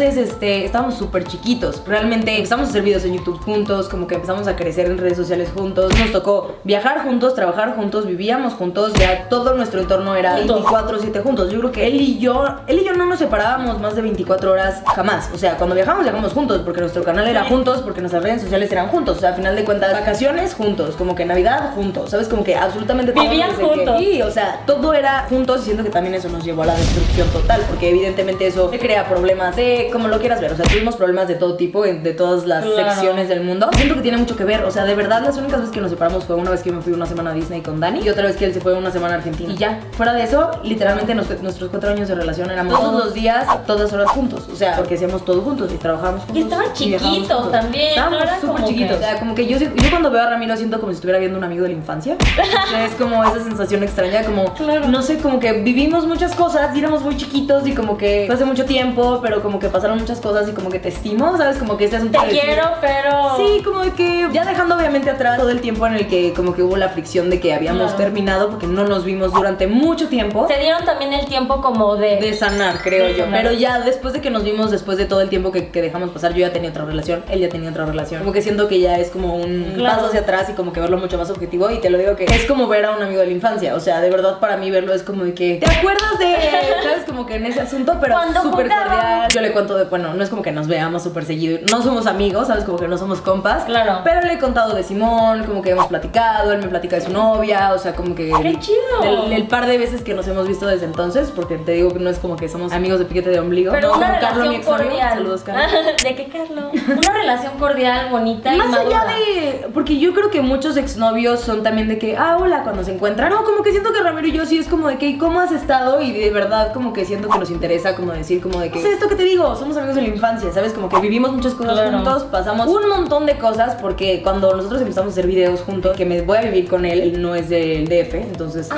Entonces, 0.00 0.30
este, 0.30 0.64
estábamos 0.64 0.94
súper 0.94 1.24
chiquitos. 1.24 1.82
Realmente 1.86 2.34
empezamos 2.34 2.68
a 2.68 2.70
hacer 2.70 2.80
videos 2.80 3.04
en 3.04 3.18
YouTube 3.18 3.38
juntos, 3.44 3.86
como 3.90 4.06
que 4.06 4.14
empezamos 4.14 4.46
a 4.48 4.56
crecer 4.56 4.86
en 4.86 4.96
redes 4.96 5.18
sociales 5.18 5.50
juntos. 5.54 5.92
Nos 5.98 6.10
tocó 6.10 6.54
viajar 6.64 7.02
juntos, 7.04 7.34
trabajar 7.34 7.76
juntos, 7.76 8.06
vivíamos 8.06 8.54
juntos. 8.54 8.94
Ya 8.94 9.28
todo 9.28 9.52
nuestro 9.52 9.78
entorno 9.78 10.16
era 10.16 10.38
Juntos. 10.38 10.64
24-7 10.64 11.22
juntos. 11.22 11.50
Yo 11.50 11.58
creo 11.58 11.72
que 11.72 11.86
él 11.86 12.00
y 12.00 12.18
yo, 12.18 12.46
él 12.66 12.78
y 12.78 12.84
yo 12.86 12.94
no 12.94 13.04
nos 13.04 13.18
separábamos 13.18 13.78
más 13.78 13.94
de 13.94 14.00
24 14.00 14.50
horas 14.52 14.82
jamás. 14.94 15.28
O 15.34 15.38
sea, 15.38 15.58
cuando 15.58 15.74
viajamos, 15.74 16.02
viajamos 16.04 16.32
juntos, 16.32 16.62
porque 16.64 16.80
nuestro 16.80 17.04
canal 17.04 17.28
era 17.28 17.44
juntos, 17.44 17.82
porque 17.82 18.00
nuestras 18.00 18.22
redes 18.22 18.40
sociales 18.40 18.72
eran 18.72 18.88
juntos. 18.88 19.18
O 19.18 19.20
sea, 19.20 19.30
a 19.30 19.34
final 19.34 19.54
de 19.54 19.64
cuentas, 19.66 19.92
vacaciones 19.92 20.54
juntos, 20.54 20.96
como 20.96 21.14
que 21.14 21.26
Navidad 21.26 21.74
juntos, 21.74 22.08
¿sabes? 22.08 22.26
Como 22.26 22.42
que 22.42 22.56
absolutamente 22.56 23.12
todo. 23.12 23.22
Vivían 23.24 23.54
que- 23.54 23.62
juntos. 23.62 23.96
Sí, 23.98 24.22
o 24.22 24.30
sea, 24.30 24.62
todo 24.66 24.94
era 24.94 25.26
juntos 25.28 25.60
y 25.60 25.64
siento 25.64 25.84
que 25.84 25.90
también 25.90 26.14
eso 26.14 26.30
nos 26.30 26.42
llevó 26.42 26.62
a 26.62 26.66
la 26.66 26.74
destrucción 26.74 27.28
total, 27.28 27.60
porque 27.68 27.90
evidentemente 27.90 28.46
eso 28.46 28.70
crea 28.70 29.06
problemas 29.06 29.56
de 29.56 29.89
como 29.90 30.08
lo 30.08 30.18
quieras 30.18 30.40
ver, 30.40 30.52
o 30.52 30.56
sea, 30.56 30.64
tuvimos 30.66 30.96
problemas 30.96 31.28
de 31.28 31.34
todo 31.34 31.56
tipo, 31.56 31.82
de 31.82 32.14
todas 32.14 32.46
las 32.46 32.64
Claro. 32.64 32.90
secciones 32.92 33.28
del 33.28 33.42
mundo. 33.42 33.68
Siento 33.76 33.94
que 33.94 34.00
tiene 34.02 34.16
mucho 34.18 34.36
que 34.36 34.44
ver, 34.44 34.64
o 34.64 34.70
sea, 34.70 34.84
de 34.84 34.94
verdad 34.94 35.22
las 35.22 35.36
únicas 35.36 35.60
veces 35.60 35.74
que 35.74 35.80
nos 35.80 35.90
separamos 35.90 36.24
fue 36.24 36.36
una 36.36 36.50
vez 36.50 36.62
que 36.62 36.72
me 36.72 36.80
fui 36.80 36.92
una 36.92 37.06
semana 37.06 37.30
a 37.30 37.34
Disney 37.34 37.60
con 37.60 37.80
Dani 37.80 38.00
y 38.00 38.08
otra 38.08 38.24
vez 38.24 38.36
que 38.36 38.44
él 38.46 38.54
se 38.54 38.60
fue 38.60 38.74
una 38.74 38.90
semana 38.90 39.14
a 39.14 39.16
Argentina. 39.18 39.52
Y 39.52 39.56
ya, 39.56 39.80
fuera 39.92 40.12
de 40.12 40.22
eso, 40.22 40.50
literalmente 40.62 41.14
nos- 41.14 41.28
nuestros 41.42 41.70
cuatro 41.70 41.90
años 41.90 42.08
de 42.08 42.14
relación 42.14 42.50
éramos 42.50 42.78
todos 42.78 43.04
los 43.04 43.14
días, 43.14 43.46
todas 43.66 43.92
horas 43.92 44.10
juntos, 44.10 44.48
o 44.52 44.56
sea, 44.56 44.76
porque 44.76 44.94
hacíamos 44.94 45.24
todo 45.24 45.40
juntos 45.42 45.70
y 45.72 45.76
trabajábamos 45.76 46.22
juntos. 46.24 46.36
Y 46.36 46.42
estaban 46.42 46.72
chiquitos 46.72 47.50
también, 47.52 47.88
Estábamos 47.90 48.20
no 48.20 48.40
súper 48.48 48.64
chiquitos. 48.66 48.96
que- 48.98 49.04
O 49.04 49.06
sea, 49.08 49.18
como 49.18 49.34
que 49.34 49.46
yo, 49.46 49.58
yo 49.58 49.90
cuando 49.90 50.10
veo 50.10 50.22
a 50.22 50.30
Ramiro 50.30 50.56
siento 50.56 50.78
como 50.80 50.92
si 50.92 50.96
estuviera 50.96 51.18
viendo 51.18 51.38
un 51.38 51.44
amigo 51.44 51.62
de 51.62 51.70
la 51.70 51.74
infancia. 51.76 52.16
Es 52.84 52.94
como 52.94 53.22
esa 53.24 53.42
sensación 53.42 53.82
extraña, 53.82 54.24
como, 54.24 54.54
Claro. 54.54 54.88
no 54.88 55.02
sé, 55.02 55.18
como 55.18 55.38
que 55.40 55.52
vivimos 55.52 56.06
muchas 56.06 56.34
cosas 56.34 56.74
y 56.74 56.78
éramos 56.78 57.02
muy 57.02 57.16
chiquitos 57.16 57.66
y 57.66 57.74
como 57.74 57.96
que 57.96 58.24
fue 58.26 58.34
hace 58.34 58.44
mucho 58.44 58.64
tiempo, 58.64 59.20
pero 59.22 59.42
como 59.42 59.58
que 59.58 59.68
pasaron 59.80 59.98
muchas 59.98 60.20
cosas 60.20 60.48
y 60.48 60.52
como 60.52 60.68
que 60.70 60.78
te 60.78 60.88
estimo, 60.90 61.36
¿sabes? 61.36 61.56
Como 61.56 61.76
que 61.76 61.84
este 61.84 61.96
asunto 61.96 62.20
Te 62.20 62.26
de 62.26 62.32
decir- 62.32 62.44
quiero, 62.46 62.68
pero. 62.80 63.36
Sí, 63.36 63.62
como 63.64 63.80
que 63.94 64.28
ya 64.32 64.44
dejando 64.44 64.76
obviamente 64.76 65.08
atrás 65.10 65.38
todo 65.38 65.48
el 65.50 65.60
tiempo 65.60 65.86
en 65.86 65.94
el 65.94 66.06
que 66.06 66.32
como 66.34 66.54
que 66.54 66.62
hubo 66.62 66.76
la 66.76 66.90
fricción 66.90 67.30
de 67.30 67.40
que 67.40 67.54
habíamos 67.54 67.82
Claro. 67.92 67.96
terminado 67.96 68.50
porque 68.50 68.66
no 68.66 68.84
nos 68.86 69.04
vimos 69.04 69.32
durante 69.32 69.66
mucho 69.66 70.08
tiempo. 70.08 70.46
Se 70.48 70.58
dieron 70.60 70.84
también 70.84 71.12
el 71.14 71.26
tiempo 71.26 71.60
como 71.62 71.96
de. 71.96 72.16
De 72.16 72.34
sanar, 72.34 72.80
creo 72.82 73.06
De 73.06 73.12
yo. 73.16 73.24
sanar. 73.24 73.42
Pero 73.42 73.52
ya 73.54 73.80
después 73.80 74.12
de 74.12 74.20
que 74.20 74.30
nos 74.30 74.44
vimos, 74.44 74.70
después 74.70 74.98
de 74.98 75.06
todo 75.06 75.20
el 75.22 75.28
tiempo 75.30 75.50
que, 75.52 75.68
que 75.70 75.80
dejamos 75.82 76.10
pasar, 76.10 76.32
yo 76.32 76.40
ya 76.40 76.52
tenía 76.52 76.70
otra 76.70 76.84
relación, 76.84 77.24
él 77.30 77.40
ya 77.40 77.48
tenía 77.48 77.70
otra 77.70 77.86
relación. 77.86 78.20
Como 78.20 78.32
que 78.32 78.42
siento 78.42 78.68
que 78.68 78.80
ya 78.80 78.98
es 78.98 79.10
como 79.10 79.36
un 79.36 79.72
Claro. 79.76 79.96
paso 79.96 80.08
hacia 80.08 80.20
atrás 80.20 80.48
y 80.50 80.52
como 80.52 80.72
que 80.72 80.80
verlo 80.80 80.98
mucho 80.98 81.16
más 81.16 81.30
objetivo. 81.30 81.70
Y 81.70 81.78
te 81.78 81.88
lo 81.90 81.98
digo 81.98 82.16
que 82.16 82.24
es 82.26 82.44
como 82.44 82.68
ver 82.68 82.84
a 82.84 82.94
un 82.96 83.02
amigo 83.02 83.20
de 83.20 83.26
la 83.26 83.32
infancia. 83.32 83.74
O 83.74 83.80
sea, 83.80 84.00
de 84.00 84.10
verdad 84.10 84.38
para 84.40 84.56
mí 84.56 84.70
verlo 84.70 84.92
es 84.92 85.02
como 85.02 85.24
de 85.24 85.34
que. 85.34 85.56
¿Te 85.64 85.70
acuerdas 85.70 86.18
de.? 86.18 86.36
¿Sabes? 86.82 87.04
Como 87.06 87.26
que 87.26 87.36
en 87.36 87.46
ese 87.46 87.60
asunto, 87.60 87.96
pero 88.00 88.16
súper 88.42 88.68
cordial. 88.68 89.28
Yo 89.32 89.40
le 89.40 89.52
de. 89.68 89.84
Bueno, 89.84 90.14
no 90.14 90.22
es 90.22 90.30
como 90.30 90.42
que 90.42 90.52
nos 90.52 90.66
veamos 90.66 91.02
súper 91.02 91.24
seguido. 91.24 91.58
No 91.70 91.82
somos 91.82 92.06
amigos, 92.06 92.48
¿sabes? 92.48 92.64
Como 92.64 92.78
que 92.78 92.88
no 92.88 92.98
somos 92.98 93.20
compas. 93.20 93.64
Claro. 93.64 94.00
Pero 94.04 94.22
le 94.22 94.34
he 94.34 94.38
contado 94.38 94.74
de 94.74 94.82
Simón, 94.82 95.44
como 95.44 95.62
que 95.62 95.70
hemos 95.70 95.86
platicado, 95.86 96.52
él 96.52 96.60
me 96.60 96.68
platica 96.68 96.96
de 96.96 97.02
su 97.02 97.12
novia, 97.12 97.72
o 97.74 97.78
sea, 97.78 97.94
como 97.94 98.14
que... 98.14 98.32
¡Qué 98.42 98.58
chido! 98.58 99.02
El, 99.02 99.32
el 99.32 99.46
par 99.46 99.66
de 99.66 99.78
veces 99.78 100.02
que 100.02 100.14
nos 100.14 100.26
hemos 100.28 100.48
visto 100.48 100.66
desde 100.66 100.86
entonces, 100.86 101.32
porque 101.34 101.58
te 101.58 101.72
digo 101.72 101.92
que 101.92 101.98
no 101.98 102.10
es 102.10 102.18
como 102.18 102.36
que 102.36 102.48
somos 102.48 102.72
amigos 102.72 102.98
de 102.98 103.04
piquete 103.04 103.30
de 103.30 103.40
ombligo. 103.40 103.72
Pero 103.72 103.88
no, 103.88 103.96
una 103.98 104.06
como 104.06 104.20
Carlos, 104.20 104.48
mi 104.48 104.56
relación 104.56 104.78
cordial. 104.78 105.14
Saludos, 105.14 105.42
Carlos. 105.42 105.72
¿De 106.02 106.14
qué, 106.14 106.28
Carlos? 106.28 106.72
Una 106.72 107.12
relación 107.12 107.58
cordial, 107.58 108.08
bonita 108.10 108.54
y 108.54 108.58
Más 108.58 108.74
allá 108.74 109.04
de. 109.06 109.68
Porque 109.72 109.98
yo 109.98 110.12
creo 110.14 110.30
que 110.30 110.40
muchos 110.40 110.76
exnovios 110.76 111.40
son 111.40 111.62
también 111.62 111.88
de 111.88 111.98
que, 111.98 112.16
ah, 112.16 112.38
hola, 112.40 112.62
cuando 112.62 112.84
se 112.84 112.94
encuentran. 112.94 113.30
No, 113.30 113.44
como 113.44 113.62
que 113.62 113.70
siento 113.70 113.92
que 113.92 114.00
Ramiro 114.00 114.28
y 114.28 114.32
yo 114.32 114.46
sí 114.46 114.58
es 114.58 114.68
como 114.68 114.88
de 114.88 114.98
que, 114.98 115.18
¿cómo 115.18 115.40
has 115.40 115.52
estado? 115.52 116.00
Y 116.00 116.12
de 116.12 116.30
verdad, 116.30 116.72
como 116.72 116.92
que 116.92 117.04
siento 117.04 117.28
que 117.28 117.38
nos 117.38 117.50
interesa, 117.50 117.96
como 117.96 118.12
decir, 118.12 118.40
como 118.40 118.60
de 118.60 118.70
que. 118.70 118.78
Es 118.78 118.84
esto 118.84 119.08
que 119.08 119.16
te 119.16 119.24
digo, 119.24 119.49
somos 119.56 119.76
amigos 119.76 119.96
de 119.96 120.02
la 120.02 120.08
infancia, 120.08 120.50
¿sabes? 120.52 120.72
Como 120.72 120.88
que 120.88 120.98
vivimos 121.00 121.32
muchas 121.32 121.54
cosas 121.54 121.74
Claro. 121.74 121.92
juntos, 121.98 122.24
pasamos 122.24 122.66
un 122.68 122.88
montón 122.88 123.26
de 123.26 123.38
cosas, 123.38 123.76
porque 123.80 124.22
cuando 124.22 124.54
nosotros 124.56 124.80
empezamos 124.80 125.10
a 125.10 125.12
hacer 125.12 125.26
videos 125.26 125.60
juntos, 125.62 125.96
que 125.96 126.04
me 126.06 126.22
voy 126.22 126.38
a 126.38 126.42
vivir 126.42 126.68
con 126.68 126.84
él, 126.84 127.00
él 127.00 127.22
no 127.22 127.34
es 127.34 127.48
del 127.48 127.86
DF, 127.88 128.14
entonces. 128.14 128.68
Ah, 128.70 128.76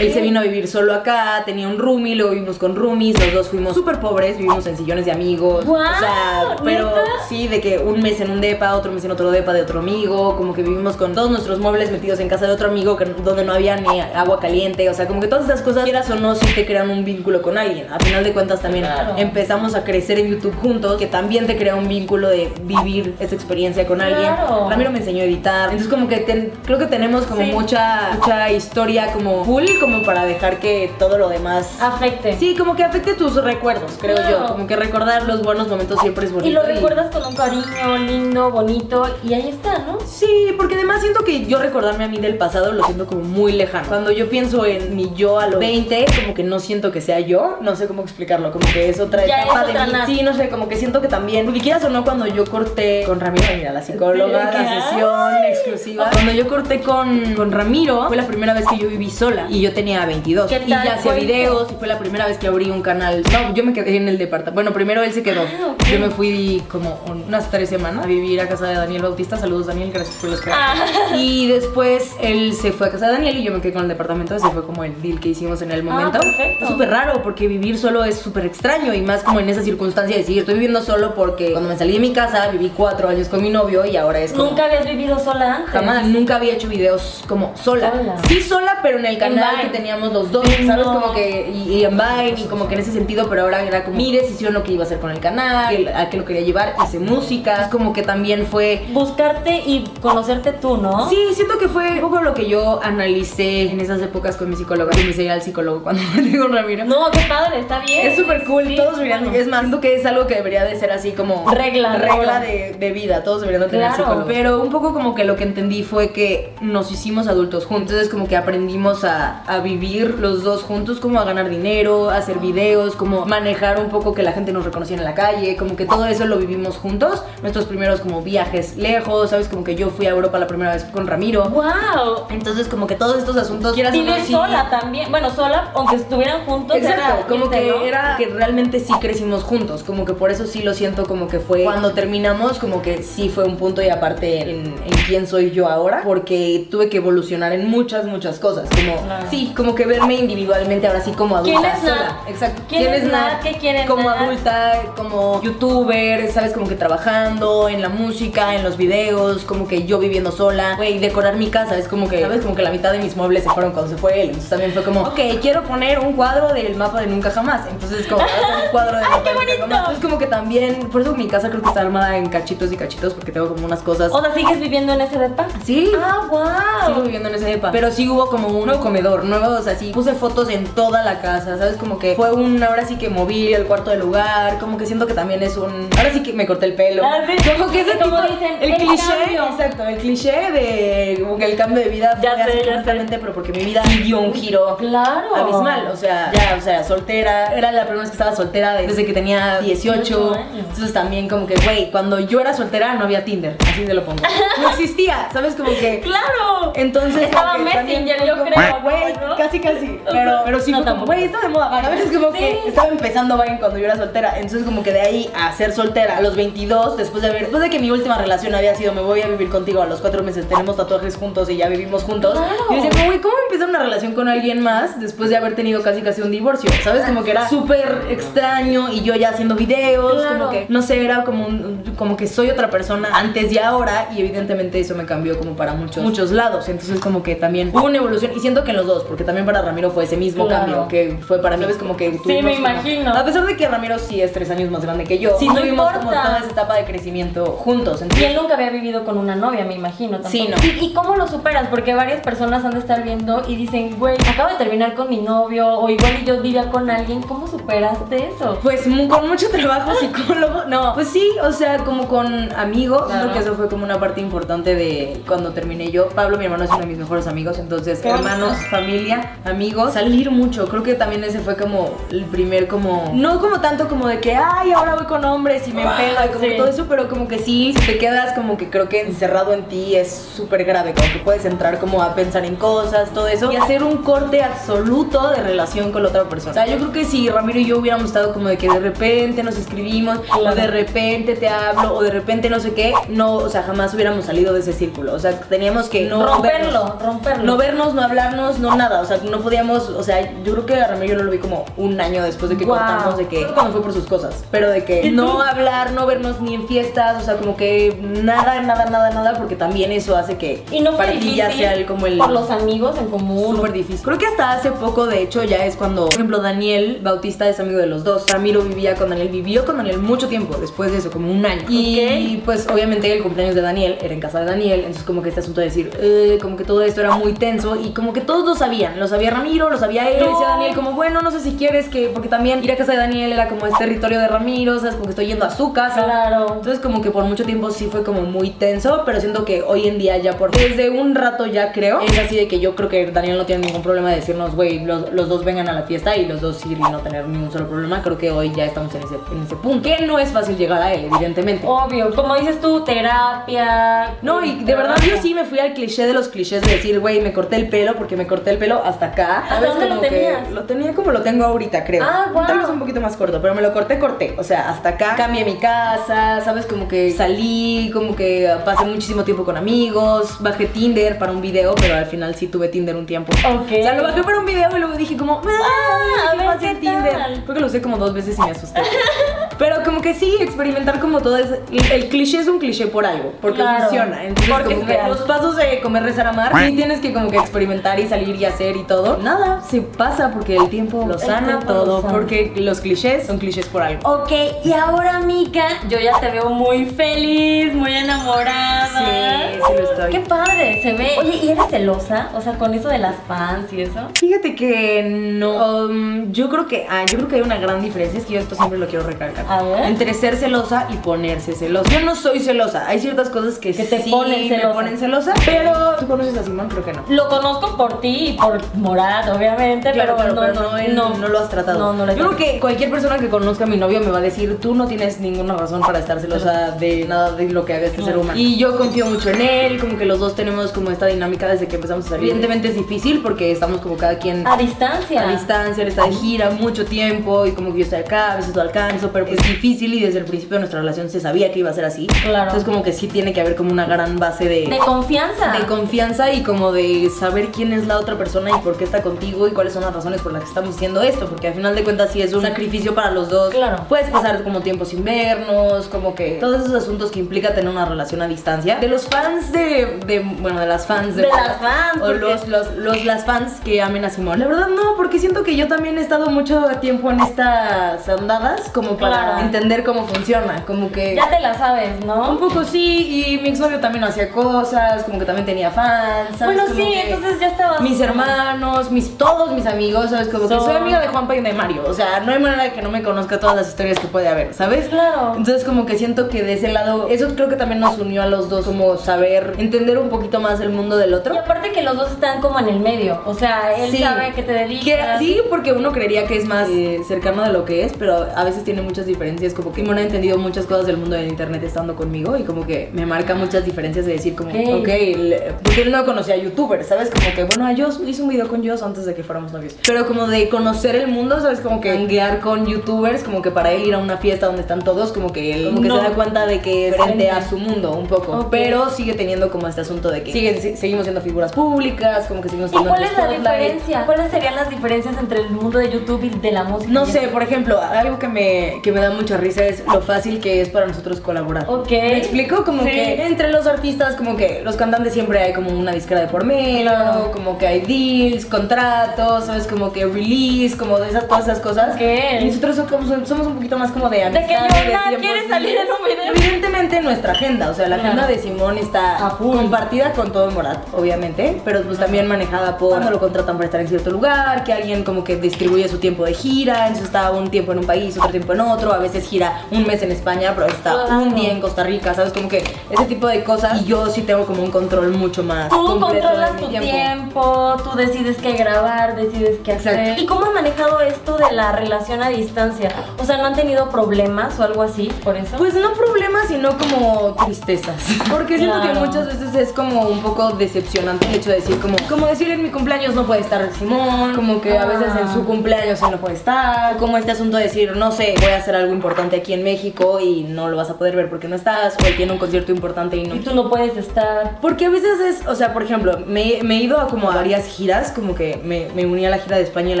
Él 0.00 0.12
se 0.12 0.20
vino 0.22 0.40
a 0.40 0.42
vivir 0.42 0.66
solo 0.68 0.94
acá, 0.94 1.42
tenía 1.44 1.68
un 1.68 1.78
roomie, 1.78 2.14
luego 2.16 2.32
vivimos 2.32 2.56
con 2.56 2.74
roomies, 2.74 3.14
los 3.20 3.34
dos 3.34 3.48
fuimos 3.48 3.74
súper 3.74 4.00
pobres, 4.00 4.36
vivimos 4.38 4.66
en 4.66 4.76
sillones 4.76 5.04
de 5.04 5.12
amigos. 5.12 5.64
¡Guau! 5.66 5.82
O 5.82 5.98
sea, 5.98 6.56
pero 6.64 6.86
¿Neta? 6.88 7.02
sí, 7.28 7.46
de 7.46 7.60
que 7.60 7.78
un 7.78 8.00
mes 8.00 8.18
en 8.20 8.30
un 8.30 8.40
depa, 8.40 8.74
otro 8.74 8.90
mes 8.90 9.04
en 9.04 9.10
otro 9.10 9.30
depa 9.30 9.52
de 9.52 9.60
otro 9.62 9.80
amigo, 9.80 10.34
como 10.36 10.54
que 10.54 10.62
vivimos 10.62 10.96
con 10.96 11.14
todos 11.14 11.30
nuestros 11.30 11.58
muebles 11.60 11.92
metidos 11.92 12.18
en 12.20 12.28
casa 12.28 12.46
de 12.46 12.52
otro 12.52 12.68
amigo 12.68 12.96
que, 12.96 13.04
donde 13.04 13.44
no 13.44 13.52
había 13.52 13.76
ni 13.76 14.00
agua 14.00 14.40
caliente, 14.40 14.88
o 14.88 14.94
sea, 14.94 15.06
como 15.06 15.20
que 15.20 15.28
todas 15.28 15.44
esas 15.44 15.60
cosas, 15.60 15.84
quieras 15.84 16.08
o 16.10 16.14
no, 16.16 16.34
sí 16.34 16.46
te 16.54 16.64
crean 16.66 16.88
un 16.90 17.04
vínculo 17.04 17.42
con 17.42 17.58
alguien. 17.58 17.86
A 17.92 18.00
final 18.00 18.24
de 18.24 18.32
cuentas 18.32 18.60
también 18.62 18.86
Claro. 18.86 19.14
empezamos 19.18 19.74
a 19.74 19.84
crecer 19.84 20.01
en 20.10 20.28
YouTube 20.30 20.54
juntos, 20.60 20.98
que 20.98 21.06
también 21.06 21.46
te 21.46 21.56
crea 21.56 21.74
un 21.76 21.88
vínculo 21.88 22.28
de 22.28 22.52
vivir 22.64 23.14
esa 23.20 23.34
experiencia 23.34 23.86
con 23.86 24.00
alguien. 24.00 24.22
Claro. 24.34 24.68
Ramiro 24.68 24.90
me 24.90 24.98
enseñó 24.98 25.22
a 25.22 25.24
editar, 25.24 25.64
entonces 25.70 25.88
como 25.88 26.08
que 26.08 26.18
ten- 26.18 26.52
creo 26.64 26.78
que 26.78 26.86
tenemos 26.86 27.24
como 27.24 27.42
Sí. 27.42 27.50
mucha, 27.52 28.12
mucha 28.18 28.50
historia 28.50 29.12
como 29.12 29.44
full, 29.44 29.64
como 29.80 30.02
para 30.02 30.24
dejar 30.24 30.58
que 30.58 30.90
todo 30.98 31.18
lo 31.18 31.28
demás... 31.28 31.80
Afecte. 31.80 32.36
Sí, 32.38 32.54
como 32.56 32.76
que 32.76 32.84
afecte 32.84 33.14
tus 33.14 33.34
recuerdos, 33.42 33.92
creo 34.00 34.16
Claro. 34.16 34.40
yo. 34.40 34.46
Como 34.52 34.66
que 34.66 34.76
recordar 34.76 35.24
los 35.26 35.42
buenos 35.42 35.68
momentos 35.68 36.00
siempre 36.00 36.26
es 36.26 36.32
bonito. 36.32 36.48
Y 36.48 36.52
lo 36.52 36.62
recuerdas 36.62 37.10
con 37.14 37.24
un 37.26 37.34
cariño 37.34 37.98
lindo, 37.98 38.50
bonito, 38.50 39.04
y 39.24 39.34
ahí 39.34 39.48
está, 39.48 39.78
¿no? 39.78 39.98
Sí, 40.06 40.54
porque 40.56 40.74
además 40.74 41.00
siento 41.00 41.24
que 41.24 41.46
yo 41.46 41.58
recordarme 41.58 42.04
a 42.04 42.08
mí 42.08 42.18
del 42.18 42.36
pasado 42.36 42.72
lo 42.72 42.84
siento 42.84 43.06
como 43.06 43.22
muy 43.22 43.52
lejano. 43.52 43.88
Cuando 43.88 44.10
yo 44.10 44.28
pienso 44.28 44.64
en 44.66 44.94
mi 44.96 45.12
yo 45.14 45.38
a 45.38 45.46
los 45.46 45.58
20, 45.60 46.04
como 46.22 46.34
que 46.34 46.42
no 46.42 46.58
siento 46.58 46.92
que 46.92 47.00
sea 47.00 47.20
yo, 47.20 47.58
no 47.60 47.76
sé 47.76 47.86
cómo 47.86 48.02
explicarlo, 48.02 48.52
como 48.52 48.64
que 48.72 48.88
es 48.88 49.00
otra 49.00 49.26
Ya 49.26 49.42
etapa 49.42 49.60
es 49.60 49.66
de 49.66 49.72
otra 49.72 49.86
mí. 49.86 49.91
Nat. 49.92 50.06
Sí, 50.06 50.22
no 50.22 50.34
sé, 50.34 50.48
como 50.48 50.68
que 50.68 50.76
siento 50.76 51.00
que 51.00 51.08
también, 51.08 51.44
porque 51.44 51.60
quieras 51.60 51.84
o 51.84 51.90
no, 51.90 52.04
cuando 52.04 52.26
yo 52.26 52.44
corté 52.44 53.04
con 53.06 53.20
Ramiro, 53.20 53.46
mira, 53.56 53.72
la 53.72 53.82
psicóloga, 53.82 54.52
la 54.52 54.82
sesión 54.90 55.44
exclusiva. 55.44 56.10
Cuando 56.12 56.32
yo 56.32 56.48
corté 56.48 56.80
con, 56.80 57.34
con 57.34 57.52
Ramiro, 57.52 58.06
fue 58.08 58.16
la 58.16 58.26
primera 58.26 58.54
vez 58.54 58.64
que 58.68 58.78
yo 58.78 58.88
viví 58.88 59.10
sola 59.10 59.46
y 59.48 59.60
yo 59.60 59.72
tenía 59.72 60.04
22. 60.06 60.48
¿Qué 60.48 60.56
y 60.66 60.70
tal 60.70 60.84
ya 60.84 60.94
hacía 60.94 61.12
videos 61.14 61.70
y 61.70 61.74
fue 61.74 61.88
la 61.88 61.98
primera 61.98 62.26
vez 62.26 62.38
que 62.38 62.46
abrí 62.46 62.70
un 62.70 62.82
canal. 62.82 63.22
No, 63.32 63.54
yo 63.54 63.64
me 63.64 63.72
quedé 63.72 63.96
en 63.96 64.08
el 64.08 64.18
departamento. 64.18 64.54
Bueno, 64.54 64.72
primero 64.72 65.02
él 65.02 65.12
se 65.12 65.22
quedó. 65.22 65.42
Ah. 65.42 65.74
Yo 65.90 65.98
me 65.98 66.10
fui 66.10 66.62
como 66.70 67.00
unas 67.28 67.50
tres 67.50 67.68
semanas 67.68 68.04
a 68.04 68.06
vivir 68.06 68.40
a 68.40 68.48
casa 68.48 68.66
de 68.66 68.74
Daniel 68.74 69.02
Bautista. 69.02 69.36
Saludos, 69.36 69.66
Daniel, 69.66 69.90
gracias 69.92 70.16
por 70.16 70.30
los 70.30 70.40
Ah. 70.50 70.74
Y 71.16 71.48
después 71.48 72.12
él 72.20 72.54
se 72.54 72.72
fue 72.72 72.88
a 72.88 72.90
casa 72.90 73.06
de 73.06 73.12
Daniel 73.12 73.36
y 73.36 73.44
yo 73.44 73.52
me 73.52 73.60
quedé 73.60 73.72
con 73.72 73.82
el 73.82 73.88
departamento. 73.88 74.34
Ese 74.34 74.50
fue 74.50 74.64
como 74.64 74.84
el 74.84 75.00
deal 75.02 75.20
que 75.20 75.30
hicimos 75.30 75.62
en 75.62 75.72
el 75.72 75.82
momento. 75.82 76.18
Ah, 76.18 76.20
perfecto. 76.20 76.68
Súper 76.68 76.90
raro 76.90 77.22
porque 77.22 77.46
vivir 77.48 77.78
solo 77.78 78.04
es 78.04 78.16
súper 78.18 78.46
extraño 78.46 78.94
y 78.94 79.02
más 79.02 79.22
como 79.22 79.40
en 79.40 79.48
esa 79.48 79.62
circunstancia 79.62 79.81
de 79.82 80.18
decir, 80.18 80.38
estoy 80.38 80.54
viviendo 80.54 80.82
solo 80.82 81.14
porque 81.14 81.52
cuando 81.52 81.68
me 81.68 81.76
salí 81.76 81.94
de 81.94 81.98
mi 81.98 82.12
casa 82.12 82.48
viví 82.48 82.72
cuatro 82.76 83.08
años 83.08 83.28
con 83.28 83.42
mi 83.42 83.50
novio 83.50 83.84
y 83.84 83.96
ahora 83.96 84.20
es 84.20 84.32
como... 84.32 84.44
Nunca 84.44 84.66
habías 84.66 84.84
vivido 84.84 85.18
sola 85.18 85.56
antes. 85.56 85.72
Jamás, 85.72 86.06
nunca 86.06 86.36
había 86.36 86.54
hecho 86.54 86.68
videos 86.68 87.22
como 87.26 87.52
sola. 87.56 87.90
Sola. 87.90 88.16
Sí, 88.28 88.40
sola, 88.40 88.61
pero 88.82 88.98
en 88.98 89.06
el 89.06 89.18
canal 89.18 89.60
que 89.60 89.68
teníamos 89.68 90.12
los 90.12 90.30
dos, 90.30 90.46
Sí, 90.48 90.66
¿sabes? 90.66 90.84
no. 90.86 91.00
Como 91.00 91.12
que, 91.14 91.50
y, 91.52 91.74
y 91.78 91.84
en 91.84 91.96
Vine, 91.96 92.34
y 92.40 92.44
como 92.44 92.68
que 92.68 92.74
en 92.74 92.80
ese 92.80 92.92
sentido, 92.92 93.28
pero 93.28 93.42
ahora 93.42 93.62
era 93.62 93.84
como 93.84 93.96
mi 93.96 94.12
decisión 94.12 94.52
lo 94.54 94.62
que 94.62 94.72
iba 94.72 94.82
a 94.84 94.86
hacer 94.86 94.98
con 95.00 95.10
el 95.10 95.20
canal, 95.20 95.76
que- 95.76 95.88
a 95.92 96.10
qué 96.10 96.16
lo 96.16 96.24
quería 96.24 96.42
llevar, 96.42 96.74
hice 96.84 96.98
música, 96.98 97.62
es 97.62 97.68
como 97.68 97.92
que 97.92 98.02
también 98.02 98.46
fue... 98.46 98.84
Buscarte 98.92 99.62
y 99.66 99.84
conocerte 100.00 100.52
tú, 100.52 100.76
¿no? 100.76 101.08
Sí, 101.08 101.16
siento 101.34 101.58
que 101.58 101.68
fue 101.68 101.90
un 101.92 102.00
poco 102.00 102.20
lo 102.22 102.34
que 102.34 102.46
yo 102.48 102.80
analicé 102.82 103.70
en 103.70 103.80
esas 103.80 104.00
épocas 104.00 104.36
con 104.36 104.48
mi 104.50 104.56
psicóloga. 104.56 104.92
Yo 104.94 105.00
empecé 105.02 105.22
a 105.22 105.24
ir 105.24 105.30
al 105.32 105.42
psicólogo 105.42 105.82
cuando 105.82 106.02
me 106.14 106.22
digo 106.22 106.46
Ramiro. 106.48 106.84
No, 106.84 107.10
qué 107.10 107.20
padre, 107.28 107.60
está 107.60 107.80
bien. 107.80 108.06
Es 108.06 108.16
súper 108.16 108.44
cool, 108.44 108.66
Sí, 108.66 108.76
todos 108.76 108.96
deberían, 108.96 109.24
bueno. 109.24 109.36
es 109.38 109.46
más, 109.48 109.60
siento 109.60 109.80
que 109.80 109.94
es 109.96 110.06
algo 110.06 110.26
que 110.26 110.34
debería 110.36 110.64
de 110.64 110.78
ser 110.78 110.90
así 110.92 111.12
como 111.12 111.48
Regla, 111.50 111.96
regla 111.96 112.40
de, 112.40 112.76
de 112.78 112.92
vida, 112.92 113.22
todos 113.24 113.40
deberían 113.40 113.62
de 113.62 113.68
tener 113.68 113.86
Claro. 113.88 114.02
psicólogo. 114.04 114.26
Pero 114.28 114.60
un 114.62 114.70
poco 114.70 114.92
como 114.92 115.14
que 115.14 115.24
lo 115.24 115.36
que 115.36 115.44
entendí 115.44 115.82
fue 115.82 116.10
que 116.12 116.52
nos 116.60 116.90
hicimos 116.92 117.26
adultos 117.28 117.66
juntos, 117.66 117.90
entonces 117.92 118.08
como 118.08 118.28
que 118.28 118.36
aprendimos 118.72 119.04
a, 119.04 119.42
a 119.46 119.58
vivir 119.58 120.18
los 120.18 120.42
dos 120.44 120.62
juntos, 120.62 120.98
como 120.98 121.20
a 121.20 121.24
ganar 121.24 121.50
dinero, 121.50 122.08
a 122.08 122.16
hacer 122.16 122.38
videos, 122.38 122.96
como 122.96 123.26
manejar 123.26 123.78
un 123.78 123.90
poco 123.90 124.14
que 124.14 124.22
la 124.22 124.32
gente 124.32 124.50
nos 124.50 124.64
reconociera 124.64 125.02
en 125.02 125.06
la 125.08 125.14
calle, 125.14 125.56
como 125.58 125.76
que 125.76 125.84
todo 125.84 126.06
eso 126.06 126.24
lo 126.24 126.38
vivimos 126.38 126.78
juntos, 126.78 127.22
nuestros 127.42 127.66
primeros 127.66 128.00
como 128.00 128.22
viajes 128.22 128.76
lejos, 128.78 129.28
sabes, 129.28 129.48
como 129.48 129.62
que 129.62 129.74
yo 129.74 129.90
fui 129.90 130.06
a 130.06 130.10
Europa 130.10 130.38
la 130.38 130.46
primera 130.46 130.72
vez 130.72 130.84
con 130.84 131.06
Ramiro. 131.06 131.44
¡Wow! 131.50 132.28
Entonces 132.30 132.66
como 132.66 132.86
que 132.86 132.94
todos 132.94 133.18
estos 133.18 133.36
asuntos 133.36 133.76
o 133.76 133.82
no, 133.82 134.14
sí- 134.24 134.32
sola 134.32 134.68
también. 134.70 135.10
Bueno, 135.10 135.28
sola, 135.34 135.70
aunque 135.74 135.96
estuvieran 135.96 136.46
juntos. 136.46 136.74
Exacto, 136.74 137.02
era 137.02 137.26
como 137.26 137.50
que 137.50 137.68
¿no? 137.68 137.82
era 137.84 138.14
que 138.16 138.26
realmente 138.28 138.80
sí 138.80 138.94
crecimos 139.02 139.42
juntos, 139.42 139.82
como 139.82 140.06
que 140.06 140.14
por 140.14 140.30
eso 140.30 140.46
sí 140.46 140.62
lo 140.62 140.72
siento 140.72 141.04
como 141.04 141.28
que 141.28 141.40
fue 141.40 141.64
cuando 141.64 141.92
terminamos, 141.92 142.58
como 142.58 142.80
que 142.80 143.02
sí 143.02 143.28
fue 143.28 143.44
un 143.44 143.56
punto 143.56 143.82
y 143.82 143.90
aparte 143.90 144.40
en, 144.40 144.66
en 144.66 144.92
quién 145.06 145.26
soy 145.26 145.50
yo 145.50 145.68
ahora, 145.68 146.00
porque 146.04 146.66
tuve 146.70 146.88
que 146.88 146.96
evolucionar 146.96 147.52
en 147.52 147.68
muchas, 147.68 148.06
muchas 148.06 148.38
cosas, 148.38 148.61
como 148.70 149.02
Claro. 149.04 149.26
sí, 149.30 149.52
como 149.56 149.74
que 149.74 149.86
verme 149.86 150.14
individualmente 150.14 150.86
ahora 150.86 151.00
sí 151.00 151.12
como 151.12 151.36
adulta 151.36 151.60
¿Quién 151.60 151.72
es 151.72 151.80
sola. 151.80 151.94
Nat? 152.20 152.28
Exacto. 152.28 152.62
¿Quién 152.68 152.94
es 152.94 153.04
Nat? 153.04 153.40
¿Qué 153.42 153.52
quiere 153.58 153.86
Como 153.86 154.08
Nat? 154.10 154.18
adulta, 154.22 154.72
como 154.96 155.40
youtuber, 155.42 156.30
sabes, 156.32 156.52
como 156.52 156.68
que 156.68 156.74
trabajando 156.74 157.68
en 157.68 157.82
la 157.82 157.88
música, 157.88 158.54
en 158.54 158.62
los 158.64 158.76
videos, 158.76 159.44
como 159.44 159.66
que 159.68 159.84
yo 159.86 159.98
viviendo 159.98 160.32
sola, 160.32 160.76
güey, 160.76 160.98
decorar 160.98 161.36
mi 161.36 161.48
casa, 161.50 161.76
es 161.76 161.88
como 161.88 162.08
que, 162.08 162.20
sabes, 162.20 162.42
como 162.42 162.54
que 162.54 162.62
la 162.62 162.70
mitad 162.70 162.92
de 162.92 162.98
mis 162.98 163.16
muebles 163.16 163.42
se 163.44 163.50
fueron 163.50 163.72
cuando 163.72 163.90
se 163.90 163.96
fue 163.96 164.20
él, 164.22 164.26
entonces 164.28 164.50
también 164.50 164.72
fue 164.72 164.82
como, 164.82 165.02
ok, 165.02 165.18
quiero 165.40 165.62
poner 165.64 165.98
un 166.00 166.12
cuadro 166.14 166.52
del 166.52 166.74
mapa 166.76 167.00
de 167.00 167.06
Nunca 167.06 167.30
Jamás, 167.30 167.66
entonces 167.70 168.06
como 168.06 168.22
un 168.22 168.70
cuadro 168.70 168.96
del 168.98 169.04
¡Ay, 169.10 169.10
mapa 169.10 169.22
qué 169.24 169.28
de 169.30 169.34
Nunca 169.34 169.44
bonito! 169.44 169.62
Jamás, 169.62 169.78
entonces 169.80 170.02
como 170.04 170.18
que 170.18 170.26
también, 170.26 170.88
por 170.90 171.00
eso 171.00 171.14
mi 171.14 171.28
casa 171.28 171.48
creo 171.50 171.62
que 171.62 171.68
está 171.68 171.80
armada 171.80 172.16
en 172.16 172.28
cachitos 172.28 172.72
y 172.72 172.76
cachitos, 172.76 173.14
porque 173.14 173.32
tengo 173.32 173.48
como 173.48 173.64
unas 173.66 173.80
cosas... 173.80 174.10
O 174.12 174.20
sea, 174.20 174.32
¿sigues 174.34 174.60
viviendo 174.60 174.92
en 174.92 175.00
ese 175.00 175.18
depa? 175.18 175.46
Sí, 175.64 175.90
Ah, 176.02 176.26
wow. 176.30 176.86
Sigo 176.86 177.02
viviendo 177.02 177.28
en 177.28 177.34
ese 177.36 177.44
depa. 177.46 177.70
Pero 177.72 177.90
sí 177.90 178.08
hubo 178.08 178.26
como 178.28 178.48
un 178.60 178.66
nuevo 178.66 178.80
comedor, 178.82 179.24
nuevo, 179.24 179.56
o 179.58 179.62
sea, 179.62 179.74
sí 179.76 179.90
puse 179.92 180.14
fotos 180.14 180.48
en 180.50 180.64
toda 180.66 181.02
la 181.02 181.20
casa, 181.20 181.56
¿sabes? 181.58 181.76
Como 181.76 181.98
que 181.98 182.14
fue 182.14 182.32
un, 182.32 182.62
ahora 182.62 182.86
sí 182.86 182.96
que 182.96 183.08
moví 183.08 183.52
el 183.52 183.64
cuarto 183.66 183.90
del 183.90 184.00
lugar, 184.00 184.58
como 184.58 184.76
que 184.78 184.86
siento 184.86 185.06
que 185.06 185.14
también 185.14 185.42
es 185.42 185.56
un, 185.56 185.88
ahora 185.96 186.12
sí 186.12 186.22
que 186.22 186.32
me 186.32 186.46
corté 186.46 186.66
el 186.66 186.74
pelo. 186.74 187.02
Ah. 187.04 187.20
Como 187.58 187.70
que 187.70 187.80
ese 187.80 187.98
Como 187.98 188.16
tipo- 188.22 188.32
dicen, 188.34 188.56
el, 188.60 188.70
el 188.72 188.76
cliché, 188.76 189.02
cambio. 189.24 189.44
exacto, 189.46 189.84
el 189.86 189.96
cliché 189.98 190.32
de 190.52 191.18
como 191.20 191.36
que 191.36 191.44
el 191.46 191.56
cambio 191.56 191.82
de 191.82 191.88
vida 191.90 192.18
Ya 192.22 192.34
fue 192.34 192.36
sé, 192.36 192.42
así 192.42 192.58
ya 192.58 192.64
sé. 192.64 192.72
completamente, 192.74 193.18
pero 193.18 193.32
porque 193.32 193.52
mi 193.52 193.64
vida 193.64 193.82
dio 194.02 194.20
un 194.20 194.32
giro 194.34 194.76
Claro. 194.76 195.34
abismal, 195.36 195.88
o 195.92 195.96
sea, 195.96 196.30
ya, 196.32 196.56
o 196.56 196.60
sea, 196.60 196.84
soltera, 196.84 197.54
era 197.56 197.72
la 197.72 197.82
primera 197.82 198.00
vez 198.02 198.10
que 198.10 198.16
estaba 198.16 198.34
soltera 198.34 198.74
de- 198.74 198.86
desde 198.86 199.04
que 199.06 199.12
tenía 199.12 199.60
18, 199.60 200.02
18 200.02 200.34
años. 200.34 200.48
entonces 200.68 200.92
también 200.92 201.28
como 201.28 201.46
que, 201.46 201.54
güey, 201.64 201.90
cuando 201.90 202.18
yo 202.20 202.40
era 202.40 202.54
soltera 202.54 202.94
no 202.94 203.04
había 203.04 203.24
Tinder, 203.24 203.56
así 203.60 203.84
te 203.84 203.94
lo 203.94 204.04
pongo, 204.04 204.22
no 204.60 204.68
existía, 204.70 205.28
¿sabes? 205.32 205.54
Como 205.54 205.70
que... 205.70 206.00
¡Claro! 206.04 206.72
Entonces 206.74 207.22
Estaba 207.22 207.58
Messenger, 207.58 208.18
fue 208.18 208.31
yo 208.36 208.44
creo. 208.44 208.80
Güey, 208.82 209.12
¿no? 209.14 209.36
casi, 209.36 209.60
casi. 209.60 210.00
Pero, 210.10 210.40
pero 210.44 210.60
sí, 210.60 210.72
No, 210.72 210.84
como, 210.84 211.06
güey, 211.06 211.24
está 211.24 211.40
de 211.40 211.48
moda. 211.48 211.78
A 211.78 211.88
veces 211.90 212.10
como 212.16 212.32
Sí. 212.32 212.38
que 212.38 212.68
estaba 212.68 212.88
empezando 212.88 213.40
Vine 213.42 213.58
cuando 213.58 213.78
yo 213.78 213.84
era 213.84 213.96
soltera. 213.96 214.34
Entonces, 214.36 214.64
como 214.64 214.82
que 214.82 214.92
de 214.92 215.00
ahí 215.00 215.30
a 215.34 215.52
ser 215.52 215.72
soltera 215.72 216.16
a 216.16 216.20
los 216.20 216.36
22, 216.36 216.96
después 216.96 217.22
de 217.22 217.28
haber, 217.28 217.42
después 217.42 217.62
de 217.62 217.70
que 217.70 217.78
mi 217.78 217.90
última 217.90 218.18
relación 218.18 218.54
había 218.54 218.74
sido, 218.74 218.92
me 218.92 219.00
voy 219.02 219.22
a 219.22 219.26
vivir 219.28 219.48
contigo 219.50 219.82
a 219.82 219.86
los 219.86 220.00
cuatro 220.00 220.22
meses, 220.22 220.48
tenemos 220.48 220.76
tatuajes 220.76 221.16
juntos 221.16 221.48
y 221.50 221.56
ya 221.56 221.68
vivimos 221.68 222.02
juntos. 222.04 222.38
Y 222.70 222.76
yo 222.76 222.82
decía, 222.84 223.06
güey, 223.06 223.20
¿cómo 223.20 223.34
empezar 223.48 223.68
una 223.68 223.78
relación 223.80 224.12
con 224.14 224.28
alguien 224.28 224.62
más 224.62 225.00
después 225.00 225.30
de 225.30 225.36
haber 225.36 225.54
tenido 225.54 225.82
casi, 225.82 226.02
casi 226.02 226.22
un 226.22 226.30
divorcio? 226.30 226.70
¿Sabes? 226.84 227.04
Como 227.04 227.24
que 227.24 227.30
era 227.32 227.48
súper 227.48 228.02
extraño 228.10 228.88
y 228.92 229.02
yo 229.02 229.14
ya 229.16 229.30
haciendo 229.30 229.54
videos, 229.54 230.12
Claro. 230.22 230.38
como 230.38 230.50
que, 230.50 230.66
no 230.68 230.82
sé, 230.82 231.04
era 231.04 231.24
como, 231.24 231.46
un- 231.46 231.82
como 231.96 232.16
que 232.16 232.26
soy 232.26 232.50
otra 232.50 232.70
persona 232.70 233.08
antes 233.12 233.52
y 233.52 233.58
ahora 233.58 234.08
y 234.14 234.20
evidentemente 234.20 234.78
eso 234.80 234.94
me 234.94 235.04
cambió 235.04 235.38
como 235.38 235.56
para 235.56 235.72
muchos, 235.74 236.02
muchos 236.02 236.30
lados. 236.30 236.68
Entonces 236.68 237.00
como 237.00 237.22
que 237.22 237.34
también 237.34 237.70
hubo 237.74 237.84
una 237.84 237.98
evolución 237.98 238.21
y 238.34 238.40
siento 238.40 238.64
que 238.64 238.70
en 238.70 238.76
los 238.78 238.86
dos, 238.86 239.04
porque 239.04 239.24
también 239.24 239.46
para 239.46 239.62
Ramiro 239.62 239.90
fue 239.90 240.04
ese 240.04 240.16
mismo 240.16 240.46
Claro. 240.46 240.64
cambio 240.66 240.88
que 240.88 241.18
fue 241.26 241.40
para 241.40 241.56
mí, 241.56 241.62
¿sabes? 241.64 241.78
Como 241.78 241.96
que 241.96 242.10
tuvimos 242.10 242.44
me 242.44 242.54
como- 242.54 242.68
imagino. 242.68 243.10
a 243.14 243.24
pesar 243.24 243.46
de 243.46 243.56
que 243.56 243.68
Ramiro 243.68 243.98
sí 243.98 244.20
es 244.20 244.32
tres 244.32 244.50
años 244.50 244.70
más 244.70 244.82
grande 244.82 245.04
que 245.04 245.18
yo, 245.18 245.30
Sí, 245.38 245.46
sí 245.46 245.48
no 245.48 245.60
tuvimos 245.60 245.90
como 245.92 246.10
toda 246.10 246.38
esa 246.38 246.50
etapa 246.50 246.74
de 246.76 246.84
crecimiento 246.84 247.46
juntos. 247.46 248.02
Y 248.18 248.24
él 248.24 248.36
nunca 248.36 248.54
había 248.54 248.70
vivido 248.70 249.04
con 249.04 249.18
una 249.18 249.34
novia, 249.36 249.64
me 249.64 249.74
imagino. 249.74 250.12
Tampoco. 250.20 250.30
Sí, 250.30 250.48
no. 250.48 250.56
¿Y, 250.64 250.86
y 250.86 250.92
cómo 250.94 251.16
lo 251.16 251.26
superas? 251.26 251.68
Porque 251.68 251.94
varias 251.94 252.20
personas 252.20 252.64
han 252.64 252.72
de 252.72 252.78
estar 252.80 253.02
viendo 253.02 253.42
y 253.48 253.56
dicen, 253.56 253.98
güey, 253.98 254.16
acabo 254.32 254.50
de 254.50 254.56
terminar 254.56 254.94
con 254.94 255.08
mi 255.08 255.18
novio, 255.18 255.68
o 255.68 255.88
igual 255.88 256.12
y 256.22 256.24
yo 256.24 256.40
vivía 256.40 256.70
con 256.70 256.90
alguien. 256.90 257.22
¿Cómo 257.22 257.46
superaste 257.46 258.28
eso? 258.28 258.58
Pues 258.62 258.82
con 259.08 259.28
mucho 259.28 259.48
trabajo 259.50 259.92
psicólogo. 260.00 260.64
No, 260.68 260.94
pues 260.94 261.08
sí, 261.08 261.26
o 261.42 261.52
sea, 261.52 261.78
como 261.78 262.06
con 262.08 262.52
amigos. 262.52 263.04
Claro. 263.06 263.22
Creo 263.22 263.32
que 263.32 263.38
eso 263.40 263.54
fue 263.54 263.68
como 263.68 263.84
una 263.84 263.98
parte 263.98 264.20
importante 264.20 264.74
de 264.74 265.22
cuando 265.26 265.50
terminé 265.52 265.90
yo. 265.90 266.08
Pablo, 266.10 266.38
mi 266.38 266.44
hermano, 266.44 266.64
es 266.64 266.70
uno 266.70 266.80
de 266.80 266.86
mis 266.86 266.98
mejores 266.98 267.26
amigos. 267.26 267.58
Entonces, 267.58 268.00
Qué 268.00 268.11
hermanos, 268.14 268.56
familia, 268.70 269.32
amigos. 269.44 269.94
Salir 269.94 270.30
mucho. 270.30 270.68
Creo 270.68 270.82
que 270.82 270.94
también 270.94 271.24
ese 271.24 271.40
fue 271.40 271.56
como 271.56 271.90
el 272.10 272.24
primer, 272.24 272.68
como. 272.68 273.10
No 273.14 273.40
como 273.40 273.60
tanto 273.60 273.88
como 273.88 274.08
de 274.08 274.20
que, 274.20 274.34
ay, 274.34 274.72
ahora 274.72 274.94
voy 274.96 275.06
con 275.06 275.24
hombres 275.24 275.66
y 275.68 275.72
me 275.72 275.82
Ah, 275.84 275.96
empelo 275.98 276.20
y 276.26 276.28
como 276.32 276.44
sí. 276.44 276.56
todo 276.56 276.66
eso, 276.68 276.86
pero 276.88 277.08
como 277.08 277.28
que 277.28 277.38
sí, 277.38 277.74
si 277.78 277.86
te 277.86 277.98
quedas 277.98 278.34
como 278.34 278.56
que 278.56 278.70
creo 278.70 278.88
que 278.88 279.00
encerrado 279.02 279.52
en 279.52 279.64
ti 279.64 279.96
es 279.96 280.12
súper 280.36 280.64
grave. 280.64 280.94
Como 280.94 281.12
que 281.12 281.18
puedes 281.18 281.44
entrar 281.44 281.78
como 281.78 282.02
a 282.02 282.14
pensar 282.14 282.44
en 282.44 282.56
cosas, 282.56 283.10
todo 283.10 283.28
eso. 283.28 283.50
Y 283.52 283.56
hacer 283.56 283.82
un 283.82 283.98
corte 283.98 284.42
absoluto 284.42 285.30
de 285.30 285.36
relación 285.42 285.92
con 285.92 286.02
la 286.02 286.08
otra 286.08 286.24
persona. 286.24 286.50
O 286.52 286.54
sea, 286.54 286.66
yo 286.66 286.76
creo 286.78 286.92
que 286.92 287.04
si 287.04 287.28
Ramiro 287.28 287.58
y 287.58 287.66
yo 287.66 287.78
hubiéramos 287.78 288.06
estado 288.06 288.32
como 288.32 288.48
de 288.48 288.56
que 288.58 288.68
de 288.68 288.78
repente 288.80 289.42
nos 289.42 289.56
escribimos, 289.56 290.20
o 290.38 290.54
de 290.54 290.66
repente 290.66 291.34
te 291.36 291.48
hablo, 291.48 291.94
o 291.94 292.02
de 292.02 292.10
repente 292.10 292.48
no 292.50 292.60
sé 292.60 292.72
qué, 292.74 292.92
no, 293.08 293.34
o 293.34 293.48
sea, 293.48 293.62
jamás 293.62 293.92
hubiéramos 293.94 294.24
salido 294.24 294.52
de 294.52 294.60
ese 294.60 294.72
círculo. 294.72 295.14
O 295.14 295.18
sea, 295.18 295.38
teníamos 295.40 295.88
que 295.88 296.06
no 296.08 296.26
romperlo, 296.26 296.84
vernos. 296.84 297.02
romperlo. 297.02 297.44
No 297.44 297.56
vernos, 297.56 297.94
no 297.94 298.01
hablarnos, 298.04 298.58
no 298.58 298.74
nada. 298.76 299.00
O 299.00 299.04
sea, 299.04 299.18
no 299.18 299.40
podíamos. 299.40 299.88
O 299.88 300.02
sea, 300.02 300.22
yo 300.42 300.52
creo 300.52 300.66
que 300.66 300.74
a 300.74 300.88
Ramiro 300.88 301.12
yo 301.12 301.18
no 301.18 301.24
lo 301.24 301.30
vi 301.30 301.38
como 301.38 301.64
un 301.76 302.00
año 302.00 302.22
después 302.22 302.50
de 302.50 302.56
que 302.56 302.64
cortamos, 302.64 303.16
de 303.16 303.26
que. 303.26 303.46
Cuando 303.54 303.72
fue 303.72 303.82
por 303.82 303.92
sus 303.92 304.06
cosas. 304.06 304.44
Pero 304.50 304.70
de 304.70 304.84
que 304.84 305.10
no 305.10 305.40
hablar, 305.40 305.92
no 305.92 306.06
vernos 306.06 306.40
ni 306.40 306.54
en 306.54 306.66
fiestas. 306.66 307.22
O 307.22 307.24
sea, 307.24 307.36
como 307.36 307.56
que 307.56 307.98
nada, 308.00 308.60
nada, 308.62 308.86
nada, 308.86 309.10
nada. 309.10 309.34
Porque 309.34 309.56
también 309.56 309.92
eso 309.92 310.16
hace 310.16 310.36
que. 310.36 310.64
Y 310.70 310.80
no 310.80 310.96
para 310.96 311.12
ti 311.12 311.34
ya 311.34 311.50
sea 311.50 311.74
el, 311.74 311.86
como 311.86 312.06
el. 312.06 312.18
por 312.18 312.30
los 312.30 312.50
amigos 312.50 312.96
en 312.98 313.06
común. 313.06 313.56
Súper 313.56 313.72
difícil. 313.72 314.04
Creo 314.04 314.18
que 314.18 314.26
hasta 314.26 314.52
hace 314.52 314.70
poco, 314.72 315.06
de 315.06 315.22
hecho, 315.22 315.44
ya 315.44 315.64
es 315.64 315.76
cuando, 315.76 316.04
por 316.06 316.14
ejemplo, 316.14 316.40
Daniel 316.40 317.00
Bautista 317.02 317.48
es 317.48 317.60
amigo 317.60 317.78
de 317.78 317.86
los 317.86 318.04
dos. 318.04 318.26
Ramiro 318.30 318.62
vivía 318.62 318.94
con 318.94 319.10
Daniel, 319.10 319.28
vivió 319.28 319.64
con 319.64 319.76
Daniel 319.76 319.98
mucho 319.98 320.28
tiempo 320.28 320.56
después 320.58 320.92
de 320.92 320.98
eso, 320.98 321.10
como 321.10 321.30
un 321.30 321.44
año. 321.44 321.62
Y 321.68 322.42
pues, 322.44 322.66
obviamente, 322.68 323.12
el 323.12 323.22
cumpleaños 323.22 323.54
de 323.54 323.62
Daniel 323.62 323.98
era 324.00 324.12
en 324.12 324.20
casa 324.20 324.40
de 324.40 324.46
Daniel. 324.46 324.80
Entonces, 324.80 325.04
como 325.04 325.22
que 325.22 325.28
este 325.28 325.40
asunto 325.40 325.60
de 325.60 325.66
decir, 325.66 325.90
eh, 326.00 326.38
como 326.40 326.56
que 326.56 326.64
todo 326.64 326.82
esto 326.82 327.00
era 327.00 327.16
muy 327.16 327.32
tenso 327.34 327.76
y 327.76 327.91
como 327.94 328.12
que 328.12 328.20
todos 328.20 328.44
lo 328.44 328.54
sabían. 328.54 328.98
Lo 328.98 329.08
sabía 329.08 329.30
Ramiro, 329.30 329.70
lo 329.70 329.78
sabía 329.78 330.08
él, 330.10 330.20
No. 330.20 330.30
decía 330.30 330.48
Daniel, 330.48 330.74
como 330.74 330.92
bueno, 330.92 331.22
no 331.22 331.30
sé 331.30 331.40
si 331.40 331.52
quieres 331.52 331.88
que, 331.88 332.08
porque 332.08 332.28
también 332.28 332.62
ir 332.64 332.72
a 332.72 332.76
casa 332.76 332.92
de 332.92 332.98
Daniel 332.98 333.32
era 333.32 333.48
como 333.48 333.66
es 333.66 333.76
territorio 333.78 334.18
de 334.18 334.28
Ramiro, 334.28 334.78
¿sabes? 334.78 334.94
Como 334.94 335.04
que 335.04 335.10
estoy 335.10 335.26
yendo 335.26 335.44
a 335.44 335.50
su 335.50 335.72
casa. 335.72 336.04
Claro. 336.04 336.46
Entonces 336.56 336.80
como 336.80 337.00
que 337.02 337.10
por 337.10 337.24
mucho 337.24 337.44
tiempo 337.44 337.70
sí 337.70 337.88
fue 337.90 338.02
como 338.04 338.22
muy 338.22 338.50
tenso, 338.50 339.02
pero 339.04 339.20
siento 339.20 339.44
que 339.44 339.62
hoy 339.62 339.88
en 339.88 339.98
día 339.98 340.16
ya 340.18 340.34
por 340.34 340.50
desde 340.50 340.90
un 340.90 341.14
rato 341.14 341.46
ya 341.46 341.72
creo, 341.72 342.00
es 342.00 342.18
así 342.18 342.36
de 342.36 342.48
que 342.48 342.60
yo 342.60 342.74
creo 342.74 342.88
que 342.88 343.10
Daniel 343.10 343.38
no 343.38 343.46
tiene 343.46 343.66
ningún 343.66 343.82
problema 343.82 344.10
de 344.10 344.16
decirnos, 344.16 344.54
güey, 344.54 344.84
los, 344.84 345.12
los 345.12 345.28
dos 345.28 345.44
vengan 345.44 345.68
a 345.68 345.72
la 345.72 345.82
fiesta 345.82 346.16
y 346.16 346.26
los 346.26 346.40
dos 346.40 346.64
ir 346.66 346.78
y 346.78 346.80
no 346.82 346.98
tener 347.00 347.26
ningún 347.26 347.50
solo 347.52 347.68
problema. 347.68 348.02
Creo 348.02 348.18
que 348.18 348.30
hoy 348.30 348.52
ya 348.54 348.64
estamos 348.66 348.94
en 348.94 349.02
ese, 349.02 349.14
en 349.32 349.42
ese 349.44 349.56
punto. 349.56 349.88
Que 349.88 350.06
no 350.06 350.18
es 350.18 350.30
fácil 350.30 350.56
llegar 350.56 350.80
a 350.82 350.92
él, 350.92 351.06
evidentemente. 351.12 351.66
Obvio, 351.66 352.14
como 352.14 352.34
dices 352.36 352.60
tú, 352.60 352.84
terapia. 352.84 354.14
No, 354.22 354.44
y 354.44 354.64
de 354.64 354.74
verdad 354.74 354.96
yo 355.06 355.20
sí 355.20 355.34
me 355.34 355.44
fui 355.44 355.58
al 355.58 355.74
cliché 355.74 356.06
de 356.06 356.12
los 356.12 356.28
clichés 356.28 356.62
de 356.62 356.72
decir, 356.72 357.00
güey, 357.00 357.20
me 357.20 357.32
corté 357.32 357.56
el 357.56 357.68
pelo 357.68 357.81
porque 357.96 358.16
me 358.16 358.26
corté 358.26 358.50
el 358.50 358.58
pelo 358.58 358.82
hasta 358.84 359.06
acá. 359.06 359.38
¿Hasta 359.40 359.54
¿Sabes? 359.56 359.70
dónde 359.70 359.86
lo 359.86 359.94
Como 359.96 360.02
que 360.02 360.08
tenías? 360.10 360.50
Lo 360.50 360.62
tenía 360.64 360.94
como 360.94 361.10
lo 361.10 361.22
tengo 361.22 361.44
ahorita, 361.44 361.84
creo. 361.84 362.04
Ah, 362.04 362.28
guau. 362.32 362.46
Tal 362.46 362.58
vez 362.58 362.68
un 362.68 362.78
poquito 362.78 363.00
más 363.00 363.16
corto, 363.16 363.40
pero 363.42 363.54
me 363.54 363.62
lo 363.62 363.72
corté, 363.72 363.98
corté. 363.98 364.34
O 364.38 364.44
sea, 364.44 364.70
hasta 364.70 364.90
acá. 364.90 365.14
Cambié 365.16 365.44
mi 365.44 365.56
casa, 365.56 366.40
¿sabes? 366.40 366.66
Como 366.66 366.88
que 366.88 367.12
salí, 367.12 367.90
como 367.92 368.14
que 368.16 368.52
pasé 368.64 368.84
muchísimo 368.84 369.24
tiempo 369.24 369.44
con 369.44 369.56
amigos. 369.56 370.36
Bajé 370.40 370.66
Tinder 370.66 371.18
para 371.18 371.32
un 371.32 371.40
video, 371.40 371.74
pero 371.74 371.94
al 371.94 372.06
final 372.06 372.34
sí 372.34 372.46
tuve 372.46 372.68
Tinder 372.68 372.96
un 372.96 373.06
tiempo. 373.06 373.32
Ok. 373.32 373.66
O 373.66 373.82
sea, 373.82 373.94
lo 373.94 374.02
bajé 374.02 374.22
para 374.22 374.38
un 374.38 374.46
video 374.46 374.74
y 374.76 374.78
luego 374.78 374.94
dije 374.94 375.16
como, 375.16 375.42
Ah, 375.44 375.50
ah, 375.50 376.30
a 376.52 376.56
ver 376.56 376.78
qué 376.78 376.88
tal. 376.90 377.42
Creo 377.42 377.54
que 377.54 377.60
lo 377.60 377.66
usé 377.66 377.82
como 377.82 377.98
dos 377.98 378.12
veces 378.14 378.38
y 378.38 378.42
me 378.42 378.50
asusté. 378.50 378.80
Pero 379.62 379.84
como 379.84 380.00
que 380.00 380.12
sí, 380.12 380.36
experimentar 380.40 380.98
como 380.98 381.20
todo 381.20 381.36
es... 381.36 381.46
El 381.92 382.08
cliché 382.08 382.38
es 382.40 382.48
un 382.48 382.58
cliché 382.58 382.88
por 382.88 383.06
algo, 383.06 383.32
porque 383.40 383.60
Claro. 383.60 383.84
funciona. 383.84 384.24
Entonces 384.24 384.52
Porque 384.52 384.74
como 384.74 384.86
que 384.88 384.98
los 385.06 385.18
pasos 385.18 385.54
de 385.54 385.80
comer, 385.80 386.02
rezar, 386.02 386.26
amar, 386.26 386.52
sí 386.66 386.74
tienes 386.74 386.98
que 386.98 387.12
como 387.12 387.30
que 387.30 387.36
experimentar 387.36 388.00
y 388.00 388.08
salir 388.08 388.34
y 388.34 388.44
hacer 388.44 388.76
y 388.76 388.82
todo. 388.82 389.18
Nada, 389.18 389.62
se 389.70 389.80
pasa 389.82 390.32
porque 390.32 390.56
el 390.56 390.68
tiempo 390.68 391.04
lo 391.06 391.16
sana 391.16 391.46
tiempo 391.60 391.72
lo 391.72 391.84
todo, 391.84 392.00
sana. 392.00 392.12
porque 392.12 392.52
los 392.56 392.80
clichés 392.80 393.24
son 393.28 393.38
clichés 393.38 393.66
por 393.66 393.82
algo. 393.82 394.00
Ok, 394.10 394.32
y 394.64 394.72
ahora, 394.72 395.20
Mika, 395.20 395.64
yo 395.88 396.00
ya 396.00 396.18
te 396.18 396.30
veo 396.30 396.50
muy 396.50 396.86
feliz, 396.86 397.72
muy 397.72 397.92
enamorada. 397.92 398.88
Sí, 398.98 399.60
sí 399.64 399.72
lo 399.76 399.90
estoy. 399.90 400.10
Qué 400.10 400.20
padre, 400.20 400.82
se 400.82 400.92
ve. 400.94 401.10
Oye, 401.20 401.36
¿y 401.40 401.50
eres 401.50 401.66
celosa? 401.70 402.30
O 402.34 402.40
sea, 402.40 402.54
con 402.58 402.74
eso 402.74 402.88
de 402.88 402.98
las 402.98 403.14
fans 403.28 403.72
y 403.72 403.82
eso. 403.82 404.08
Fíjate 404.18 404.56
que 404.56 405.04
no. 405.04 405.84
um, 405.86 406.32
yo 406.32 406.48
creo 406.48 406.66
que 406.66 406.84
ah, 406.90 407.04
yo 407.08 407.18
creo 407.18 407.28
que 407.28 407.36
hay 407.36 407.42
una 407.42 407.58
gran 407.58 407.80
diferencia, 407.80 408.18
es 408.18 408.26
que 408.26 408.32
yo 408.34 408.40
esto 408.40 408.56
siempre 408.56 408.76
lo 408.76 408.88
quiero 408.88 409.06
recalcar. 409.06 409.51
A 409.58 409.62
ver. 409.62 409.84
Entre 409.86 410.14
ser 410.14 410.36
celosa 410.36 410.86
y 410.90 410.96
ponerse 410.96 411.52
celosa. 411.52 411.90
Yo 411.90 412.00
no 412.00 412.14
soy 412.14 412.40
celosa. 412.40 412.86
Hay 412.88 413.00
ciertas 413.00 413.28
cosas 413.30 413.58
que, 413.58 413.72
Que 413.72 413.84
te 413.84 414.02
sí 414.02 414.10
ponen 414.10 414.48
celosa. 414.48 414.68
me 414.68 414.74
ponen 414.74 414.98
celosa, 414.98 415.34
pero 415.44 415.72
tú 415.98 416.06
conoces 416.06 416.36
a 416.38 416.42
Simón, 416.42 416.68
creo 416.68 416.84
que 416.84 416.92
no. 416.92 417.02
Lo 417.08 417.28
conozco 417.28 417.76
por 417.76 418.00
ti 418.00 418.28
y 418.28 418.32
por 418.34 418.60
Morat, 418.76 419.28
obviamente, 419.34 419.92
Claro, 419.92 420.14
pero, 420.16 420.34
no, 420.34 420.40
pero 420.40 420.54
no, 420.54 420.78
él 420.78 420.94
no, 420.94 421.16
no 421.16 421.28
lo 421.28 421.38
has 421.38 421.48
tratado. 421.48 421.78
No, 421.78 421.92
no 421.92 422.06
lo 422.06 422.12
he 422.12 422.16
Yo 422.16 422.26
creo 422.28 422.36
que 422.38 422.60
cualquier 422.60 422.90
persona 422.90 423.18
que 423.18 423.28
conozca 423.28 423.64
a 423.64 423.66
mi 423.66 423.76
novio 423.76 424.00
me 424.00 424.10
va 424.10 424.18
a 424.18 424.22
decir, 424.22 424.58
tú 424.60 424.74
no 424.74 424.86
tienes 424.86 425.20
ninguna 425.20 425.54
razón 425.56 425.80
para 425.80 425.98
estar 425.98 426.20
celosa 426.20 426.72
de 426.72 427.04
nada 427.06 427.32
de 427.32 427.48
lo 427.50 427.64
que 427.64 427.74
haga 427.74 427.86
este 427.86 428.02
ser 428.02 428.16
humano. 428.16 428.38
Y 428.38 428.56
yo 428.56 428.76
confío 428.76 429.06
mucho 429.06 429.30
en 429.30 429.40
él, 429.40 429.78
como 429.80 429.96
que 429.98 430.04
los 430.04 430.18
dos 430.18 430.34
tenemos 430.34 430.72
como 430.72 430.90
esta 430.90 431.06
dinámica 431.06 431.48
desde 431.48 431.68
que 431.68 431.76
empezamos 431.76 432.06
a 432.06 432.10
salir. 432.10 432.24
Evidentemente 432.30 432.68
es 432.68 432.74
difícil 432.76 433.20
porque 433.22 433.50
estamos 433.52 433.80
como 433.80 433.96
cada 433.96 434.18
quien 434.18 434.46
A 434.46 434.56
distancia. 434.56 435.28
a 435.28 435.30
distancia, 435.32 435.82
él 435.82 435.88
está 435.88 436.06
de 436.06 436.12
gira 436.12 436.50
mucho 436.50 436.84
tiempo 436.84 437.46
y 437.46 437.52
como 437.52 437.72
que 437.72 437.78
yo 437.78 437.84
estoy 437.84 438.00
acá, 438.00 438.32
a 438.32 438.36
veces 438.36 438.54
lo 438.54 438.62
alcanzo, 438.62 439.10
pero 439.12 439.26
pues 439.26 439.38
es 439.40 439.41
difícil 439.42 439.94
y 439.94 440.00
desde 440.00 440.18
el 440.20 440.24
principio 440.24 440.56
de 440.56 440.60
nuestra 440.60 440.80
relación 440.80 441.10
se 441.10 441.20
sabía 441.20 441.52
que 441.52 441.60
iba 441.60 441.70
a 441.70 441.74
ser 441.74 441.84
así. 441.84 442.06
Claro. 442.06 442.44
Entonces 442.44 442.64
como 442.64 442.82
que 442.82 442.92
sí 442.92 443.08
tiene 443.08 443.32
que 443.32 443.40
haber 443.40 443.56
como 443.56 443.72
una 443.72 443.86
gran 443.86 444.18
base 444.18 444.48
de... 444.48 444.66
De 444.68 444.78
confianza. 444.78 445.52
de 445.52 445.66
confianza 445.66 446.32
y 446.32 446.42
como 446.42 446.72
de 446.72 447.10
saber 447.18 447.48
quién 447.48 447.72
es 447.72 447.86
la 447.86 447.98
otra 447.98 448.16
persona 448.16 448.50
y 448.50 448.60
por 448.62 448.76
qué 448.76 448.84
está 448.84 449.02
contigo 449.02 449.48
y 449.48 449.52
cuáles 449.52 449.72
son 449.72 449.82
las 449.82 449.94
razones 449.94 450.20
por 450.20 450.32
las 450.32 450.42
que 450.42 450.48
estamos 450.48 450.76
haciendo 450.76 451.02
esto, 451.02 451.28
porque 451.28 451.48
al 451.48 451.54
final 451.54 451.74
de 451.74 451.84
cuentas 451.84 452.10
sí 452.12 452.22
es 452.22 452.32
un 452.32 452.42
sacrificio 452.42 452.94
para 452.94 453.10
los 453.10 453.28
dos. 453.28 453.52
Claro. 453.52 453.84
Puedes 453.88 454.10
pasar 454.10 454.42
como 454.42 454.60
tiempo 454.60 454.84
sin 454.84 455.04
vernos, 455.04 455.88
como 455.88 456.14
que 456.14 456.38
todos 456.40 456.62
esos 456.62 456.74
asuntos 456.74 457.10
que 457.10 457.20
implica 457.20 457.54
tener 457.54 457.70
una 457.70 457.84
relación 457.84 458.22
a 458.22 458.28
distancia. 458.28 458.76
De 458.76 458.88
los 458.88 459.06
fans 459.06 459.52
de, 459.52 460.00
de 460.06 460.20
bueno, 460.20 460.60
de 460.60 460.66
las 460.66 460.86
fans 460.86 461.16
De 461.16 461.22
las 461.22 461.58
fans, 461.58 462.02
O 462.02 462.12
los, 462.12 462.48
los, 462.48 462.76
los, 462.76 463.04
las 463.04 463.24
fans 463.24 463.60
que 463.64 463.82
amen 463.82 464.04
a 464.04 464.10
Simón. 464.10 464.38
La 464.38 464.46
verdad 464.46 464.68
no, 464.68 464.96
porque 464.96 465.18
siento 465.18 465.42
que 465.42 465.56
yo 465.56 465.68
también 465.68 465.98
he 465.98 466.00
estado 466.00 466.30
mucho 466.30 466.64
tiempo 466.80 467.10
en 467.10 467.20
estas 467.20 468.08
andadas 468.08 468.62
como 468.72 468.96
para 468.96 469.12
Claro. 469.12 469.21
Entender 469.40 469.84
cómo 469.84 470.06
funciona, 470.06 470.64
como 470.64 470.90
que... 470.90 471.14
Ya 471.14 471.28
te 471.28 471.40
la 471.40 471.54
sabes, 471.54 472.00
Un 472.00 472.06
¿no? 472.06 472.38
poco 472.38 472.64
sí, 472.64 473.26
y 473.26 473.38
mi 473.38 473.50
exnovio 473.50 473.80
también 473.80 474.04
hacía 474.04 474.30
cosas, 474.30 475.04
como 475.04 475.18
que 475.18 475.24
también 475.24 475.46
tenía 475.46 475.70
fans, 475.70 476.36
¿sabes? 476.38 476.56
Bueno, 476.56 476.62
Como 476.72 476.74
sí, 476.74 476.92
que 476.92 477.10
entonces 477.10 477.40
ya 477.40 477.46
estabas. 477.48 477.80
Mis 477.80 478.00
hermanos, 478.00 478.90
mis, 478.90 479.16
todos 479.18 479.52
mis 479.52 479.66
amigos, 479.66 480.10
¿sabes? 480.10 480.28
Como 480.28 480.48
que 480.48 480.54
soy 480.58 480.76
amiga 480.76 481.00
de 481.00 481.08
Juanpa 481.08 481.34
y 481.36 481.40
de 481.40 481.52
Mario, 481.52 481.84
o 481.86 481.94
sea, 481.94 482.20
no 482.20 482.32
hay 482.32 482.38
manera 482.38 482.64
de 482.64 482.72
que 482.72 482.82
no 482.82 482.90
me 482.90 483.02
conozca 483.02 483.38
todas 483.40 483.56
las 483.56 483.68
historias 483.68 483.98
que 483.98 484.06
puede 484.06 484.28
haber, 484.28 484.54
¿sabes? 484.54 484.88
Claro. 484.88 485.34
Entonces 485.36 485.64
como 485.64 485.86
que 485.86 485.96
siento 485.98 486.28
que 486.28 486.42
de 486.42 486.54
ese 486.54 486.68
lado, 486.68 487.08
eso 487.08 487.34
creo 487.34 487.48
que 487.48 487.56
también 487.56 487.80
nos 487.80 487.98
unió 487.98 488.22
a 488.22 488.26
los 488.26 488.48
dos, 488.48 488.64
como 488.66 488.96
saber, 488.96 489.54
entender 489.58 489.98
un 489.98 490.08
poquito 490.08 490.40
más 490.40 490.60
el 490.60 490.70
mundo 490.70 490.96
del 490.96 491.14
otro. 491.14 491.34
Y 491.34 491.38
aparte 491.38 491.72
que 491.72 491.82
los 491.82 491.96
dos 491.96 492.10
están 492.12 492.40
como 492.40 492.58
en 492.58 492.68
el 492.68 492.80
medio. 492.80 493.20
O 493.26 493.34
sea, 493.34 493.74
él 493.76 493.96
sabe 493.96 494.26
a 494.26 494.32
qué 494.32 494.42
te 494.42 494.52
dedicas. 494.52 495.18
Que, 495.18 495.24
sí, 495.24 495.40
porque 495.48 495.72
uno 495.72 495.92
creería 495.92 496.26
que 496.26 496.36
es 496.36 496.44
más 496.46 496.68
eh, 496.68 497.00
cercano 497.06 497.42
de 497.42 497.52
lo 497.52 497.64
que 497.64 497.84
es, 497.84 497.92
pero 497.98 498.26
a 498.34 498.44
veces 498.44 498.64
tiene 498.64 498.82
muchas 498.82 499.06
diferencias, 499.12 499.54
como 499.54 499.72
que 499.72 499.82
no 499.82 499.96
he 499.96 500.02
entendido 500.02 500.38
muchas 500.38 500.66
cosas 500.66 500.86
del 500.86 500.96
mundo 500.96 501.16
del 501.16 501.28
internet 501.28 501.62
estando 501.62 501.94
conmigo 501.96 502.36
y 502.36 502.42
como 502.42 502.66
que 502.66 502.90
me 502.92 503.06
marca 503.06 503.34
muchas 503.34 503.64
diferencias 503.64 504.06
de 504.06 504.12
decir 504.14 504.34
como, 504.34 504.50
Ok. 504.50 504.80
ok, 504.80 504.88
le- 504.88 505.52
porque 505.62 505.82
él 505.82 505.92
no 505.92 506.04
conocía 506.04 506.36
youtubers, 506.36 506.86
¿sabes? 506.88 507.10
Como 507.10 507.34
que, 507.34 507.44
bueno, 507.44 507.70
yo 507.72 507.88
hice 508.06 508.22
un 508.22 508.28
video 508.28 508.48
con 508.48 508.66
Joss 508.66 508.82
antes 508.82 509.04
de 509.06 509.14
que 509.14 509.22
fuéramos 509.22 509.52
novios. 509.52 509.74
Pero 509.86 510.06
como 510.06 510.26
de 510.26 510.48
conocer 510.48 510.96
el 510.96 511.08
mundo, 511.08 511.40
¿sabes? 511.40 511.60
Como 511.60 511.80
que 511.80 511.90
hanguear 511.90 512.40
con 512.40 512.66
youtubers, 512.66 513.22
como 513.22 513.42
que 513.42 513.50
para 513.50 513.72
él 513.72 513.86
ir 513.86 513.94
a 513.94 513.98
una 513.98 514.16
fiesta 514.18 514.46
donde 514.46 514.62
están 514.62 514.82
todos, 514.82 515.12
como 515.12 515.32
que 515.32 515.54
él 515.54 515.64
como 515.70 515.82
que 515.82 515.88
No. 515.88 515.96
se 515.96 516.02
da 516.08 516.14
cuenta 516.14 516.46
de 516.46 516.60
que 516.60 516.88
es 516.88 516.96
frente 516.96 517.30
a 517.30 517.46
su 517.48 517.58
mundo 517.58 517.92
un 517.92 518.06
poco. 518.06 518.48
Pero 518.50 518.90
sigue 518.90 519.14
teniendo 519.14 519.50
como 519.50 519.68
este 519.68 519.80
asunto 519.82 520.10
de 520.10 520.22
que 520.22 520.32
sigue- 520.32 520.60
si- 520.60 520.76
seguimos 520.76 521.04
siendo 521.04 521.20
figuras 521.20 521.52
públicas, 521.52 522.26
como 522.26 522.40
que 522.40 522.48
seguimos 522.48 522.70
¿Y 522.70 522.74
siendo 522.74 522.90
cuál 522.90 523.02
es 523.04 523.12
la 523.16 523.28
diferencia? 523.28 524.06
¿Cuáles 524.06 524.30
serían 524.30 524.54
las 524.56 524.70
diferencias 524.70 525.16
entre 525.18 525.40
el 525.40 525.50
mundo 525.50 525.78
de 525.78 525.90
YouTube 525.90 526.22
y 526.24 526.30
de 526.30 526.52
la 526.52 526.64
música? 526.64 526.90
No 526.92 527.06
sé, 527.06 527.28
por 527.28 527.42
ejemplo, 527.42 527.80
algo 527.80 528.18
que 528.18 528.28
me, 528.28 528.80
que 528.82 528.92
me 528.92 529.00
da 529.02 529.10
mucha 529.10 529.36
risa 529.36 529.64
es 529.64 529.82
lo 529.86 530.00
fácil 530.02 530.40
que 530.40 530.60
es 530.60 530.68
para 530.68 530.86
nosotros 530.86 531.20
colaborar. 531.20 531.66
Ok. 531.68 531.90
¿Me 531.90 532.16
explico? 532.18 532.64
Como 532.64 532.82
Sí. 532.82 532.90
que 532.90 533.26
entre 533.26 533.50
los 533.50 533.66
artistas, 533.66 534.16
como 534.16 534.36
que 534.36 534.62
los 534.64 534.76
cantantes 534.76 535.12
siempre 535.12 535.38
hay 535.40 535.52
como 535.52 535.70
una 535.70 535.92
disquera 535.92 536.20
de 536.22 536.26
por 536.28 536.44
medio, 536.44 536.82
Claro. 536.90 537.30
como 537.32 537.58
que 537.58 537.66
hay 537.66 537.80
deals, 537.80 538.46
contratos, 538.46 539.46
¿sabes? 539.46 539.66
Como 539.66 539.92
que 539.92 540.04
release, 540.06 540.76
como 540.76 540.98
de 540.98 541.08
esas, 541.10 541.26
todas 541.28 541.44
esas 541.44 541.60
cosas. 541.60 541.94
Ok. 541.96 542.02
Y 542.40 542.44
nosotros 542.46 542.76
somos, 542.76 543.28
somos 543.28 543.46
un 543.46 543.54
poquito 543.56 543.78
más 543.78 543.90
como 543.92 544.08
de 544.08 544.18
De 544.18 544.22
amistad. 544.24 544.46
que 544.46 544.52
Yolanda 544.54 545.08
tiempos 545.08 545.20
quiere 545.20 545.48
salir 545.48 545.76
en 545.76 545.86
un 545.86 546.04
video. 546.08 546.32
Evidentemente 546.34 547.00
nuestra 547.00 547.32
agenda, 547.32 547.70
o 547.70 547.74
sea, 547.74 547.88
la 547.88 547.96
Claro. 547.96 548.08
agenda 548.12 548.26
de 548.28 548.38
Simón 548.38 548.78
está 548.78 549.18
compartida 549.38 550.12
con 550.12 550.32
todo 550.32 550.50
Morat, 550.50 550.78
obviamente, 550.94 551.60
pero 551.64 551.82
pues 551.82 551.98
también 551.98 552.26
manejada 552.26 552.76
por 552.78 552.90
cuando 552.90 553.10
lo 553.10 553.18
contratan 553.18 553.56
para 553.56 553.66
estar 553.66 553.80
en 553.80 553.88
cierto 553.88 554.10
lugar, 554.10 554.64
que 554.64 554.72
alguien 554.72 555.02
como 555.04 555.24
que 555.24 555.36
distribuye 555.36 555.88
su 555.88 555.98
tiempo 555.98 556.24
de 556.24 556.34
gira, 556.34 556.86
entonces 556.86 557.06
está 557.06 557.30
un 557.30 557.50
tiempo 557.50 557.72
en 557.72 557.78
un 557.80 557.86
país, 557.86 558.16
otro 558.16 558.30
tiempo 558.30 558.52
en 558.52 558.60
otro, 558.60 558.91
a 558.92 558.98
veces 558.98 559.26
gira 559.28 559.62
un 559.70 559.86
mes 559.86 560.02
en 560.02 560.12
España, 560.12 560.52
pero 560.54 560.66
está 560.68 561.06
un 561.18 561.34
día 561.34 561.52
en 561.52 561.60
Costa 561.60 561.82
Rica, 561.82 562.14
¿sabes? 562.14 562.32
Como 562.32 562.48
que 562.48 562.58
ese 562.90 563.04
tipo 563.06 563.26
de 563.26 563.42
cosas 563.44 563.82
y 563.82 563.84
yo 563.84 564.08
sí 564.10 564.22
tengo 564.22 564.44
como 564.46 564.62
un 564.62 564.70
control 564.70 565.10
mucho 565.12 565.42
más 565.42 565.68
Tú 565.68 565.98
controlas 566.00 566.56
tu 566.56 566.66
tiempo. 566.68 567.76
tú 567.82 567.96
decides 567.96 568.36
qué 568.38 568.52
grabar, 568.52 569.16
decides 569.16 569.58
qué 569.64 569.72
hacer. 569.72 569.98
Exacto. 569.98 570.22
¿Y 570.22 570.26
cómo 570.26 570.46
han 570.46 570.54
manejado 570.54 571.00
esto 571.00 571.36
de 571.36 571.52
la 571.52 571.72
relación 571.72 572.22
a 572.22 572.28
distancia? 572.28 572.90
O 573.18 573.24
sea, 573.24 573.36
¿no 573.38 573.46
han 573.46 573.54
tenido 573.54 573.88
problemas 573.90 574.58
o 574.58 574.62
algo 574.64 574.82
así 574.82 575.10
por 575.24 575.36
eso? 575.36 575.56
Pues 575.56 575.74
no 575.74 575.92
problemas, 575.92 576.48
sino 576.48 576.76
como 576.78 577.34
tristezas. 577.44 577.96
Porque 578.30 578.58
siento 578.58 578.72
Claro. 578.80 578.94
que 578.94 579.06
muchas 579.06 579.26
veces 579.26 579.54
es 579.54 579.72
como 579.72 580.02
un 580.08 580.20
poco 580.22 580.52
decepcionante 580.52 581.26
el 581.28 581.34
hecho 581.34 581.50
de 581.50 581.56
decir 581.56 581.78
como, 581.80 581.96
como 582.08 582.26
decir 582.26 582.50
en 582.50 582.62
mi 582.62 582.70
cumpleaños 582.70 583.14
no 583.14 583.24
puede 583.26 583.40
estar 583.42 583.68
Simón, 583.78 584.34
como 584.34 584.60
que 584.60 584.78
a 584.78 584.86
veces 584.86 585.08
en 585.20 585.32
su 585.32 585.44
cumpleaños 585.44 586.00
él 586.02 586.10
no 586.10 586.16
puede 586.18 586.34
estar, 586.36 586.96
como 586.96 587.16
este 587.16 587.32
asunto 587.32 587.56
de 587.58 587.64
decir, 587.64 587.94
no 587.96 588.10
sé, 588.12 588.34
voy 588.40 588.50
a 588.50 588.56
hacer 588.56 588.74
algo 588.74 588.81
importante 588.90 589.36
aquí 589.36 589.52
en 589.52 589.62
México 589.62 590.18
y 590.20 590.44
no 590.44 590.68
lo 590.68 590.76
vas 590.76 590.90
a 590.90 590.98
poder 590.98 591.16
ver 591.16 591.28
porque 591.28 591.48
no 591.48 591.56
estás, 591.56 591.96
o 592.02 592.06
él 592.06 592.16
tiene 592.16 592.32
un 592.32 592.38
concierto 592.38 592.72
importante 592.72 593.16
y 593.16 593.24
no. 593.24 593.34
y 593.34 593.40
tú 593.40 593.54
no 593.54 593.68
puedes 593.68 593.96
estar. 593.96 594.58
Porque 594.60 594.86
a 594.86 594.90
veces 594.90 595.20
es, 595.20 595.46
o 595.46 595.54
sea, 595.54 595.72
por 595.72 595.82
ejemplo, 595.82 596.18
me, 596.26 596.60
me 596.62 596.76
he 596.76 596.82
ido 596.82 596.98
a 596.98 597.06
como 597.06 597.30
a 597.30 597.36
varias 597.36 597.66
giras, 597.66 598.12
como 598.12 598.34
que 598.34 598.60
me, 598.64 598.88
me 598.94 599.06
uní 599.06 599.26
a 599.26 599.30
la 599.30 599.38
gira 599.38 599.56
de 599.56 599.62
España 599.62 599.92
el 599.92 600.00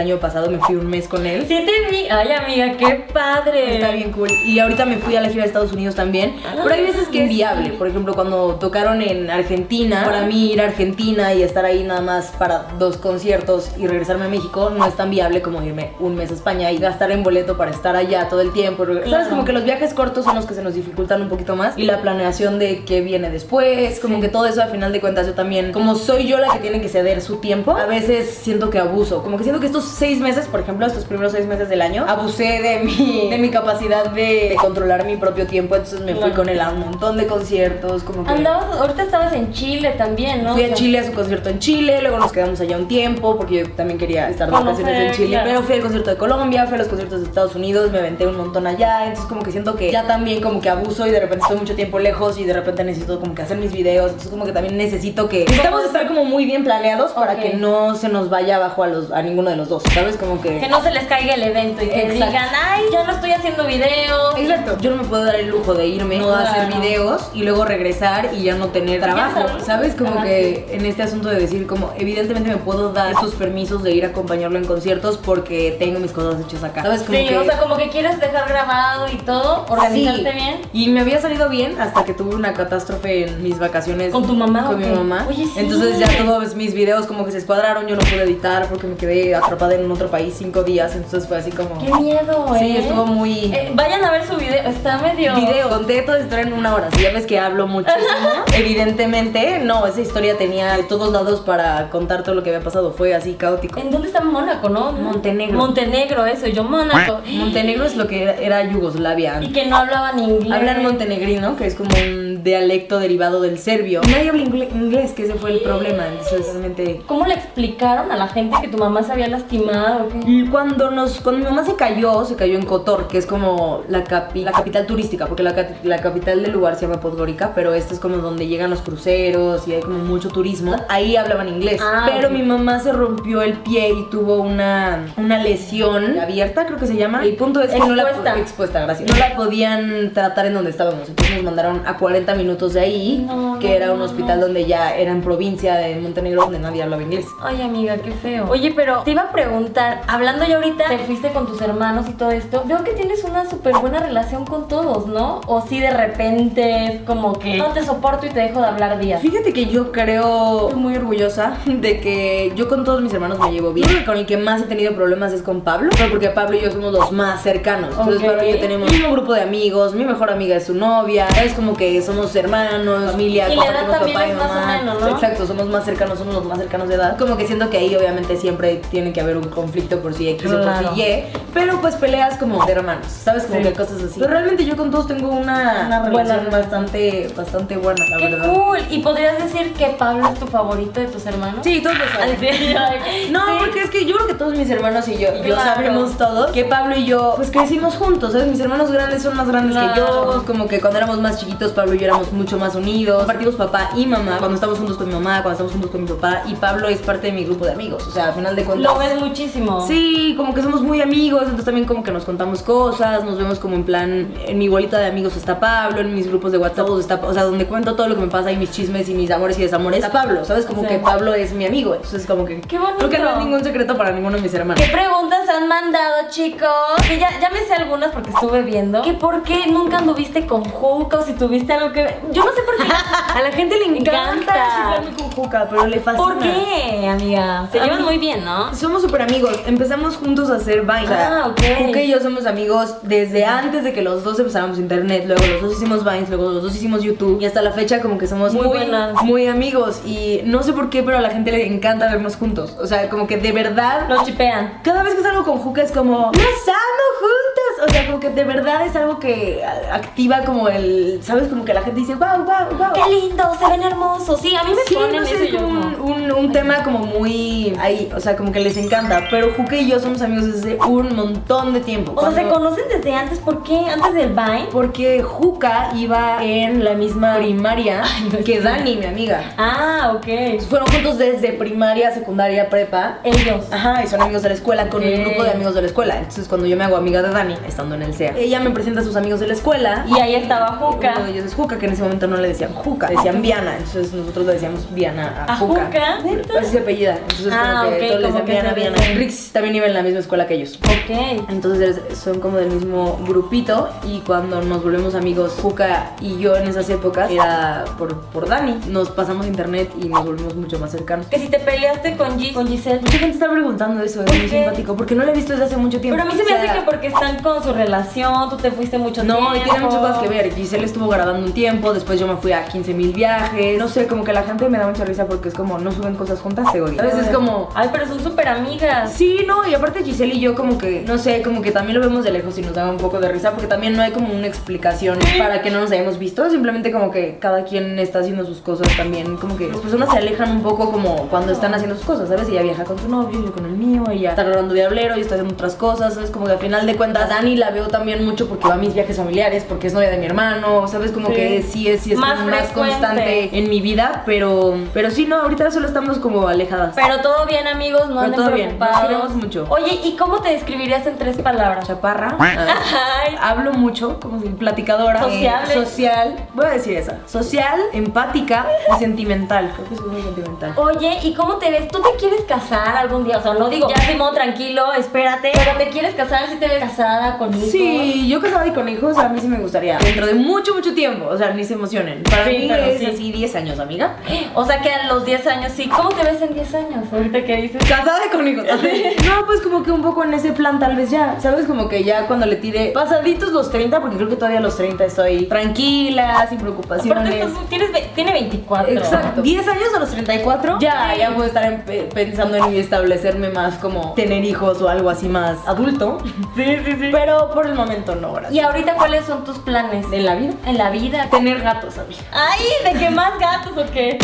año 0.00 0.18
pasado, 0.18 0.50
me 0.50 0.58
fui 0.58 0.76
un 0.76 0.86
mes 0.86 1.08
con 1.08 1.26
él. 1.26 1.44
Sí 1.46 1.64
te 1.64 1.90
vi. 1.90 2.08
Ay, 2.08 2.32
amiga, 2.32 2.76
qué 2.76 3.06
padre. 3.12 3.76
Está 3.76 3.90
bien 3.92 4.12
cool. 4.12 4.30
Y 4.44 4.58
ahorita 4.58 4.84
me 4.84 4.96
fui 4.96 5.16
a 5.16 5.20
la 5.20 5.28
gira 5.28 5.42
de 5.42 5.48
Estados 5.48 5.72
Unidos 5.72 5.94
también. 5.94 6.36
Pero 6.62 6.74
hay 6.74 6.82
veces 6.82 7.08
que 7.08 7.24
es 7.24 7.30
inviable. 7.30 7.70
Por 7.70 7.88
ejemplo, 7.88 8.14
cuando 8.14 8.56
tocaron 8.56 9.02
en 9.02 9.30
Argentina, 9.30 10.02
para 10.04 10.26
mí 10.26 10.52
ir 10.52 10.60
a 10.60 10.64
Argentina 10.64 11.34
y 11.34 11.42
estar 11.42 11.64
ahí 11.64 11.82
nada 11.82 12.00
más 12.00 12.32
para 12.38 12.66
dos 12.78 12.96
conciertos 12.96 13.70
y 13.78 13.86
regresarme 13.86 14.26
a 14.26 14.28
México 14.28 14.70
no 14.70 14.86
es 14.86 14.94
tan 14.96 15.10
viable 15.10 15.42
como 15.42 15.62
irme 15.62 15.92
un 16.00 16.14
mes 16.14 16.30
a 16.30 16.34
España 16.34 16.70
y 16.72 16.78
gastar 16.78 17.10
en 17.10 17.22
boleto 17.22 17.56
para 17.56 17.70
estar 17.70 17.96
allá 17.96 18.28
todo 18.28 18.40
el 18.40 18.52
tiempo. 18.52 18.71
¿Sabes? 19.00 19.08
Claro. 19.08 19.30
Como 19.30 19.44
que 19.44 19.52
los 19.52 19.64
viajes 19.64 19.94
cortos 19.94 20.24
son 20.24 20.34
los 20.36 20.46
que 20.46 20.54
se 20.54 20.62
nos 20.62 20.74
dificultan 20.74 21.22
un 21.22 21.28
poquito 21.28 21.56
más. 21.56 21.76
Y 21.78 21.84
la 21.84 22.00
planeación 22.02 22.58
de 22.58 22.84
qué 22.84 23.00
viene 23.00 23.30
después, 23.30 24.00
como 24.00 24.20
que 24.20 24.28
todo 24.28 24.46
eso 24.46 24.62
al 24.62 24.70
final 24.70 24.92
de 24.92 25.00
cuentas 25.00 25.26
yo 25.26 25.34
también, 25.34 25.72
como 25.72 25.94
soy 25.94 26.26
yo 26.26 26.38
la 26.38 26.48
que 26.52 26.58
tiene 26.58 26.80
que 26.80 26.88
ceder 26.88 27.20
su 27.20 27.36
tiempo, 27.36 27.76
a 27.76 27.86
veces 27.86 28.30
siento 28.42 28.70
que 28.70 28.78
abuso. 28.78 29.22
Como 29.22 29.36
que 29.36 29.44
siento 29.44 29.60
que 29.60 29.66
estos 29.66 29.84
seis 29.84 30.18
meses, 30.20 30.46
por 30.46 30.60
ejemplo, 30.60 30.86
estos 30.86 31.04
primeros 31.04 31.32
seis 31.32 31.46
meses 31.46 31.68
del 31.68 31.82
año, 31.82 32.04
abusé 32.06 32.60
de 32.62 32.80
mi, 32.84 33.28
de 33.30 33.38
mi 33.38 33.50
capacidad 33.50 34.10
de, 34.10 34.48
de 34.50 34.56
controlar 34.60 35.04
mi 35.04 35.16
propio 35.16 35.46
tiempo. 35.46 35.76
Entonces 35.76 36.00
me 36.00 36.14
fui 36.14 36.30
con 36.32 36.48
él 36.48 36.60
a 36.60 36.70
un 36.70 36.80
montón 36.80 37.16
de 37.16 37.26
conciertos, 37.26 38.02
como 38.02 38.24
que... 38.24 38.30
Andabas, 38.30 38.76
ahorita 38.78 39.02
estabas 39.02 39.32
en 39.32 39.52
Chile 39.52 39.94
también, 39.96 40.44
¿no? 40.44 40.54
Fui 40.54 40.64
a 40.64 40.74
Chile 40.74 40.98
a 40.98 41.04
su 41.04 41.12
concierto 41.12 41.48
en 41.48 41.58
Chile, 41.58 42.00
luego 42.00 42.18
nos 42.18 42.32
quedamos 42.32 42.60
allá 42.60 42.76
un 42.76 42.88
tiempo 42.88 43.36
porque 43.36 43.60
yo 43.60 43.70
también 43.70 43.98
quería 43.98 44.28
estar 44.28 44.48
de 44.48 44.52
vacaciones 44.52 45.08
en 45.08 45.12
Chile. 45.12 45.28
claro. 45.30 45.48
Pero 45.48 45.62
fui 45.62 45.74
al 45.74 45.80
concierto 45.82 46.10
de 46.10 46.16
Colombia, 46.16 46.66
fui 46.66 46.74
a 46.74 46.78
los 46.78 46.88
conciertos 46.88 47.20
de 47.20 47.26
Estados 47.26 47.54
Unidos, 47.54 47.90
me 47.90 47.98
aventé 47.98 48.26
un 48.26 48.36
montón 48.36 48.61
allá. 48.66 49.06
Entonces 49.06 49.26
como 49.26 49.42
que 49.42 49.52
siento 49.52 49.76
que 49.76 49.90
ya 49.90 50.06
también 50.06 50.40
como 50.42 50.60
que 50.60 50.68
abuso 50.70 51.06
y 51.06 51.10
de 51.10 51.20
repente 51.20 51.42
estoy 51.42 51.58
mucho 51.58 51.74
tiempo 51.74 51.98
lejos 51.98 52.38
y 52.38 52.44
de 52.44 52.52
repente 52.52 52.84
necesito 52.84 53.20
como 53.20 53.34
que 53.34 53.42
hacer 53.42 53.56
mis 53.58 53.72
videos. 53.72 54.06
Entonces 54.06 54.30
como 54.30 54.44
que 54.44 54.52
también 54.52 54.76
necesito 54.76 55.28
que... 55.28 55.40
Necesitamos 55.44 55.84
estar 55.84 56.06
como 56.08 56.24
muy 56.24 56.44
bien 56.44 56.64
planeados 56.64 57.12
para 57.12 57.36
que 57.36 57.54
no 57.54 57.94
se 57.96 58.08
nos 58.08 58.30
vaya 58.30 58.56
abajo 58.56 58.82
a, 58.82 58.86
los, 58.88 59.12
a 59.12 59.22
ninguno 59.22 59.50
de 59.50 59.56
los 59.56 59.68
dos, 59.68 59.82
¿sabes? 59.94 60.16
Como 60.16 60.40
que... 60.40 60.58
Que 60.58 60.68
no 60.68 60.82
se 60.82 60.90
les 60.90 61.04
caiga 61.04 61.34
el 61.34 61.42
evento 61.42 61.82
y 61.84 61.88
que 61.88 62.02
Exacto. 62.02 62.26
digan, 62.26 62.48
ay, 62.54 62.82
ya 62.92 63.04
no 63.04 63.12
estoy 63.12 63.30
haciendo 63.32 63.66
videos. 63.66 64.36
Exacto. 64.38 64.76
Yo 64.80 64.90
no 64.90 65.02
me 65.02 65.08
puedo 65.08 65.24
dar 65.24 65.36
el 65.36 65.48
lujo 65.48 65.74
de 65.74 65.86
irme, 65.86 66.18
no 66.18 66.34
hacer 66.34 66.66
Claro. 66.68 66.80
videos 66.80 67.22
y 67.34 67.42
luego 67.42 67.64
regresar 67.64 68.30
y 68.34 68.44
ya 68.44 68.54
no 68.54 68.68
tener 68.68 69.00
trabajo. 69.00 69.48
sabes. 69.48 69.64
¿Sabes? 69.64 69.94
Como 69.94 70.10
Ajá, 70.12 70.24
que 70.24 70.66
en 70.70 70.86
este 70.86 71.02
asunto 71.02 71.28
de 71.28 71.38
decir, 71.40 71.66
como 71.66 71.92
evidentemente 71.98 72.50
me 72.50 72.56
puedo 72.58 72.92
dar 72.92 73.12
estos 73.12 73.34
permisos 73.34 73.82
de 73.82 73.92
ir 73.92 74.04
a 74.04 74.08
acompañarlo 74.08 74.58
en 74.58 74.64
conciertos 74.64 75.18
porque 75.18 75.76
tengo 75.78 75.98
mis 75.98 76.12
cosas 76.12 76.40
hechas 76.40 76.62
acá. 76.64 76.82
¿Sabes? 76.82 77.02
Como 77.02 77.18
Sí, 77.18 77.26
que. 77.28 77.38
o 77.38 77.44
sea, 77.44 77.58
como 77.58 77.76
que 77.76 77.88
quieres 77.88 78.20
dejar 78.20 78.51
grabado 78.52 79.06
y 79.12 79.16
todo, 79.16 79.64
organizarte 79.68 80.30
Sí. 80.30 80.36
bien. 80.36 80.60
Y 80.72 80.88
me 80.88 81.00
había 81.00 81.20
salido 81.20 81.48
bien 81.48 81.80
hasta 81.80 82.04
que 82.04 82.14
tuve 82.14 82.34
una 82.34 82.52
catástrofe 82.52 83.26
en 83.26 83.42
mis 83.42 83.58
vacaciones. 83.58 84.12
¿Con 84.12 84.26
tu 84.26 84.34
mamá 84.34 84.66
Con 84.66 84.78
mi 84.78 84.86
mamá. 84.86 85.26
Oye, 85.28 85.44
sí. 85.44 85.52
Entonces 85.56 85.98
ya 85.98 86.08
todos 86.24 86.54
mis 86.54 86.74
videos 86.74 87.06
como 87.06 87.24
que 87.24 87.32
se 87.32 87.38
escuadraron, 87.38 87.86
yo 87.86 87.96
no 87.96 88.02
pude 88.02 88.22
editar 88.22 88.66
porque 88.68 88.86
me 88.86 88.96
quedé 88.96 89.34
atrapada 89.34 89.74
en 89.74 89.90
otro 89.90 90.08
país 90.08 90.34
cinco 90.36 90.62
días. 90.62 90.94
Entonces 90.94 91.26
fue 91.26 91.38
así 91.38 91.50
como. 91.50 91.78
Qué 91.78 91.92
miedo, 92.00 92.46
Sí, 92.58 92.64
¿eh? 92.76 92.80
estuvo 92.80 93.06
muy. 93.06 93.52
Eh, 93.54 93.72
vayan 93.74 94.04
a 94.04 94.10
ver 94.10 94.26
su 94.26 94.36
video, 94.36 94.62
está 94.68 94.98
medio... 94.98 95.34
Video, 95.34 95.68
conté 95.68 96.02
toda 96.02 96.18
esa 96.18 96.24
historia 96.26 96.46
en 96.46 96.52
una 96.52 96.74
hora. 96.74 96.88
Si 96.94 97.02
ya 97.02 97.10
ves 97.12 97.26
que 97.26 97.38
hablo 97.38 97.66
muchísimo, 97.66 98.02
evidentemente, 98.54 99.60
no, 99.60 99.86
esa 99.86 100.00
historia 100.00 100.36
tenía 100.36 100.76
de 100.76 100.82
todos 100.82 101.12
lados 101.12 101.40
para 101.40 101.88
contar 101.90 102.22
todo 102.22 102.34
lo 102.34 102.42
que 102.42 102.50
había 102.50 102.62
pasado. 102.64 102.92
Fue 102.92 103.14
así 103.14 103.34
caótico. 103.34 103.80
¿En 103.80 103.90
dónde 103.90 104.08
está 104.08 104.20
Mónaco, 104.22 104.68
no? 104.68 104.92
Montenegro. 104.92 105.56
Montenegro, 105.56 106.26
eso, 106.26 106.46
yo 106.48 106.64
Mónaco. 106.64 107.20
Montenegro 107.26 107.84
es 107.84 107.96
lo 107.96 108.06
que 108.08 108.31
era, 108.40 108.64
Yugoslavia 108.70 109.40
Y 109.42 109.52
que 109.52 109.66
no 109.66 109.76
hablaban 109.76 110.18
inglés. 110.18 110.52
Hablan 110.52 110.82
montenegrino, 110.82 111.56
que 111.56 111.66
es 111.66 111.74
como 111.74 111.90
un 111.90 112.31
dialecto 112.42 112.98
derivado 112.98 113.40
del 113.40 113.58
serbio. 113.58 114.00
Nadie 114.10 114.28
habla 114.30 114.42
inglés, 114.42 115.12
que 115.12 115.24
ese 115.24 115.34
fue 115.34 115.52
el 115.52 115.60
problema. 115.60 116.06
Entonces, 116.08 116.46
realmente. 116.50 117.02
¿Cómo 117.06 117.26
le 117.26 117.34
explicaron 117.34 118.10
a 118.10 118.16
la 118.16 118.28
gente 118.28 118.56
que 118.60 118.68
tu 118.68 118.78
mamá 118.78 119.02
se 119.02 119.12
había 119.12 119.28
lastimado? 119.28 120.08
Y 120.26 120.46
Cuando 120.46 120.90
nos, 120.90 121.20
cuando 121.20 121.38
mi 121.40 121.44
mamá 121.44 121.64
se 121.64 121.74
cayó, 121.74 122.24
se 122.24 122.36
cayó 122.36 122.58
en 122.58 122.64
Kotor, 122.66 123.08
que 123.08 123.18
es 123.18 123.26
como 123.26 123.82
la, 123.88 124.04
capi- 124.04 124.42
la 124.44 124.52
capital 124.52 124.86
turística, 124.86 125.26
porque 125.26 125.42
la, 125.42 125.54
la 125.82 125.98
capital 125.98 126.42
del 126.42 126.52
lugar 126.52 126.76
se 126.76 126.86
llama 126.86 127.00
Podgorica, 127.00 127.52
pero 127.54 127.74
este 127.74 127.94
es 127.94 128.00
como 128.00 128.16
donde 128.18 128.46
llegan 128.46 128.70
los 128.70 128.80
cruceros 128.82 129.66
y 129.68 129.74
hay 129.74 129.80
como 129.82 129.98
mucho 129.98 130.28
turismo. 130.28 130.74
Ahí 130.88 131.16
hablaban 131.16 131.48
inglés. 131.48 131.80
Ah, 131.82 132.08
pero 132.12 132.28
ok. 132.28 132.34
mi 132.34 132.42
mamá 132.42 132.80
se 132.80 132.92
rompió 132.92 133.42
el 133.42 133.54
pie 133.54 133.90
y 133.92 134.10
tuvo 134.10 134.40
una, 134.40 135.06
una 135.16 135.42
lesión 135.42 136.18
abierta, 136.18 136.66
creo 136.66 136.78
que 136.78 136.86
se 136.86 136.96
llama. 136.96 137.24
El 137.24 137.36
punto 137.36 137.60
es 137.60 137.70
que 137.70 137.78
no 137.78 137.94
la 137.94 138.02
Expuesta. 138.02 138.38
expuesta, 138.38 138.80
gracias. 138.80 139.10
No 139.10 139.16
la 139.16 139.34
podían 139.36 140.12
tratar 140.12 140.46
en 140.46 140.54
donde 140.54 140.70
estábamos. 140.70 141.08
Entonces 141.08 141.34
nos 141.36 141.44
mandaron 141.44 141.82
a 141.86 141.96
40 141.98 142.31
minutos 142.36 142.72
de 142.74 142.80
ahí, 142.80 143.24
No, 143.26 143.58
que 143.58 143.68
no, 143.68 143.74
era 143.74 143.92
un 143.92 143.98
no. 143.98 144.04
hospital 144.04 144.40
donde 144.40 144.64
ya 144.66 144.94
era 144.96 145.10
en 145.12 145.22
provincia 145.22 145.74
de 145.76 145.96
Montenegro, 145.96 146.42
donde 146.42 146.58
nadie 146.58 146.82
hablaba 146.82 147.02
inglés. 147.02 147.26
Ay, 147.40 147.62
amiga, 147.62 147.96
qué 147.96 148.10
feo. 148.12 148.46
Oye, 148.50 148.72
pero 148.74 149.02
te 149.02 149.10
iba 149.12 149.22
a 149.22 149.32
preguntar, 149.32 150.02
hablando 150.08 150.44
ya 150.46 150.56
ahorita, 150.56 150.88
te 150.88 150.98
fuiste 150.98 151.32
con 151.32 151.46
tus 151.46 151.60
hermanos 151.60 152.06
y 152.08 152.12
todo 152.12 152.30
esto, 152.30 152.62
veo 152.66 152.82
que 152.84 152.92
tienes 152.92 153.24
una 153.24 153.48
súper 153.48 153.76
buena 153.78 154.00
relación 154.00 154.44
con 154.44 154.68
todos, 154.68 155.06
¿no? 155.06 155.40
O 155.46 155.60
si 155.66 155.80
de 155.80 155.90
repente 155.90 156.86
es 156.86 157.00
como 157.02 157.32
que 157.38 157.56
no 157.56 157.66
te 157.72 157.84
soporto 157.84 158.26
y 158.26 158.30
te 158.30 158.40
dejo 158.40 158.60
de 158.60 158.66
hablar 158.66 158.98
días. 158.98 159.20
Fíjate 159.20 159.52
que 159.52 159.66
yo 159.66 159.92
creo, 159.92 160.68
estoy 160.68 160.80
muy 160.80 160.96
orgullosa 160.96 161.56
de 161.66 162.00
que 162.00 162.52
yo 162.56 162.68
con 162.68 162.84
todos 162.84 163.00
mis 163.02 163.12
hermanos 163.12 163.38
me 163.38 163.50
llevo 163.52 163.72
bien. 163.72 163.88
Que 163.88 164.04
con 164.04 164.16
el 164.16 164.26
que 164.26 164.36
más 164.36 164.62
he 164.62 164.64
tenido 164.64 164.94
problemas 164.94 165.32
es 165.32 165.42
con 165.42 165.60
Pablo, 165.62 165.90
pero 165.96 166.10
porque 166.10 166.28
Pablo 166.30 166.56
y 166.56 166.60
yo 166.60 166.70
somos 166.70 166.92
los 166.92 167.12
más 167.12 167.42
cercanos. 167.42 167.90
Entonces 167.90 168.20
Ok. 168.22 168.26
Pablo 168.26 168.48
y 168.48 168.52
yo 168.52 168.58
tenemos 168.60 168.88
el 168.90 168.98
mismo 168.98 169.12
grupo 169.12 169.34
de 169.34 169.42
amigos, 169.42 169.94
mi 169.94 170.04
mejor 170.04 170.30
amiga 170.30 170.56
es 170.56 170.66
su 170.66 170.74
novia, 170.74 171.26
es 171.44 171.52
como 171.54 171.74
que 171.76 172.00
somos 172.02 172.21
somos 172.22 172.36
hermanos, 172.36 173.10
familia, 173.10 173.52
Y 173.52 173.56
la 173.56 173.64
edad 173.66 173.90
también 173.90 174.14
papá 174.14 174.26
y 174.26 174.30
es 174.30 174.36
más 174.36 174.50
o 174.50 174.54
mamá. 174.54 174.78
menos, 174.78 175.00
¿no? 175.00 175.08
Exacto, 175.08 175.46
somos 175.46 175.66
más 175.68 175.84
cercanos, 175.84 176.18
somos 176.18 176.34
los 176.34 176.44
más 176.44 176.58
cercanos 176.58 176.88
de 176.88 176.94
edad. 176.94 177.18
Como 177.18 177.36
que 177.36 177.46
siento 177.46 177.68
que 177.70 177.78
ahí 177.78 177.94
obviamente 177.94 178.36
siempre 178.36 178.80
tiene 178.90 179.12
que 179.12 179.20
haber 179.20 179.36
un 179.36 179.44
conflicto 179.48 180.00
por 180.00 180.14
si 180.14 180.28
X 180.28 180.46
o 180.52 180.60
Claro. 180.60 180.86
por 180.88 180.94
si 180.94 181.00
Y, 181.02 181.24
pero 181.52 181.80
pues 181.80 181.96
peleas 181.96 182.36
como 182.36 182.64
de 182.64 182.72
hermanos, 182.72 183.06
¿sabes? 183.08 183.44
Como 183.44 183.58
Sí. 183.58 183.64
que 183.64 183.72
cosas 183.72 184.02
así. 184.02 184.18
Pero 184.20 184.30
realmente 184.30 184.64
yo 184.64 184.76
con 184.76 184.90
todos 184.90 185.06
tengo 185.06 185.28
una, 185.28 185.84
Una 185.86 186.02
relación 186.04 186.12
buena 186.12 186.58
bastante, 186.58 187.32
bastante 187.36 187.76
buena, 187.76 188.04
la 188.08 188.16
¡Qué 188.18 188.30
verdad. 188.30 188.52
cool! 188.54 188.78
¿Y 188.90 188.98
podrías 189.00 189.38
decir 189.42 189.72
que 189.74 189.86
Pablo 189.98 190.28
es 190.28 190.38
tu 190.38 190.46
favorito 190.46 191.00
de 191.00 191.06
tus 191.06 191.24
hermanos? 191.26 191.60
Sí, 191.62 191.80
todos 191.82 191.98
lo 191.98 192.04
saben. 192.18 193.32
No, 193.32 193.40
sí. 193.46 193.52
porque 193.58 193.80
es 193.80 193.90
que 193.90 194.04
yo 194.04 194.16
creo 194.16 194.28
que 194.28 194.34
todos 194.34 194.56
mis 194.56 194.70
hermanos 194.70 195.08
y 195.08 195.18
yo, 195.18 195.34
yo 195.36 195.42
Claro. 195.54 195.62
sabemos 195.74 196.16
todos 196.16 196.50
que 196.52 196.64
Pablo 196.64 196.96
y 196.96 197.04
yo, 197.04 197.34
pues 197.36 197.50
crecimos 197.50 197.96
juntos, 197.96 198.32
¿sabes? 198.32 198.46
Mis 198.48 198.60
hermanos 198.60 198.90
grandes 198.90 199.22
son 199.22 199.36
más 199.36 199.48
grandes 199.48 199.76
que 199.76 199.82
Claro. 199.92 200.34
yo. 200.36 200.44
Como 200.46 200.66
que 200.68 200.80
cuando 200.80 200.98
éramos 200.98 201.20
más 201.20 201.38
chiquitos, 201.38 201.72
Pablo 201.72 201.94
y 201.94 201.98
yo 201.98 202.04
éramos 202.12 202.32
mucho 202.32 202.58
más 202.58 202.74
unidos. 202.74 203.18
Compartimos 203.18 203.54
papá 203.54 203.90
y 203.96 204.06
mamá. 204.06 204.38
Cuando 204.38 204.54
estamos 204.54 204.78
juntos 204.78 204.96
con 204.96 205.08
mi 205.08 205.14
mamá, 205.14 205.42
cuando 205.42 205.52
estamos 205.52 205.72
juntos 205.72 205.90
con 205.90 206.02
mi 206.04 206.08
papá. 206.08 206.42
Y 206.46 206.54
Pablo 206.54 206.88
es 206.88 206.98
parte 207.00 207.28
de 207.28 207.32
mi 207.32 207.44
grupo 207.44 207.64
de 207.64 207.72
amigos. 207.72 208.06
O 208.06 208.10
sea, 208.10 208.26
al 208.28 208.34
final 208.34 208.54
de 208.56 208.64
cuentas. 208.64 208.92
Lo 208.92 208.98
ves 208.98 209.20
muchísimo. 209.20 209.86
Sí, 209.86 210.34
como 210.36 210.54
que 210.54 210.62
somos 210.62 210.82
muy 210.82 211.00
amigos, 211.00 211.42
entonces 211.42 211.64
también 211.64 211.86
como 211.86 212.02
que 212.02 212.12
nos 212.12 212.24
contamos 212.24 212.62
cosas, 212.62 213.24
nos 213.24 213.38
vemos 213.38 213.58
como 213.58 213.74
en 213.76 213.84
plan, 213.84 214.32
en 214.46 214.58
mi 214.58 214.68
bolita 214.68 214.98
de 214.98 215.06
amigos 215.06 215.36
está 215.36 215.58
Pablo, 215.60 216.00
en 216.00 216.14
mis 216.14 216.28
grupos 216.28 216.52
de 216.52 216.58
WhatsApp 216.58 216.88
está, 216.98 217.14
o 217.22 217.32
sea, 217.32 217.44
donde 217.44 217.66
cuento 217.66 217.94
todo 217.94 218.08
lo 218.08 218.14
que 218.14 218.20
me 218.22 218.26
pasa 218.28 218.52
y 218.52 218.56
mis 218.56 218.70
chismes 218.70 219.08
y 219.08 219.14
mis 219.14 219.30
amores 219.30 219.58
y 219.58 219.62
desamores, 219.62 220.04
está 220.04 220.12
Pablo, 220.12 220.44
¿sabes? 220.44 220.66
Como 220.66 220.82
Sí. 220.82 220.88
que 220.88 220.98
Pablo 220.98 221.34
es 221.34 221.52
mi 221.52 221.64
amigo, 221.66 221.94
entonces 221.94 222.26
como 222.26 222.44
que... 222.44 222.60
Qué 222.60 222.78
bonito. 222.78 222.98
Creo 222.98 223.10
que 223.10 223.18
no 223.18 223.30
es 223.30 223.36
ningún 223.38 223.62
secreto 223.64 223.96
para 223.96 224.10
ninguno 224.12 224.36
de 224.36 224.42
mis 224.42 224.52
hermanos. 224.54 224.82
¿Qué 224.84 224.90
preguntas 224.92 225.48
han 225.48 225.68
mandado, 225.68 226.28
chicos? 226.30 226.68
Que 227.08 227.18
ya, 227.18 227.28
ya 227.40 227.50
me 227.50 227.60
sé 227.60 227.74
algunas 227.74 228.10
porque 228.12 228.30
estuve 228.30 228.62
viendo. 228.62 229.02
Que 229.02 229.12
por 229.14 229.42
qué 229.42 229.66
nunca 229.68 229.98
anduviste 229.98 230.46
con 230.46 230.64
Juca 230.64 231.18
o 231.18 231.22
si 231.22 231.34
tuviste 231.34 231.72
algo 231.72 231.92
que 231.92 232.01
Yo 232.32 232.44
no 232.44 232.50
sé 232.52 232.62
por 232.62 232.76
qué. 232.76 232.92
A 233.34 233.40
la 233.40 233.50
gente 233.52 233.76
le 233.78 233.86
encanta 233.98 234.52
chiflarme 234.52 235.16
con 235.16 235.30
Juca, 235.30 235.66
pero 235.70 235.86
le 235.86 236.00
fascina. 236.00 236.24
¿Por 236.24 236.38
qué, 236.38 237.08
amiga? 237.08 237.68
Se 237.72 237.80
llevan 237.80 238.02
muy 238.04 238.18
bien, 238.18 238.44
¿no? 238.44 238.74
Somos 238.74 239.02
súper 239.02 239.22
amigos, 239.22 239.58
empezamos 239.66 240.16
juntos 240.16 240.50
a 240.50 240.56
hacer 240.56 240.82
Vine. 240.82 241.06
Ah, 241.08 241.48
ok. 241.48 241.60
Juca 241.86 242.02
y 242.02 242.10
yo 242.10 242.20
somos 242.20 242.44
amigos 242.46 242.96
desde 243.02 243.44
antes 243.46 243.84
de 243.84 243.92
que 243.92 244.02
los 244.02 244.22
dos 244.22 244.38
empezáramos 244.38 244.78
internet, 244.78 245.24
luego 245.26 245.42
los 245.46 245.62
dos 245.62 245.72
hicimos 245.76 246.04
Vines, 246.04 246.28
luego 246.28 246.50
los 246.50 246.62
dos 246.62 246.74
hicimos 246.74 247.02
YouTube 247.02 247.40
y 247.40 247.46
hasta 247.46 247.62
la 247.62 247.72
fecha 247.72 248.00
como 248.02 248.18
que 248.18 248.26
somos 248.26 248.52
Muy 248.52 248.66
muy, 248.66 248.86
muy 249.24 249.46
amigos 249.46 250.02
y 250.04 250.40
no 250.44 250.62
sé 250.62 250.72
por 250.72 250.90
qué, 250.90 251.02
pero 251.02 251.18
a 251.18 251.20
la 251.20 251.30
gente 251.30 251.52
le 251.52 251.66
encanta 251.66 252.06
vernos 252.06 252.36
juntos. 252.36 252.76
O 252.80 252.86
sea, 252.86 253.08
como 253.08 253.26
que 253.26 253.36
de 253.38 253.52
verdad 253.52 254.08
Los 254.08 254.24
chipean. 254.24 254.80
cada 254.82 255.02
vez 255.02 255.14
que 255.14 255.22
salgo 255.22 255.44
con 255.44 255.58
Juca 255.58 255.82
es 255.82 255.92
como 255.92 256.12
¡Nos 256.32 256.68
amo 256.68 257.06
juntos! 257.20 257.88
O 257.88 257.90
sea, 257.90 258.06
como 258.06 258.20
que 258.20 258.30
de 258.30 258.44
verdad 258.44 258.86
es 258.86 258.94
algo 258.96 259.18
que 259.18 259.64
activa 259.90 260.42
como 260.44 260.68
el, 260.68 261.20
¿sabes? 261.22 261.48
Como 261.48 261.64
que 261.64 261.74
la 261.74 261.81
gente 261.82 262.00
dice 262.00 262.14
¡Wow, 262.14 262.44
wow, 262.44 262.78
wow! 262.78 262.92
¡Qué 262.94 263.02
lindo! 263.14 263.44
Se 263.58 263.68
ven 263.68 263.82
hermosos. 263.82 264.40
Sí, 264.40 264.54
a 264.56 264.64
mí 264.64 264.70
me 264.74 264.82
Sí, 264.86 264.94
ponen 264.94 265.20
no 265.22 265.26
sé, 265.26 265.48
eso 265.48 265.56
como 265.58 265.68
un, 265.80 266.00
un- 266.00 266.32
un 266.32 266.52
tema 266.52 266.82
como 266.82 267.00
muy 267.00 267.76
ahí, 267.80 268.10
o 268.14 268.20
sea, 268.20 268.36
como 268.36 268.50
que 268.52 268.60
les 268.60 268.76
encanta. 268.76 269.26
Pero 269.30 269.52
Juca 269.56 269.76
y 269.76 269.88
yo 269.88 269.98
somos 270.00 270.22
amigos 270.22 270.46
desde 270.52 270.78
un 270.86 271.14
montón 271.14 271.72
de 271.72 271.80
tiempo. 271.80 272.12
O 272.16 272.20
sea, 272.20 272.32
¿se 272.32 272.48
conocen 272.48 272.84
desde 272.88 273.14
antes? 273.14 273.38
¿Por 273.38 273.62
qué? 273.62 273.78
¿Antes 273.88 274.14
del 274.14 274.30
Vine? 274.30 274.66
Porque 274.72 275.22
Juca 275.22 275.90
iba 275.96 276.42
en 276.44 276.82
la 276.84 276.94
misma 276.94 277.36
primaria 277.36 278.02
no 278.32 278.38
que. 278.44 278.60
Dani, 278.62 278.96
mi 278.96 279.06
amiga. 279.06 279.54
Ah, 279.58 280.12
ok. 280.16 280.60
Fueron 280.68 280.86
juntos 280.88 281.18
desde 281.18 281.52
primaria, 281.52 282.12
secundaria, 282.12 282.68
prepa. 282.68 283.18
Ellos. 283.24 283.66
Ajá, 283.72 284.02
y 284.04 284.06
son 284.06 284.22
amigos 284.22 284.42
de 284.42 284.50
la 284.50 284.54
escuela 284.54 284.88
con 284.88 285.02
Ok. 285.02 285.08
un 285.14 285.24
grupo 285.24 285.42
de 285.44 285.50
amigos 285.50 285.74
de 285.74 285.80
la 285.82 285.86
escuela. 285.88 286.16
Entonces, 286.18 286.46
cuando 286.48 286.66
yo 286.66 286.76
me 286.76 286.84
hago 286.84 286.96
amiga 286.96 287.22
de 287.22 287.30
Dani, 287.30 287.56
estando 287.66 287.94
en 287.96 288.02
el 288.02 288.14
CEA, 288.14 288.34
ella 288.36 288.60
me 288.60 288.70
presenta 288.70 289.00
a 289.00 289.04
sus 289.04 289.16
amigos 289.16 289.40
de 289.40 289.48
la 289.48 289.54
escuela. 289.54 290.04
Y 290.08 290.18
ahí 290.20 290.34
estaba 290.36 290.76
Juca. 290.78 291.14
Uno 291.16 291.24
de 291.26 291.30
ellos 291.32 291.44
es 291.46 291.54
Juca, 291.54 291.71
que 291.78 291.86
en 291.86 291.92
ese 291.92 292.02
momento 292.02 292.26
no 292.26 292.36
le 292.36 292.48
decían 292.48 292.72
Juca, 292.74 293.08
le 293.08 293.16
decían 293.16 293.42
Viana. 293.42 293.76
Entonces, 293.76 294.12
nosotros 294.12 294.46
le 294.46 294.52
decíamos 294.54 294.92
Viana 294.94 295.44
a, 295.48 295.52
¿A 295.52 295.56
Juca? 295.56 295.88
¿Neta? 296.24 296.58
Así 296.60 296.70
se 296.72 296.78
apellida. 296.80 297.16
Entonces, 297.18 297.48
Ah, 297.52 297.82
como 297.84 297.96
que 297.96 298.02
ok, 298.04 298.08
todos 298.08 298.20
le 298.20 298.26
como 298.28 298.38
decían 298.38 298.44
que 298.46 298.52
Viana, 298.52 298.74
Viana. 298.74 298.96
dicen. 298.96 299.16
Rix 299.18 299.52
también 299.52 299.76
iba 299.76 299.86
en 299.86 299.94
la 299.94 300.02
misma 300.02 300.20
escuela 300.20 300.46
que 300.46 300.54
ellos. 300.54 300.78
Ok. 300.84 301.44
Entonces 301.48 302.00
son 302.14 302.40
como 302.40 302.58
del 302.58 302.70
mismo 302.70 303.18
grupito 303.26 303.88
y 304.04 304.20
cuando 304.20 304.62
nos 304.62 304.82
volvemos 304.82 305.14
amigos, 305.14 305.54
Juca 305.60 306.12
y 306.20 306.38
yo 306.38 306.56
en 306.56 306.68
esas 306.68 306.88
épocas 306.90 307.30
era 307.30 307.84
por, 307.98 308.20
por 308.26 308.48
Dani. 308.48 308.78
Nos 308.88 309.10
pasamos 309.10 309.46
internet 309.46 309.90
y 310.00 310.08
nos 310.08 310.24
volvimos 310.24 310.54
mucho 310.54 310.78
más 310.78 310.90
cercanos. 310.90 311.26
Que 311.26 311.38
si 311.38 311.48
te 311.48 311.58
peleaste 311.58 312.16
con, 312.16 312.38
Gi- 312.38 312.52
con 312.52 312.66
Giselle. 312.66 313.00
Mucha 313.00 313.18
gente 313.18 313.34
está 313.34 313.50
preguntando 313.50 314.02
eso, 314.02 314.20
es 314.20 314.26
¿Por 314.26 314.36
muy 314.38 314.48
simpático, 314.48 314.96
porque 314.96 315.14
no 315.14 315.24
la 315.24 315.32
he 315.32 315.34
visto 315.34 315.52
desde 315.52 315.64
hace 315.66 315.76
mucho 315.76 316.00
tiempo. 316.00 316.18
Pero 316.20 316.30
a 316.30 316.32
mí 316.32 316.38
se 316.38 316.42
O 316.42 316.44
me 316.44 316.50
sea, 316.62 316.70
hace 316.72 316.80
que 316.80 316.84
porque 316.84 317.06
están 317.08 317.42
con 317.42 317.62
su 317.62 317.72
relación, 317.72 318.48
tú 318.50 318.56
te 318.56 318.70
fuiste 318.70 318.98
mucho 318.98 319.22
tiempo. 319.22 319.40
No, 319.40 319.56
y 319.56 319.60
tiene 319.60 319.80
muchas 319.80 319.98
cosas 320.00 320.18
que 320.18 320.28
ver. 320.28 320.54
Giselle 320.54 320.84
estuvo 320.84 321.08
grabando 321.08 321.46
un 321.46 321.52
tiempo, 321.52 321.61
después 321.70 322.18
yo 322.18 322.26
me 322.26 322.36
fui 322.36 322.52
a 322.52 322.64
15 322.64 322.92
mil 322.94 323.12
viajes. 323.12 323.78
No 323.78 323.88
sé, 323.88 324.06
como 324.06 324.24
que 324.24 324.32
la 324.32 324.42
gente 324.42 324.68
me 324.68 324.78
da 324.78 324.86
mucha 324.88 325.04
risa 325.04 325.26
porque 325.26 325.48
es 325.48 325.54
como 325.54 325.78
no 325.78 325.92
suben 325.92 326.14
cosas 326.16 326.40
juntas, 326.40 326.66
odio. 326.70 327.00
A 327.00 327.04
veces 327.04 327.26
es 327.26 327.34
como. 327.34 327.68
Ay, 327.74 327.88
pero 327.92 328.06
son 328.06 328.20
súper 328.20 328.48
amigas. 328.48 329.12
Sí, 329.12 329.44
no, 329.46 329.66
y 329.66 329.74
aparte 329.74 330.02
Giselle 330.02 330.34
y 330.34 330.40
yo 330.40 330.54
como 330.54 330.78
que, 330.78 331.04
no 331.06 331.18
sé, 331.18 331.42
como 331.42 331.62
que 331.62 331.70
también 331.70 331.98
lo 332.00 332.04
vemos 332.06 332.24
de 332.24 332.32
lejos 332.32 332.58
y 332.58 332.62
nos 332.62 332.74
da 332.74 332.90
un 332.90 332.96
poco 332.96 333.20
de 333.20 333.28
risa 333.28 333.52
porque 333.52 333.66
también 333.66 333.96
no 333.96 334.02
hay 334.02 334.10
como 334.10 334.32
una 334.34 334.46
explicación 334.46 335.18
para 335.38 335.62
que 335.62 335.70
no 335.70 335.80
nos 335.80 335.90
hayamos 335.92 336.18
visto, 336.18 336.48
simplemente 336.50 336.90
como 336.90 337.10
que 337.10 337.38
cada 337.38 337.64
quien 337.64 337.98
está 337.98 338.20
haciendo 338.20 338.44
sus 338.44 338.58
cosas 338.58 338.88
también, 338.96 339.36
como 339.36 339.56
que 339.56 339.68
las 339.68 339.78
personas 339.78 340.10
se 340.10 340.18
alejan 340.18 340.50
un 340.50 340.62
poco 340.62 340.90
como 340.90 341.28
cuando 341.28 341.52
están 341.52 341.74
haciendo 341.74 341.96
sus 341.96 342.04
cosas, 342.04 342.28
¿sabes? 342.28 342.48
Ella 342.48 342.62
viaja 342.62 342.84
con 342.84 342.98
su 342.98 343.08
novio, 343.08 343.44
yo 343.44 343.52
con 343.52 343.64
el 343.66 343.72
mío, 343.72 344.04
ella 344.10 344.30
está 344.30 344.42
grabando 344.42 344.74
Diablero, 344.74 345.14
yo 345.14 345.20
estoy 345.22 345.36
haciendo 345.36 345.54
otras 345.54 345.74
cosas, 345.74 346.14
¿sabes? 346.14 346.30
Como 346.30 346.46
que 346.46 346.52
al 346.52 346.58
final 346.58 346.86
de 346.86 346.96
cuentas 346.96 347.28
Dani 347.28 347.56
la 347.56 347.70
veo 347.70 347.88
también 347.88 348.24
mucho 348.24 348.48
porque 348.48 348.66
va 348.68 348.74
a 348.74 348.78
mis 348.78 348.94
viajes 348.94 349.16
familiares, 349.16 349.64
porque 349.68 349.86
es 349.86 349.94
novia 349.94 350.10
de 350.10 350.18
mi 350.18 350.26
hermano, 350.26 350.88
¿sabes? 350.88 351.12
Como 351.12 351.28
Sí. 351.28 351.34
que 351.34 351.51
sí 351.60 351.88
es, 351.88 352.02
sí 352.02 352.12
es 352.12 352.18
Más 352.18 352.38
como 352.38 352.50
más 352.50 352.68
constante 352.70 353.50
en 353.58 353.68
mi 353.68 353.80
vida, 353.80 354.22
pero, 354.24 354.76
pero 354.94 355.10
sí, 355.10 355.26
no, 355.26 355.36
ahorita 355.36 355.70
solo 355.70 355.86
estamos 355.86 356.18
como 356.18 356.48
alejadas. 356.48 356.94
Pero 356.94 357.20
todo 357.20 357.46
bien, 357.46 357.66
amigos, 357.66 358.08
no 358.08 358.20
anden 358.20 358.36
todo 358.36 358.52
bien, 358.52 358.78
nos 358.78 359.34
mucho. 359.34 359.66
Oye, 359.68 360.00
¿y 360.04 360.16
cómo 360.16 360.40
te 360.40 360.50
describirías 360.50 361.06
en 361.06 361.18
tres 361.18 361.36
palabras? 361.38 361.86
Chaparra. 361.86 362.36
Ay, 362.40 363.36
Hablo 363.40 363.72
mucho, 363.72 364.20
como 364.20 364.40
si 364.40 364.48
platicadora. 364.48 365.26
Eh, 365.28 365.50
social. 365.74 366.36
Voy 366.54 366.66
a 366.66 366.70
decir 366.70 366.96
esa. 366.96 367.18
Social, 367.26 367.80
empática 367.92 368.66
y 368.94 368.98
sentimental. 368.98 369.72
Creo 369.74 369.88
que 369.88 369.96
soy 369.96 370.10
muy 370.10 370.22
sentimental. 370.22 370.74
Oye, 370.76 371.18
¿y 371.22 371.34
cómo 371.34 371.56
te 371.56 371.70
ves? 371.70 371.88
¿Tú 371.88 372.00
te 372.00 372.16
quieres 372.18 372.42
casar 372.42 372.96
algún 372.96 373.24
día? 373.24 373.38
O 373.38 373.42
sea, 373.42 373.54
no 373.54 373.68
digo, 373.68 373.88
ya 373.88 374.00
Simón, 374.02 374.34
tranquilo, 374.34 374.92
espérate. 374.92 375.50
Pero 375.52 375.76
te 375.76 375.88
quieres 375.88 376.14
casar 376.14 376.48
si 376.48 376.56
te 376.56 376.68
ves 376.68 376.80
casada 376.80 377.38
con 377.38 377.54
hijos. 377.54 377.70
Sí, 377.70 378.28
yo 378.28 378.40
casada 378.40 378.66
y 378.66 378.72
con 378.72 378.88
hijos, 378.88 379.18
a 379.18 379.28
mí 379.28 379.40
sí 379.40 379.48
me 379.48 379.58
gustaría. 379.58 379.98
Dentro 379.98 380.26
de 380.26 380.34
mucho, 380.34 380.74
mucho 380.74 380.94
tiempo. 380.94 381.26
O 381.26 381.36
sea, 381.36 381.41
ni 381.50 381.64
se 381.64 381.74
emocionen. 381.74 382.22
Para 382.22 382.44
Sí, 382.44 382.50
mí 382.58 382.70
es 382.70 382.98
sí. 382.98 383.06
así 383.06 383.32
10 383.32 383.56
años, 383.56 383.78
amiga. 383.78 384.16
O 384.54 384.64
sea, 384.64 384.80
que 384.80 384.90
a 384.90 385.06
los 385.08 385.24
10 385.24 385.46
años 385.46 385.72
sí. 385.74 385.88
¿Cómo 385.88 386.10
te 386.10 386.24
ves 386.24 386.40
en 386.42 386.54
10 386.54 386.74
años? 386.74 387.04
Ahorita 387.12 387.44
que 387.44 387.56
dices. 387.56 387.82
Casada 387.88 388.20
con 388.30 388.46
hijos. 388.48 388.64
no, 389.26 389.46
pues 389.46 389.60
como 389.60 389.82
que 389.82 389.90
un 389.90 390.02
poco 390.02 390.24
en 390.24 390.34
ese 390.34 390.52
plan 390.52 390.78
tal 390.78 390.96
vez 390.96 391.10
ya. 391.10 391.36
¿Sabes? 391.40 391.66
Como 391.66 391.88
que 391.88 392.04
ya 392.04 392.26
cuando 392.26 392.46
le 392.46 392.56
tire 392.56 392.92
pasaditos 392.92 393.50
los 393.52 393.70
30, 393.70 394.00
porque 394.00 394.16
creo 394.16 394.28
que 394.28 394.36
todavía 394.36 394.58
a 394.58 394.62
los 394.62 394.76
30 394.76 395.04
estoy 395.04 395.46
tranquila, 395.46 396.46
sin 396.48 396.58
Aparte, 396.58 396.62
preocupaciones. 396.62 397.34
estás- 397.34 397.68
tienes, 397.68 398.14
tiene 398.14 398.32
24. 398.32 398.92
Exacto. 398.92 399.42
10 399.42 399.66
años 399.68 399.88
a 399.96 399.98
los 400.00 400.10
34. 400.10 400.78
Ya, 400.80 401.10
Sí. 401.14 401.18
ya 401.20 401.30
puedo 401.34 401.46
estar 401.46 401.64
en- 401.64 401.82
pe- 401.82 402.08
pensando 402.14 402.56
en 402.56 402.74
establecerme 402.74 403.48
más 403.50 403.74
como 403.76 404.12
tener 404.14 404.44
hijos 404.44 404.80
o 404.82 404.88
algo 404.88 405.10
así 405.10 405.28
más 405.28 405.58
adulto. 405.66 406.18
Sí, 406.56 406.64
sí, 406.84 406.92
sí. 407.00 407.08
Pero 407.10 407.50
por 407.52 407.66
el 407.66 407.74
momento 407.74 408.14
no, 408.14 408.32
gracias. 408.32 408.52
¿Y 408.54 408.60
ahorita 408.60 408.94
cuáles 408.94 409.24
son 409.24 409.44
tus 409.44 409.58
planes? 409.58 410.04
En 410.12 410.24
la 410.26 410.34
vida. 410.34 410.52
En 410.66 410.76
la 410.78 410.90
vida. 410.90 411.28
Tener 411.32 411.62
gatos, 411.62 411.96
amiga. 411.96 412.20
Ay, 412.30 412.60
¿de 412.84 412.98
qué 412.98 413.08
más 413.08 413.38
gatos 413.38 413.72
o 413.74 413.90
qué? 413.90 414.18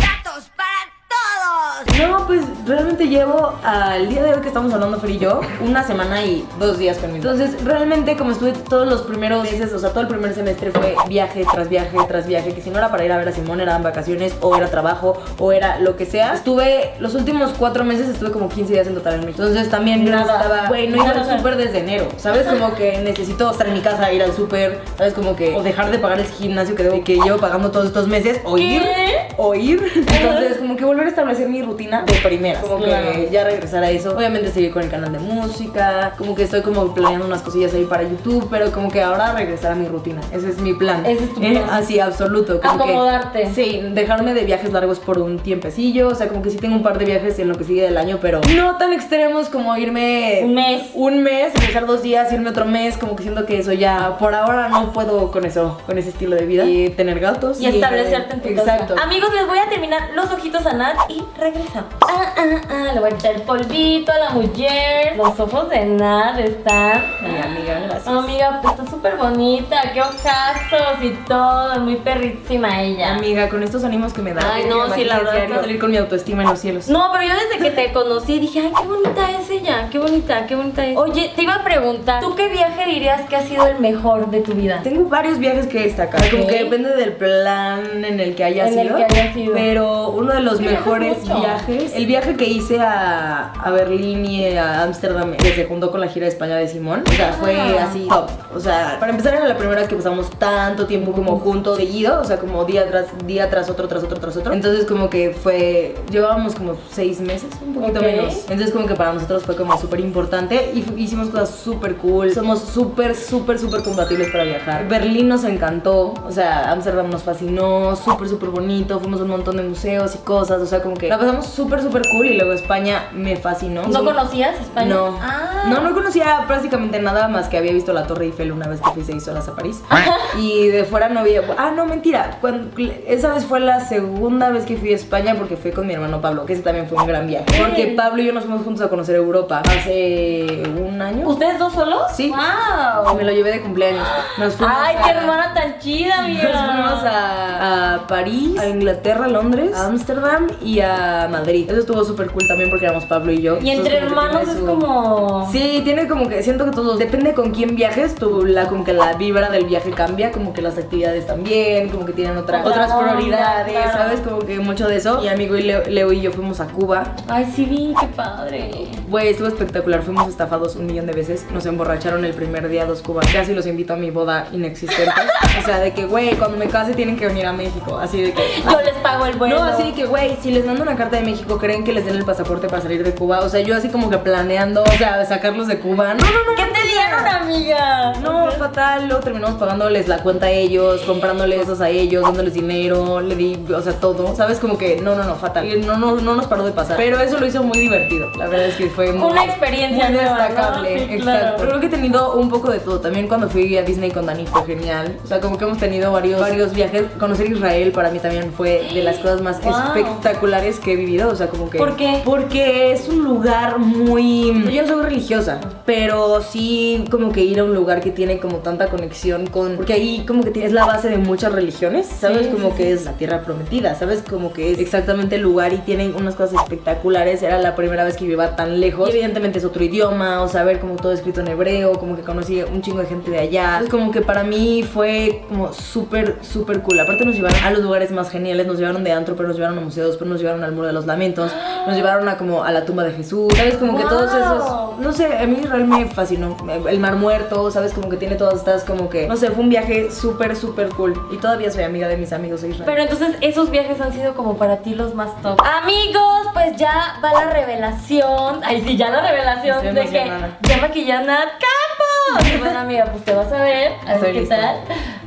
No, 1.99 2.27
pues 2.27 2.43
realmente 2.67 3.09
llevo 3.09 3.59
al 3.65 4.09
día 4.09 4.23
de 4.23 4.35
hoy 4.35 4.41
que 4.41 4.49
estamos 4.49 4.73
hablando 4.73 4.99
Fer 5.01 5.11
y 5.11 5.19
yo, 5.19 5.41
una 5.61 5.83
semana 5.83 6.25
y 6.25 6.47
dos 6.59 6.79
días 6.79 6.99
conmigo. 6.99 7.29
Entonces, 7.31 7.63
realmente 7.65 8.17
como 8.17 8.33
estuve 8.33 8.53
todos 8.53 8.87
los 8.87 9.03
primeros 9.03 9.45
meses, 9.45 9.73
o 9.73 9.79
sea, 9.79 9.91
todo 9.91 10.01
el 10.03 10.09
primer 10.09 10.35
semestre 10.35 10.71
fue 10.71 10.97
viaje 11.09 11.47
tras 11.51 11.69
viaje 11.69 11.97
tras 12.09 12.27
viaje, 12.27 12.53
que 12.53 12.63
si 12.63 12.71
no 12.71 12.79
era 12.79 12.91
para 12.91 13.05
ir 13.05 13.13
a 13.13 13.17
ver 13.19 13.29
a 13.29 13.33
Simón, 13.33 13.61
eran 13.61 13.83
vacaciones, 13.83 14.35
o 14.41 14.57
era 14.57 14.69
trabajo, 14.69 15.21
o 15.39 15.53
era 15.53 15.79
lo 15.79 15.97
que 15.97 16.07
sea. 16.07 16.35
Estuve, 16.35 16.95
los 16.99 17.15
últimos 17.15 17.53
cuatro 17.59 17.85
meses 17.85 18.09
estuve 18.09 18.33
como 18.33 18.49
15 18.49 18.73
días 18.73 18.87
en 18.87 18.95
total 18.95 19.15
en 19.15 19.21
México. 19.21 19.43
Entonces 19.43 19.71
también 19.71 20.05
Nada. 20.05 20.41
estaba, 20.41 20.69
güey, 20.69 20.89
no 20.89 20.97
iba 20.97 21.11
al 21.11 21.39
súper 21.39 21.57
desde 21.57 21.79
enero, 21.79 22.09
¿sabes? 22.17 22.47
Como 22.47 22.75
que 22.75 22.99
necesito 22.99 23.51
estar 23.51 23.67
en 23.67 23.75
mi 23.75 23.81
casa, 23.81 24.13
ir 24.13 24.23
al 24.23 24.35
súper, 24.35 24.81
¿sabes? 24.97 25.15
Como 25.15 25.37
que, 25.37 25.55
o 25.57 25.63
dejar 25.63 25.91
de 25.91 25.99
pagar 25.99 26.21
el 26.21 26.27
gimnasio 26.27 26.75
que, 26.75 26.83
debo, 26.83 27.05
que 27.05 27.17
llevo 27.17 27.39
pagando 27.39 27.71
todos 27.71 27.87
estos 27.87 28.09
meses, 28.09 28.41
o 28.45 28.59
ir 28.59 28.83
¿Qué? 28.83 29.29
o 29.37 29.55
ir. 29.55 29.83
Entonces, 29.95 30.59
como 30.59 30.77
que 30.77 30.85
volver 30.99 31.07
a 31.07 31.11
establecer 31.11 31.49
mi 31.49 31.63
rutina 31.63 32.03
de 32.03 32.13
primera. 32.15 32.61
Como 32.61 32.83
que 32.83 33.29
ya 33.31 33.45
regresar 33.45 33.85
a 33.85 33.91
eso. 33.91 34.17
Obviamente 34.17 34.51
seguir 34.51 34.73
con 34.73 34.83
el 34.83 34.91
canal 34.91 35.13
de 35.13 35.19
música. 35.21 36.15
Como 36.19 36.35
que 36.35 36.43
estoy 36.43 36.63
como 36.63 36.93
planeando 36.93 37.27
unas 37.27 37.43
cosillas 37.43 37.73
ahí 37.75 37.85
para 37.85 38.03
YouTube. 38.03 38.49
Pero 38.51 38.73
como 38.73 38.91
que 38.91 39.01
ahora 39.01 39.33
regresar 39.33 39.73
a 39.73 39.75
mi 39.77 39.87
rutina. 39.87 40.21
Ese 40.33 40.49
es 40.51 40.59
mi 40.59 40.75
plan. 40.75 41.07
Ese 41.07 41.25
es 41.25 41.35
tu 41.35 41.41
Eh, 41.43 41.51
plan. 41.53 41.71
así, 41.71 42.01
absoluto. 42.01 42.61
Como 42.61 42.85
que- 42.85 42.91
Acomodarte. 42.91 43.55
sí, 43.55 43.81
dejarme 43.93 44.35
de 44.35 44.45
viajes 44.45 44.73
largos 44.73 44.99
por 44.99 45.19
un 45.19 45.39
tiempecillo. 45.39 46.09
O 46.09 46.15
sea, 46.15 46.29
como 46.29 46.43
que 46.43 46.51
sí 46.51 46.57
tengo 46.59 46.75
un 46.75 46.83
par 46.83 46.99
de 46.99 47.05
viajes 47.05 47.39
en 47.39 47.49
lo 47.49 47.55
que 47.55 47.65
sigue 47.65 47.83
del 47.83 47.97
año, 47.97 48.19
pero 48.21 48.41
no 48.57 48.77
tan 48.77 48.93
extremos 48.93 49.49
como 49.49 49.77
irme 49.77 50.41
Un 50.43 50.55
mes. 50.55 50.83
un 50.95 51.23
mes, 51.23 51.55
regresar 51.55 51.87
dos 51.87 52.03
días, 52.03 52.33
irme 52.33 52.51
otro 52.51 52.65
mes, 52.65 52.97
como 52.99 53.15
que 53.15 53.23
siento 53.23 53.47
que 53.47 53.59
eso 53.59 53.73
ya 53.73 54.17
por 54.19 54.35
ahora 54.35 54.69
no 54.69 54.93
puedo 54.93 55.31
con 55.31 55.45
eso, 55.45 55.79
con 55.87 55.97
ese 55.99 56.09
estilo 56.11 56.35
de 56.35 56.47
vida. 56.47 56.65
Y 56.65 56.89
tener 56.91 57.21
gatos. 57.21 57.61
Y 57.61 57.67
establecerte 57.67 58.35
en 58.35 58.41
tu 58.43 58.49
Exacto. 58.49 58.95
casa. 58.95 59.07
Amigos, 59.07 59.31
les 59.35 59.47
voy 59.47 59.59
a 59.59 59.69
terminar 59.69 60.11
los 60.15 60.31
ojitos 60.33 60.67
a 60.67 60.73
Y 61.09 61.23
regresamos. 61.39 61.93
Ah, 62.03 62.33
ah, 62.37 62.61
ah, 62.71 62.91
le 62.95 63.01
voy 63.01 63.11
a 63.11 63.17
quitar 63.17 63.35
el 63.35 63.43
polvito 63.43 64.13
a 64.13 64.19
la 64.19 64.31
mujer. 64.31 65.17
Los 65.17 65.39
ojos 65.41 65.69
de 65.71 65.85
Nat 65.87 66.39
están. 66.39 67.03
Mi 67.23 67.39
amiga, 67.39 67.81
gracias. 67.81 68.07
Amiga, 68.07 68.61
pues 68.63 68.75
está 68.79 68.91
súper 68.91 69.17
bonita, 69.17 69.77
qué 69.93 70.01
ojazos 70.01 71.03
y 71.03 71.11
todo, 71.27 71.79
muy 71.81 71.97
perrísima 71.97 72.83
ella. 72.83 73.15
Amiga, 73.15 73.49
con 73.49 73.63
estos 73.63 73.85
ánimos 73.85 74.13
que 74.13 74.23
me 74.23 74.33
da. 74.35 74.41
Ay, 74.55 74.65
no, 74.69 74.93
sí, 74.95 75.05
la 75.05 75.19
verdad 75.19 75.33
Diario, 75.33 75.51
está- 75.55 75.61
salir 75.63 75.79
con 75.79 75.91
mi 75.91 75.97
autoestima 75.97 76.43
en 76.43 76.51
los 76.51 76.59
cielos. 76.59 76.89
No, 76.89 77.11
pero 77.13 77.25
yo 77.25 77.35
desde 77.35 77.63
que 77.63 77.71
te 77.71 77.93
conocí 77.93 78.39
dije, 78.39 78.61
ay, 78.61 78.73
qué 78.81 78.87
bonita 78.89 79.31
es 79.33 79.51
ella, 79.51 79.89
qué 79.91 79.99
bonita, 79.99 80.47
qué 80.47 80.55
bonita 80.57 80.85
es. 80.87 80.97
Oye, 80.97 81.33
te 81.35 81.43
iba 81.43 81.55
a 81.55 81.65
preguntar, 81.65 82.21
¿tú 82.21 82.35
qué 82.35 82.49
viaje 82.49 82.87
dirías 82.87 83.23
que 83.29 83.37
ha 83.37 83.43
sido 83.43 83.67
el 83.67 83.79
mejor 83.79 84.31
de 84.31 84.41
tu 84.41 84.53
vida? 84.53 84.81
Tengo 84.83 85.09
varios 85.09 85.39
viajes 85.39 85.67
que 85.67 85.81
destacar. 85.81 86.29
Como 86.31 86.47
que 86.47 86.65
depende 86.65 86.95
del 86.97 87.13
plan 87.13 88.05
en 88.05 88.21
el 88.21 88.35
que 88.35 88.45
haya 88.45 88.69
En 88.69 88.79
el 88.79 88.87
sido. 88.89 88.97
que 88.99 89.05
haya 89.05 89.33
sido. 89.33 89.55
Pero 89.55 90.09
uno 90.11 90.33
de 90.35 90.41
los 90.41 90.59
viajas 90.59 90.78
mejores 90.79 91.19
mucho. 91.23 91.41
viajes, 91.41 91.93
el 91.95 92.07
viaje 92.07 92.37
que 92.37 92.45
hice 92.47 92.81
a, 92.81 93.53
a 93.53 93.71
Berlín 93.71 94.25
y 94.27 94.57
a 94.57 94.83
Ámsterdam, 94.83 95.33
que 95.37 95.53
se 95.53 95.65
juntó 95.67 95.91
con 95.91 96.01
la 96.01 96.09
gira 96.09 96.27
de 96.27 96.33
España 96.33 96.57
de 96.57 96.69
Simón. 96.69 97.03
O 97.09 97.13
sea, 97.13 97.33
fue 97.33 97.57
Ah. 97.59 97.87
así 97.89 98.07
top. 98.09 98.29
O 98.55 98.61
sea, 98.61 98.97
para 98.99 99.11
empezar 99.13 99.35
era 99.35 99.47
la 99.47 99.57
primera 99.57 99.81
vez 99.81 99.89
que 99.89 99.97
pasamos 99.97 100.31
tanto 100.39 100.87
tiempo 100.87 101.13
como 101.13 101.39
juntos, 101.41 101.77
seguido. 101.77 102.21
O 102.21 102.25
sea, 102.25 102.39
como 102.39 102.65
día 102.65 102.89
tras 102.89 103.07
día, 103.27 103.49
tras 103.51 103.69
otro, 103.71 103.89
tras 103.89 104.03
otro, 104.05 104.19
tras 104.19 104.37
otro. 104.37 104.53
Entonces, 104.53 104.85
como 104.87 105.11
que 105.11 105.31
fue. 105.31 105.95
Llevábamos 106.11 106.55
como 106.55 106.75
seis 106.91 107.21
meses, 107.21 107.51
un 107.67 107.75
poquito 107.75 108.01
menos. 108.01 108.35
Entonces, 108.49 108.73
como 108.73 108.87
que 108.87 108.95
para 108.95 109.13
nosotros 109.13 109.43
fue 109.43 109.57
como 109.57 109.77
súper 109.79 110.01
importante 110.01 110.73
y 110.75 110.85
hicimos 111.03 111.29
cosas 111.29 111.51
súper 111.51 111.97
cool. 111.97 112.33
Somos 112.33 112.61
súper, 112.61 113.15
súper, 113.15 113.59
súper 113.59 113.83
compatibles 113.83 114.29
para 114.31 114.45
viajar. 114.45 114.89
Berlín 114.89 115.29
nos 115.29 115.45
encantó, 115.45 116.15
o 116.27 116.31
sea, 116.31 116.71
Ámsterdam 116.73 117.11
nos 117.11 117.23
fascinó, 117.23 117.97
súper, 117.97 118.29
súper 118.29 118.51
bonito. 118.51 118.99
Fuimos 119.01 119.21
a 119.21 119.25
un 119.25 119.31
montón 119.31 119.57
de 119.57 119.63
museos 119.63 120.15
y 120.15 120.19
cosas, 120.19 120.61
o 120.63 120.67
sea, 120.69 120.83
como 120.83 120.95
que 120.97 121.09
la 121.09 121.19
pasamos 121.19 121.47
súper, 121.47 121.83
súper 121.83 122.03
cool 122.13 122.27
y 122.27 122.37
luego 122.37 122.53
España 122.53 123.09
me 123.13 123.37
fascinó. 123.37 123.83
¿No 123.87 124.05
conocías 124.05 124.61
España? 124.61 124.95
No. 124.95 125.19
Ah. 125.21 125.65
No, 125.69 125.81
no 125.81 125.95
conocía 125.95 126.45
prácticamente 126.47 127.01
nada 127.01 127.29
más 127.29 127.49
que 127.49 127.59
había 127.59 127.73
visto 127.73 127.93
la 127.93 128.07
Torre 128.07 128.27
Eiffel 128.27 128.53
una 128.53 128.69
vez 128.69 128.81
que 128.81 128.91
fui 128.91 129.05
seis 129.05 129.27
horas 129.29 129.49
a 129.49 129.55
París. 129.55 129.83
y 130.39 130.69
de 130.69 130.85
fuera 130.85 131.09
no 131.09 131.21
había. 131.21 131.43
Ah, 131.57 131.73
no, 131.75 131.87
mentira. 131.87 132.39
Cuando, 132.41 132.71
esa 133.07 133.33
vez 133.35 133.45
fue 133.45 133.61
la 133.61 133.81
segunda 133.81 134.51
vez 134.51 134.65
que 134.65 134.77
fui 134.77 134.93
a 134.93 134.97
España 134.97 135.35
porque 135.37 135.57
fui 135.57 135.73
con 135.73 135.87
mi 135.87 135.95
hermano 135.95 136.21
Pablo, 136.21 136.47
que 136.47 136.53
ese 136.53 136.63
también 136.63 136.87
fue 136.89 136.99
un 136.99 137.07
gran 137.07 137.27
viaje. 137.27 137.47
Porque 137.59 137.95
Pablo 137.97 138.23
y 138.23 138.27
yo 138.27 138.33
nos 138.33 138.45
fuimos 138.45 138.63
juntos 138.65 138.85
a 138.85 138.89
conocer 138.89 139.17
Europa 139.17 139.63
hace 139.69 140.63
un 140.81 141.01
año. 141.01 141.29
¿Ustedes 141.29 141.59
dos 141.59 141.73
solos? 141.73 142.03
Sí. 142.15 142.31
¡Wow! 142.31 143.17
Me 143.17 143.25
lo 143.25 143.33
llevé 143.33 143.51
de 143.53 143.61
cumpleaños. 143.63 144.07
Nos 144.39 144.55
fuimos 144.55 144.77
¡Ay, 144.79 144.97
a- 144.97 145.03
qué 145.03 145.11
hermana 145.11 145.55
tan 145.55 145.79
chida, 145.79 146.25
amiga! 146.25 146.43
Nos 146.53 146.65
fuimos 146.67 147.05
a, 147.05 147.95
a 147.95 148.07
París, 148.07 148.59
a 148.61 148.69
Inglaterra, 148.69 149.25
a 149.27 149.29
Londres, 149.29 149.75
a 149.75 149.87
Ámsterdam 149.87 150.47
y 150.65 150.81
a 150.81 151.29
Madrid. 151.31 151.69
Eso 151.71 151.81
estuvo 151.81 152.05
súper 152.05 152.31
cool 152.31 152.47
también 152.49 152.71
porque 152.71 152.87
éramos 152.87 153.05
Pablo 153.05 153.33
y 153.33 153.41
yo. 153.43 153.59
Y 153.63 153.71
entre 153.71 153.99
hermanos 153.99 154.43
es 154.49 154.59
su- 154.59 154.67
como... 154.67 155.49
Sí, 155.53 155.81
tiene 155.85 156.07
como 156.09 156.29
que 156.29 156.43
siento 156.43 156.65
que 156.65 156.71
todos 156.73 156.99
depende 156.99 157.35
con 157.35 157.51
quién 157.53 157.77
viajes, 157.77 158.15
tu 158.15 158.45
la 158.45 158.69
como 158.69 158.85
que 158.85 158.93
la 158.93 159.15
vibra 159.15 159.51
del 159.51 159.65
viaje 159.67 159.91
cambia, 159.91 160.33
como 160.33 160.53
que 160.53 160.63
las 160.63 160.77
actividades 160.79 161.27
también, 161.27 161.89
como 161.89 162.05
que 162.07 162.13
tienen 162.13 162.37
otra- 162.37 162.61
Otra 162.65 162.87
otras 162.87 162.93
prioridades, 162.93 163.73
claro. 163.73 163.93
¿sabes? 163.93 164.21
Como 164.21 164.39
que 164.41 164.59
mucho 164.61 164.89
de 164.89 164.97
eso. 164.97 165.23
Y 165.25 165.29
amigo 165.29 165.57
y 165.57 165.63
Leo, 165.63 165.83
Leo 165.89 166.13
y 166.13 166.21
yo 166.21 166.33
fuimos 166.33 166.61
a 166.61 166.67
Cuba. 166.67 167.15
Ay, 167.29 167.51
sí 167.55 167.65
vi, 167.65 167.95
qué 168.01 168.07
padre. 168.09 168.71
Güey, 169.09 169.29
estuvo 169.29 169.49
espectacular, 169.49 170.03
fuimos 170.03 170.29
estafados 170.29 170.77
un 170.77 170.87
millón 170.87 171.07
de 171.07 171.13
veces, 171.13 171.47
nos 171.53 171.65
emborracharon 171.67 172.25
el 172.25 172.35
primer 172.35 172.69
día 172.69 172.85
dos 172.85 173.01
cubas, 173.03 173.27
casi 173.33 173.55
los 173.55 173.67
invito 173.67 173.95
a 173.95 173.97
mi 173.97 174.11
boda 174.11 174.49
inexistente. 174.53 175.13
O 175.61 175.65
sea, 175.65 175.79
de 175.81 175.93
que, 175.93 176.07
güey, 176.07 176.35
cuando 176.37 176.57
me 176.59 176.67
case 176.69 176.95
tienen 176.95 177.17
que 177.17 177.27
venir 177.27 177.47
a 177.47 177.53
México, 177.53 177.99
así 177.99 178.21
de 178.23 178.33
que... 178.33 178.43
Yo 178.71 178.81
les 178.83 178.95
pago 178.97 179.25
el 179.27 179.37
vuelo. 179.37 179.57
No, 179.57 179.63
así 179.65 179.83
de 179.85 179.93
que, 179.95 180.05
güey, 180.05 180.37
si 180.41 180.51
les 180.51 180.65
mando 180.65 180.83
una 180.83 180.97
carta 180.97 181.17
de 181.17 181.23
México, 181.23 181.59
¿creen 181.59 181.85
que 181.85 181.93
les 181.93 182.05
den 182.05 182.17
el 182.17 182.25
pasaporte 182.25 182.69
para 182.69 182.83
salir 182.83 183.03
de 183.03 183.15
Cuba? 183.15 183.41
O 183.41 183.49
sea, 183.49 183.61
yo 183.61 183.75
así 183.75 183.89
como 183.89 184.11
que 184.11 184.19
planeando, 184.19 184.83
o 184.83 184.93
sea, 184.93 185.25
sacarlos 185.25 185.67
de 185.67 185.79
Cuba. 185.79 186.15
No, 186.15 186.25
no, 186.25 186.45
no. 186.47 186.57
¿Qué 186.57 186.65
te 186.73 186.78
amiga? 187.27 188.13
No, 188.23 188.51
fatal. 188.53 189.07
Luego 189.09 189.23
terminamos 189.23 189.59
pagándoles 189.59 190.09
la 190.09 190.19
cuenta 190.23 190.47
a 190.47 190.51
ellos, 190.51 191.01
comprándoles 191.03 191.61
cosas 191.61 191.81
a 191.83 191.89
ellos, 191.91 192.23
dándoles 192.23 192.55
dinero, 192.55 193.21
le 193.21 193.35
di, 193.37 193.59
o 193.75 193.81
sea, 193.83 193.93
todo. 193.95 194.35
¿Sabes? 194.37 194.59
Como 194.59 194.79
que 194.79 195.01
no, 195.01 195.15
no, 195.15 195.25
no, 195.25 195.35
fatal. 195.37 195.67
Y 195.67 195.81
no, 195.81 195.97
no, 195.97 196.17
no 196.17 196.35
nos 196.35 196.47
paró 196.47 196.65
de 196.65 196.73
pasar. 196.73 196.97
Pero 196.97 197.19
eso 197.21 197.39
lo 197.39 197.47
hizo 197.47 197.63
muy 197.63 197.79
divertido. 197.79 198.31
La 198.39 198.47
verdad 198.47 198.67
es 198.67 198.77
que 198.77 198.89
fue 198.91 199.13
muy, 199.13 199.31
Una 199.31 199.45
experiencia 199.45 200.09
muy 200.09 200.19
destacable. 200.19 200.89
Sí, 200.99 201.15
Exacto. 201.15 201.23
claro. 201.23 201.57
Creo 201.59 201.81
que 201.81 201.87
he 201.87 201.91
tenido 201.91 202.35
un 202.35 202.49
poco 202.49 202.71
de 202.71 202.79
todo. 202.81 203.01
También 203.01 203.29
cuando 203.29 203.49
fui 203.49 203.77
a 203.77 203.83
Disney 203.83 204.11
con 204.11 204.27
Dani 204.27 204.47
fue 204.47 204.65
genial. 204.67 205.17
O 205.25 205.27
sea, 205.27 205.41
como 205.41 205.59
que 205.59 205.65
hemos 205.65 205.79
tenido 205.79 206.13
varios, 206.13 206.41
varios 206.41 206.73
viajes. 206.73 207.05
Conocer 207.19 207.51
Israel 207.51 207.93
para 207.93 208.11
mí 208.11 208.19
también 208.19 208.53
fue 208.53 208.89
de 208.93 209.03
las 209.03 209.17
cosas 209.19 209.41
más 209.43 209.59
Wow. 209.63 209.75
espectaculares 209.97 210.79
que 210.79 210.93
he 210.93 210.97
vivido. 210.97 211.31
O 211.31 211.35
sea, 211.35 211.49
como 211.49 211.69
que. 211.69 211.79
¿Por 211.79 211.97
qué? 211.97 212.23
Porque 212.25 212.93
es 212.93 213.09
un 213.09 213.25
lugar 213.25 213.79
muy. 213.79 214.47
Yo 214.73 214.83
no 214.83 214.89
soy 214.89 215.03
religiosa, 215.03 215.61
pero 215.85 216.41
sí 216.43 217.05
como 217.09 217.33
que 217.33 217.43
ir 217.43 217.61
a 217.61 217.65
un 217.65 217.75
lugar 217.75 218.01
que 218.01 218.11
tiene 218.11 218.39
como 218.39 218.59
tanta 218.59 218.89
conexión 218.89 219.47
con. 219.47 219.77
Porque 219.77 219.93
ahí 219.93 220.25
como 220.27 220.43
que 220.43 220.65
es 220.65 220.73
la 220.73 220.87
base 220.87 221.09
de 221.09 221.19
muchas 221.19 221.53
religiones, 221.53 222.07
¿sabes? 222.07 222.47
Sí, 222.47 222.53
como 222.53 222.71
sí, 222.71 222.77
que 222.77 222.85
sí. 222.85 222.91
es 222.91 223.05
la 223.05 223.13
tierra 223.13 223.43
prometida, 223.43 223.95
¿sabes? 223.95 224.23
Como 224.29 224.53
que 224.53 224.73
es 224.73 224.79
exactamente 224.79 225.37
el 225.37 225.43
lugar 225.43 225.73
y 225.73 225.79
tienen 225.79 226.15
unas 226.15 226.35
cosas 226.35 226.63
espectaculares. 226.63 227.43
Era 227.43 227.59
la 227.59 227.75
primera 227.75 228.05
vez 228.05 228.17
que 228.17 228.25
iba 228.25 228.57
tan 228.57 228.81
lejos. 228.81 229.09
Y 229.09 229.13
evidentemente 229.13 229.59
es 229.59 229.65
otro 229.65 229.83
idioma, 229.83 230.43
o 230.43 230.49
saber 230.49 230.81
como 230.81 230.97
todo 230.97 231.13
escrito 231.13 231.41
en 231.41 231.49
hebreo, 231.49 231.93
como 231.93 232.17
que 232.17 232.23
conocí 232.23 232.63
un 232.63 232.83
chingo 232.83 233.01
de 233.01 233.07
gente 233.07 233.31
de 233.31 233.39
allá. 233.39 233.79
Entonces 233.79 233.91
como 233.91 234.11
que 234.11 234.21
para 234.21 234.45
mí 234.45 234.83
fue 234.83 235.45
como 235.49 235.73
súper, 235.73 236.39
súper 236.43 236.83
cool. 236.83 237.01
Aparte 237.01 237.25
nos 237.25 237.35
llevaron 237.35 237.63
a 237.65 237.71
los 237.71 237.83
lugares 237.83 238.11
más 238.11 238.31
geniales, 238.31 238.67
nos 238.67 238.79
llevaron 238.79 239.05
de 239.05 239.13
antro, 239.13 239.37
pero 239.37 239.49
nos 239.49 239.57
llevaron 239.57 239.79
a 239.79 239.81
museos, 239.81 240.17
pero 240.17 240.31
nos 240.31 240.41
llevaron 240.41 240.65
al 240.65 240.73
Muro 240.73 240.87
de 240.87 240.93
los 240.93 241.07
Lamentos, 241.07 241.53
nos 241.87 241.97
llevaron 241.97 242.29
a 242.29 242.37
como 242.37 242.65
a 242.65 242.73
la 242.73 242.85
tumba 242.85 243.05
de 243.05 243.13
Jesús, 243.13 243.53
¿sabes? 243.57 243.77
Como 243.77 243.97
que 243.97 244.05
todos 244.05 244.33
esos, 244.33 244.99
no 245.01 245.13
sé, 245.13 245.37
a 245.37 245.47
mí 245.47 245.59
Israel 245.63 245.85
me 245.85 246.07
fascinó. 246.07 246.57
El 246.89 246.99
Mar 247.01 247.17
Muerto, 247.17 247.71
¿sabes? 247.71 247.93
Como 247.93 248.09
que 248.09 248.17
tiene 248.17 248.35
todas 248.37 248.55
estas 248.55 248.85
como 248.85 249.09
que, 249.09 249.27
no 249.27 249.37
sé, 249.37 249.51
fue 249.51 249.63
un 249.65 249.71
viaje 249.71 250.11
súper, 250.11 250.57
súper 250.57 250.89
cool. 250.91 251.15
Y 251.33 251.37
todavía 251.37 251.71
soy 251.71 251.85
amiga 251.85 252.09
de 252.09 252.17
mis 252.17 252.33
amigos 252.33 252.63
de 252.63 252.69
Israel. 252.71 252.85
Pero 252.87 253.03
entonces 253.03 253.37
esos 253.41 253.71
viajes 253.71 254.01
han 254.01 254.13
sido 254.13 254.35
como 254.35 254.57
para 254.57 254.79
ti 254.79 254.95
los 254.95 255.15
más 255.15 255.41
top. 255.43 255.61
Amigos, 255.83 256.49
pues 256.53 256.77
ya 256.77 257.19
va 257.23 257.33
la 257.33 257.51
revelación. 257.51 258.61
Ay, 258.65 258.83
sí, 258.87 258.97
ya 258.97 259.11
la 259.11 259.21
revelación 259.21 259.87
Estoy 259.87 260.05
de 260.05 260.11
que 260.11 260.33
ya 260.69 260.77
maquilló 260.79 261.21
Nat 261.21 261.49
Campos. 261.51 262.53
Y 262.55 262.57
bueno, 262.61 262.79
amiga, 262.81 263.07
pues 263.13 263.25
te 263.25 263.35
vas 263.35 263.53
a 263.53 263.63
ver. 263.63 263.93
A 264.07 264.19
ver 264.19 264.33
qué 264.33 264.41
lista. 264.41 264.57
tal. 264.57 264.77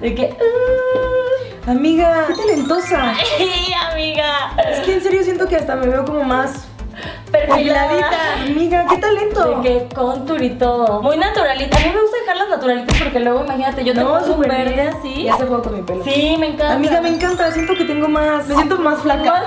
De 0.01 0.16
que. 0.16 0.24
uh, 0.26 1.70
Amiga, 1.70 2.26
qué 2.28 2.34
talentosa. 2.34 3.14
¡Ay, 3.39 3.74
amiga! 3.91 4.51
Es 4.72 4.80
que 4.80 4.95
en 4.95 5.01
serio 5.03 5.24
siento 5.24 5.47
que 5.47 5.55
hasta 5.55 5.76
me 5.76 5.88
veo 5.88 6.03
como 6.05 6.24
más. 6.24 6.68
Perfiladita. 7.32 8.34
Amiga, 8.46 8.86
qué 8.90 8.98
talento. 8.98 9.62
De 9.62 9.62
que 9.62 9.96
contour 9.96 10.42
y 10.42 10.50
todo. 10.52 11.02
Muy 11.02 11.18
naturalita. 11.18 11.78
A 11.78 11.80
mí 11.82 11.92
me 11.94 12.02
gusta 12.02 12.18
dejarlas 12.20 12.50
naturalitas 12.50 13.02
porque 13.02 13.20
luego, 13.20 13.44
imagínate, 13.46 13.84
yo 13.84 13.94
tengo 13.94 14.18
un 14.20 14.40
verde 14.42 14.74
bien. 14.74 14.88
así. 14.90 15.24
Ya 15.24 15.38
se 15.38 15.46
juego 15.46 15.64
con 15.64 15.76
mi 15.76 15.82
pelo. 15.82 16.04
Sí, 16.04 16.36
me 16.40 16.48
encanta. 16.48 16.74
Amiga, 16.74 17.02
me 17.02 17.10
encanta. 17.10 17.52
Siento 17.52 17.74
que 17.76 17.86
tengo 17.86 18.08
más. 18.08 18.48
Me 18.48 18.56
siento 18.56 18.78
más 18.78 19.00
flaca. 19.00 19.44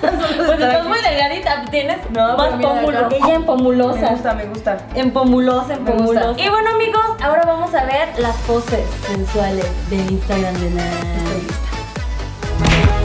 De 0.00 0.08
Pues 0.44 0.60
estás 0.60 0.86
muy 0.86 0.98
delgadita. 1.00 1.64
Tienes 1.70 1.98
No, 2.10 2.36
más 2.36 2.50
pómulo. 2.60 3.08
Ella 3.10 3.34
en 3.34 3.44
pomulosa. 3.44 4.00
Me 4.00 4.10
gusta, 4.10 4.34
me 4.34 4.44
gusta. 4.46 4.78
En 4.94 5.10
pomulosa, 5.12 5.74
en 5.74 5.84
pomulosa. 5.84 6.40
Y 6.40 6.48
bueno, 6.48 6.70
amigos, 6.70 7.04
ahora 7.22 7.42
vamos 7.46 7.74
a 7.74 7.84
ver 7.84 8.08
las 8.18 8.36
poses 8.42 8.86
sensuales 9.06 9.66
del 9.90 10.10
Instagram 10.10 10.54
de 10.54 10.70
Nat. 10.70 10.84
Estoy 11.16 11.40
lista. 11.42 13.03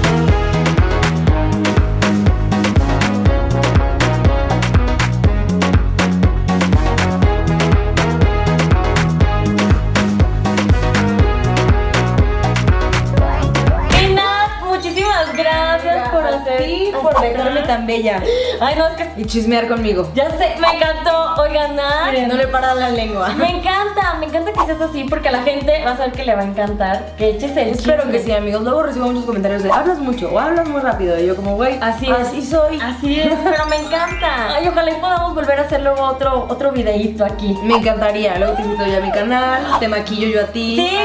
Tan 17.79 17.87
bella. 17.87 18.21
Ay, 18.59 18.75
no, 18.77 18.87
es 18.87 18.93
que 18.95 19.21
Y 19.21 19.25
chismear 19.25 19.67
conmigo. 19.67 20.09
ya 20.13 20.29
sé, 20.31 20.55
me 20.59 20.67
encantó. 20.75 21.41
Oigan, 21.41 21.75
nada. 21.75 22.11
Miren, 22.11 22.27
no 22.27 22.35
le 22.35 22.47
para 22.47 22.75
la 22.75 22.89
lengua. 22.89 23.29
Me 23.29 23.49
encanta, 23.49 24.15
me 24.19 24.25
encanta 24.25 24.51
que 24.51 24.65
seas 24.65 24.81
así 24.81 25.05
porque 25.05 25.29
a 25.29 25.31
la 25.31 25.43
gente 25.43 25.83
va 25.85 25.91
a 25.91 25.97
saber 25.97 26.11
que 26.13 26.25
le 26.25 26.35
va 26.35 26.41
a 26.41 26.45
encantar. 26.45 27.15
Que 27.17 27.29
eches 27.29 27.55
el 27.55 27.69
Espero 27.69 28.03
chisme. 28.03 28.11
que 28.17 28.23
sí, 28.23 28.31
amigos. 28.33 28.63
Luego 28.63 28.83
recibo 28.83 29.05
muchos 29.07 29.25
comentarios 29.25 29.63
de 29.63 29.71
hablas 29.71 29.99
mucho 29.99 30.29
o 30.31 30.39
hablas 30.39 30.67
muy 30.67 30.81
rápido. 30.81 31.17
Y 31.19 31.27
yo 31.27 31.35
como, 31.35 31.55
güey, 31.55 31.77
Así 31.81 32.07
es. 32.07 32.11
así 32.17 32.45
soy. 32.45 32.79
Así 32.81 33.19
es, 33.19 33.33
pero 33.43 33.65
me 33.67 33.77
encanta. 33.77 34.49
Ay, 34.55 34.67
ojalá 34.67 34.91
y 34.91 34.95
podamos 34.95 35.33
volver 35.33 35.59
a 35.59 35.61
hacer 35.63 35.81
luego 35.81 36.01
otro, 36.03 36.45
otro 36.49 36.71
videíto 36.71 37.23
aquí. 37.25 37.55
Me 37.63 37.75
encantaría. 37.75 38.37
Luego 38.37 38.53
te 38.55 38.61
invito 38.63 38.85
yo 38.85 38.97
a 38.97 39.01
mi 39.01 39.11
canal, 39.11 39.79
te 39.79 39.87
maquillo 39.87 40.27
yo 40.27 40.41
a 40.41 40.45
ti. 40.47 40.75
Sí, 40.75 40.97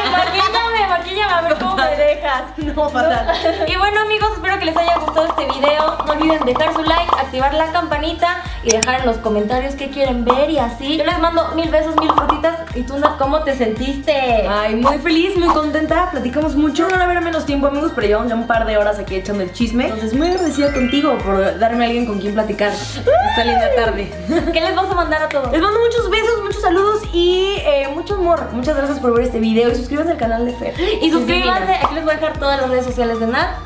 No, 2.75 2.89
fatal. 2.91 3.27
Y 3.67 3.77
bueno 3.77 4.01
amigos, 4.01 4.31
espero 4.35 4.59
que 4.59 4.67
les 4.67 4.77
haya 4.77 4.99
gustado 4.99 5.27
este 5.27 5.47
video. 5.47 5.97
No 6.07 6.13
olviden 6.13 6.45
dejar 6.45 6.73
su 6.75 6.83
like, 6.83 7.11
activar 7.19 7.55
la 7.55 7.73
campanita 7.73 8.43
y 8.63 8.71
dejar 8.71 9.01
en 9.01 9.07
los 9.07 9.19
comentarios 9.19 9.75
qué 9.75 9.91
quieren 9.91 10.25
ver 10.25 10.51
y 10.51 10.59
así. 10.59 10.97
Yo 10.97 11.05
les 11.05 11.19
mando 11.19 11.49
mil 11.55 11.71
besos, 11.71 11.95
mil 11.97 12.11
frutitas. 12.13 12.61
¿Y 12.75 12.83
tú, 12.83 12.99
Nat, 12.99 13.17
cómo 13.19 13.43
te 13.43 13.57
sentiste? 13.57 14.13
Ay, 14.13 14.77
muy 14.77 14.99
feliz, 14.99 15.37
muy 15.37 15.49
contenta. 15.49 16.11
Platicamos 16.11 16.57
mucho. 16.57 16.89
No 16.89 16.97
va 16.97 17.03
a 17.03 17.05
haber 17.05 17.21
menos 17.21 17.47
tiempo, 17.47 17.67
amigos, 17.67 17.93
pero 17.95 18.07
llevamos 18.07 18.29
ya 18.29 18.35
un 18.35 18.47
par 18.47 18.67
de 18.67 18.77
horas 18.77 18.99
aquí 18.99 19.17
echando 19.17 19.43
el 19.43 19.53
chisme. 19.53 19.85
Entonces, 19.85 20.15
muy 20.15 20.29
agradecida 20.29 20.73
contigo 20.73 21.17
por 21.19 21.59
darme 21.59 21.85
a 21.85 21.87
alguien 21.87 22.07
con 22.07 22.19
quien 22.21 22.35
platicar 22.35 22.73
esta 22.73 23.45
linda 23.45 23.75
tarde. 23.77 24.13
¿Qué 24.53 24.61
les 24.61 24.75
vas 24.75 24.91
a 24.91 24.95
mandar 24.95 25.23
a 25.23 25.29
todos? 25.29 25.53
Les 25.53 25.61
mando 25.61 25.79
muchos 25.81 26.11
besos, 26.11 26.43
muchos 26.43 26.61
saludos 26.61 27.03
y 27.13 27.57
eh, 27.65 27.89
mucho 27.95 28.15
amor. 28.15 28.53
Muchas 28.53 28.77
gracias 28.77 28.99
por 28.99 29.15
ver 29.15 29.27
este 29.27 29.39
video 29.39 29.71
y 29.71 29.75
suscríbanse 29.75 30.13
al 30.13 30.19
canal 30.19 30.45
de 30.47 30.53
Fer. 30.53 30.75
Y 31.03 31.11
suscríbanse, 31.11 31.75
aquí 31.75 31.94
les 31.95 32.05
voy 32.05 32.13
a 32.13 32.17
dejar 32.17 32.39
todas 32.39 32.61
las 32.61 32.71
redes 32.71 32.87
sociales 32.87 33.21
de 33.21 33.27
Nat. 33.29 33.59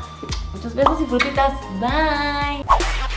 Muchos 0.53 0.75
besos 0.75 1.01
y 1.01 1.05
frutitas. 1.05 1.53
Bye. 1.79 3.08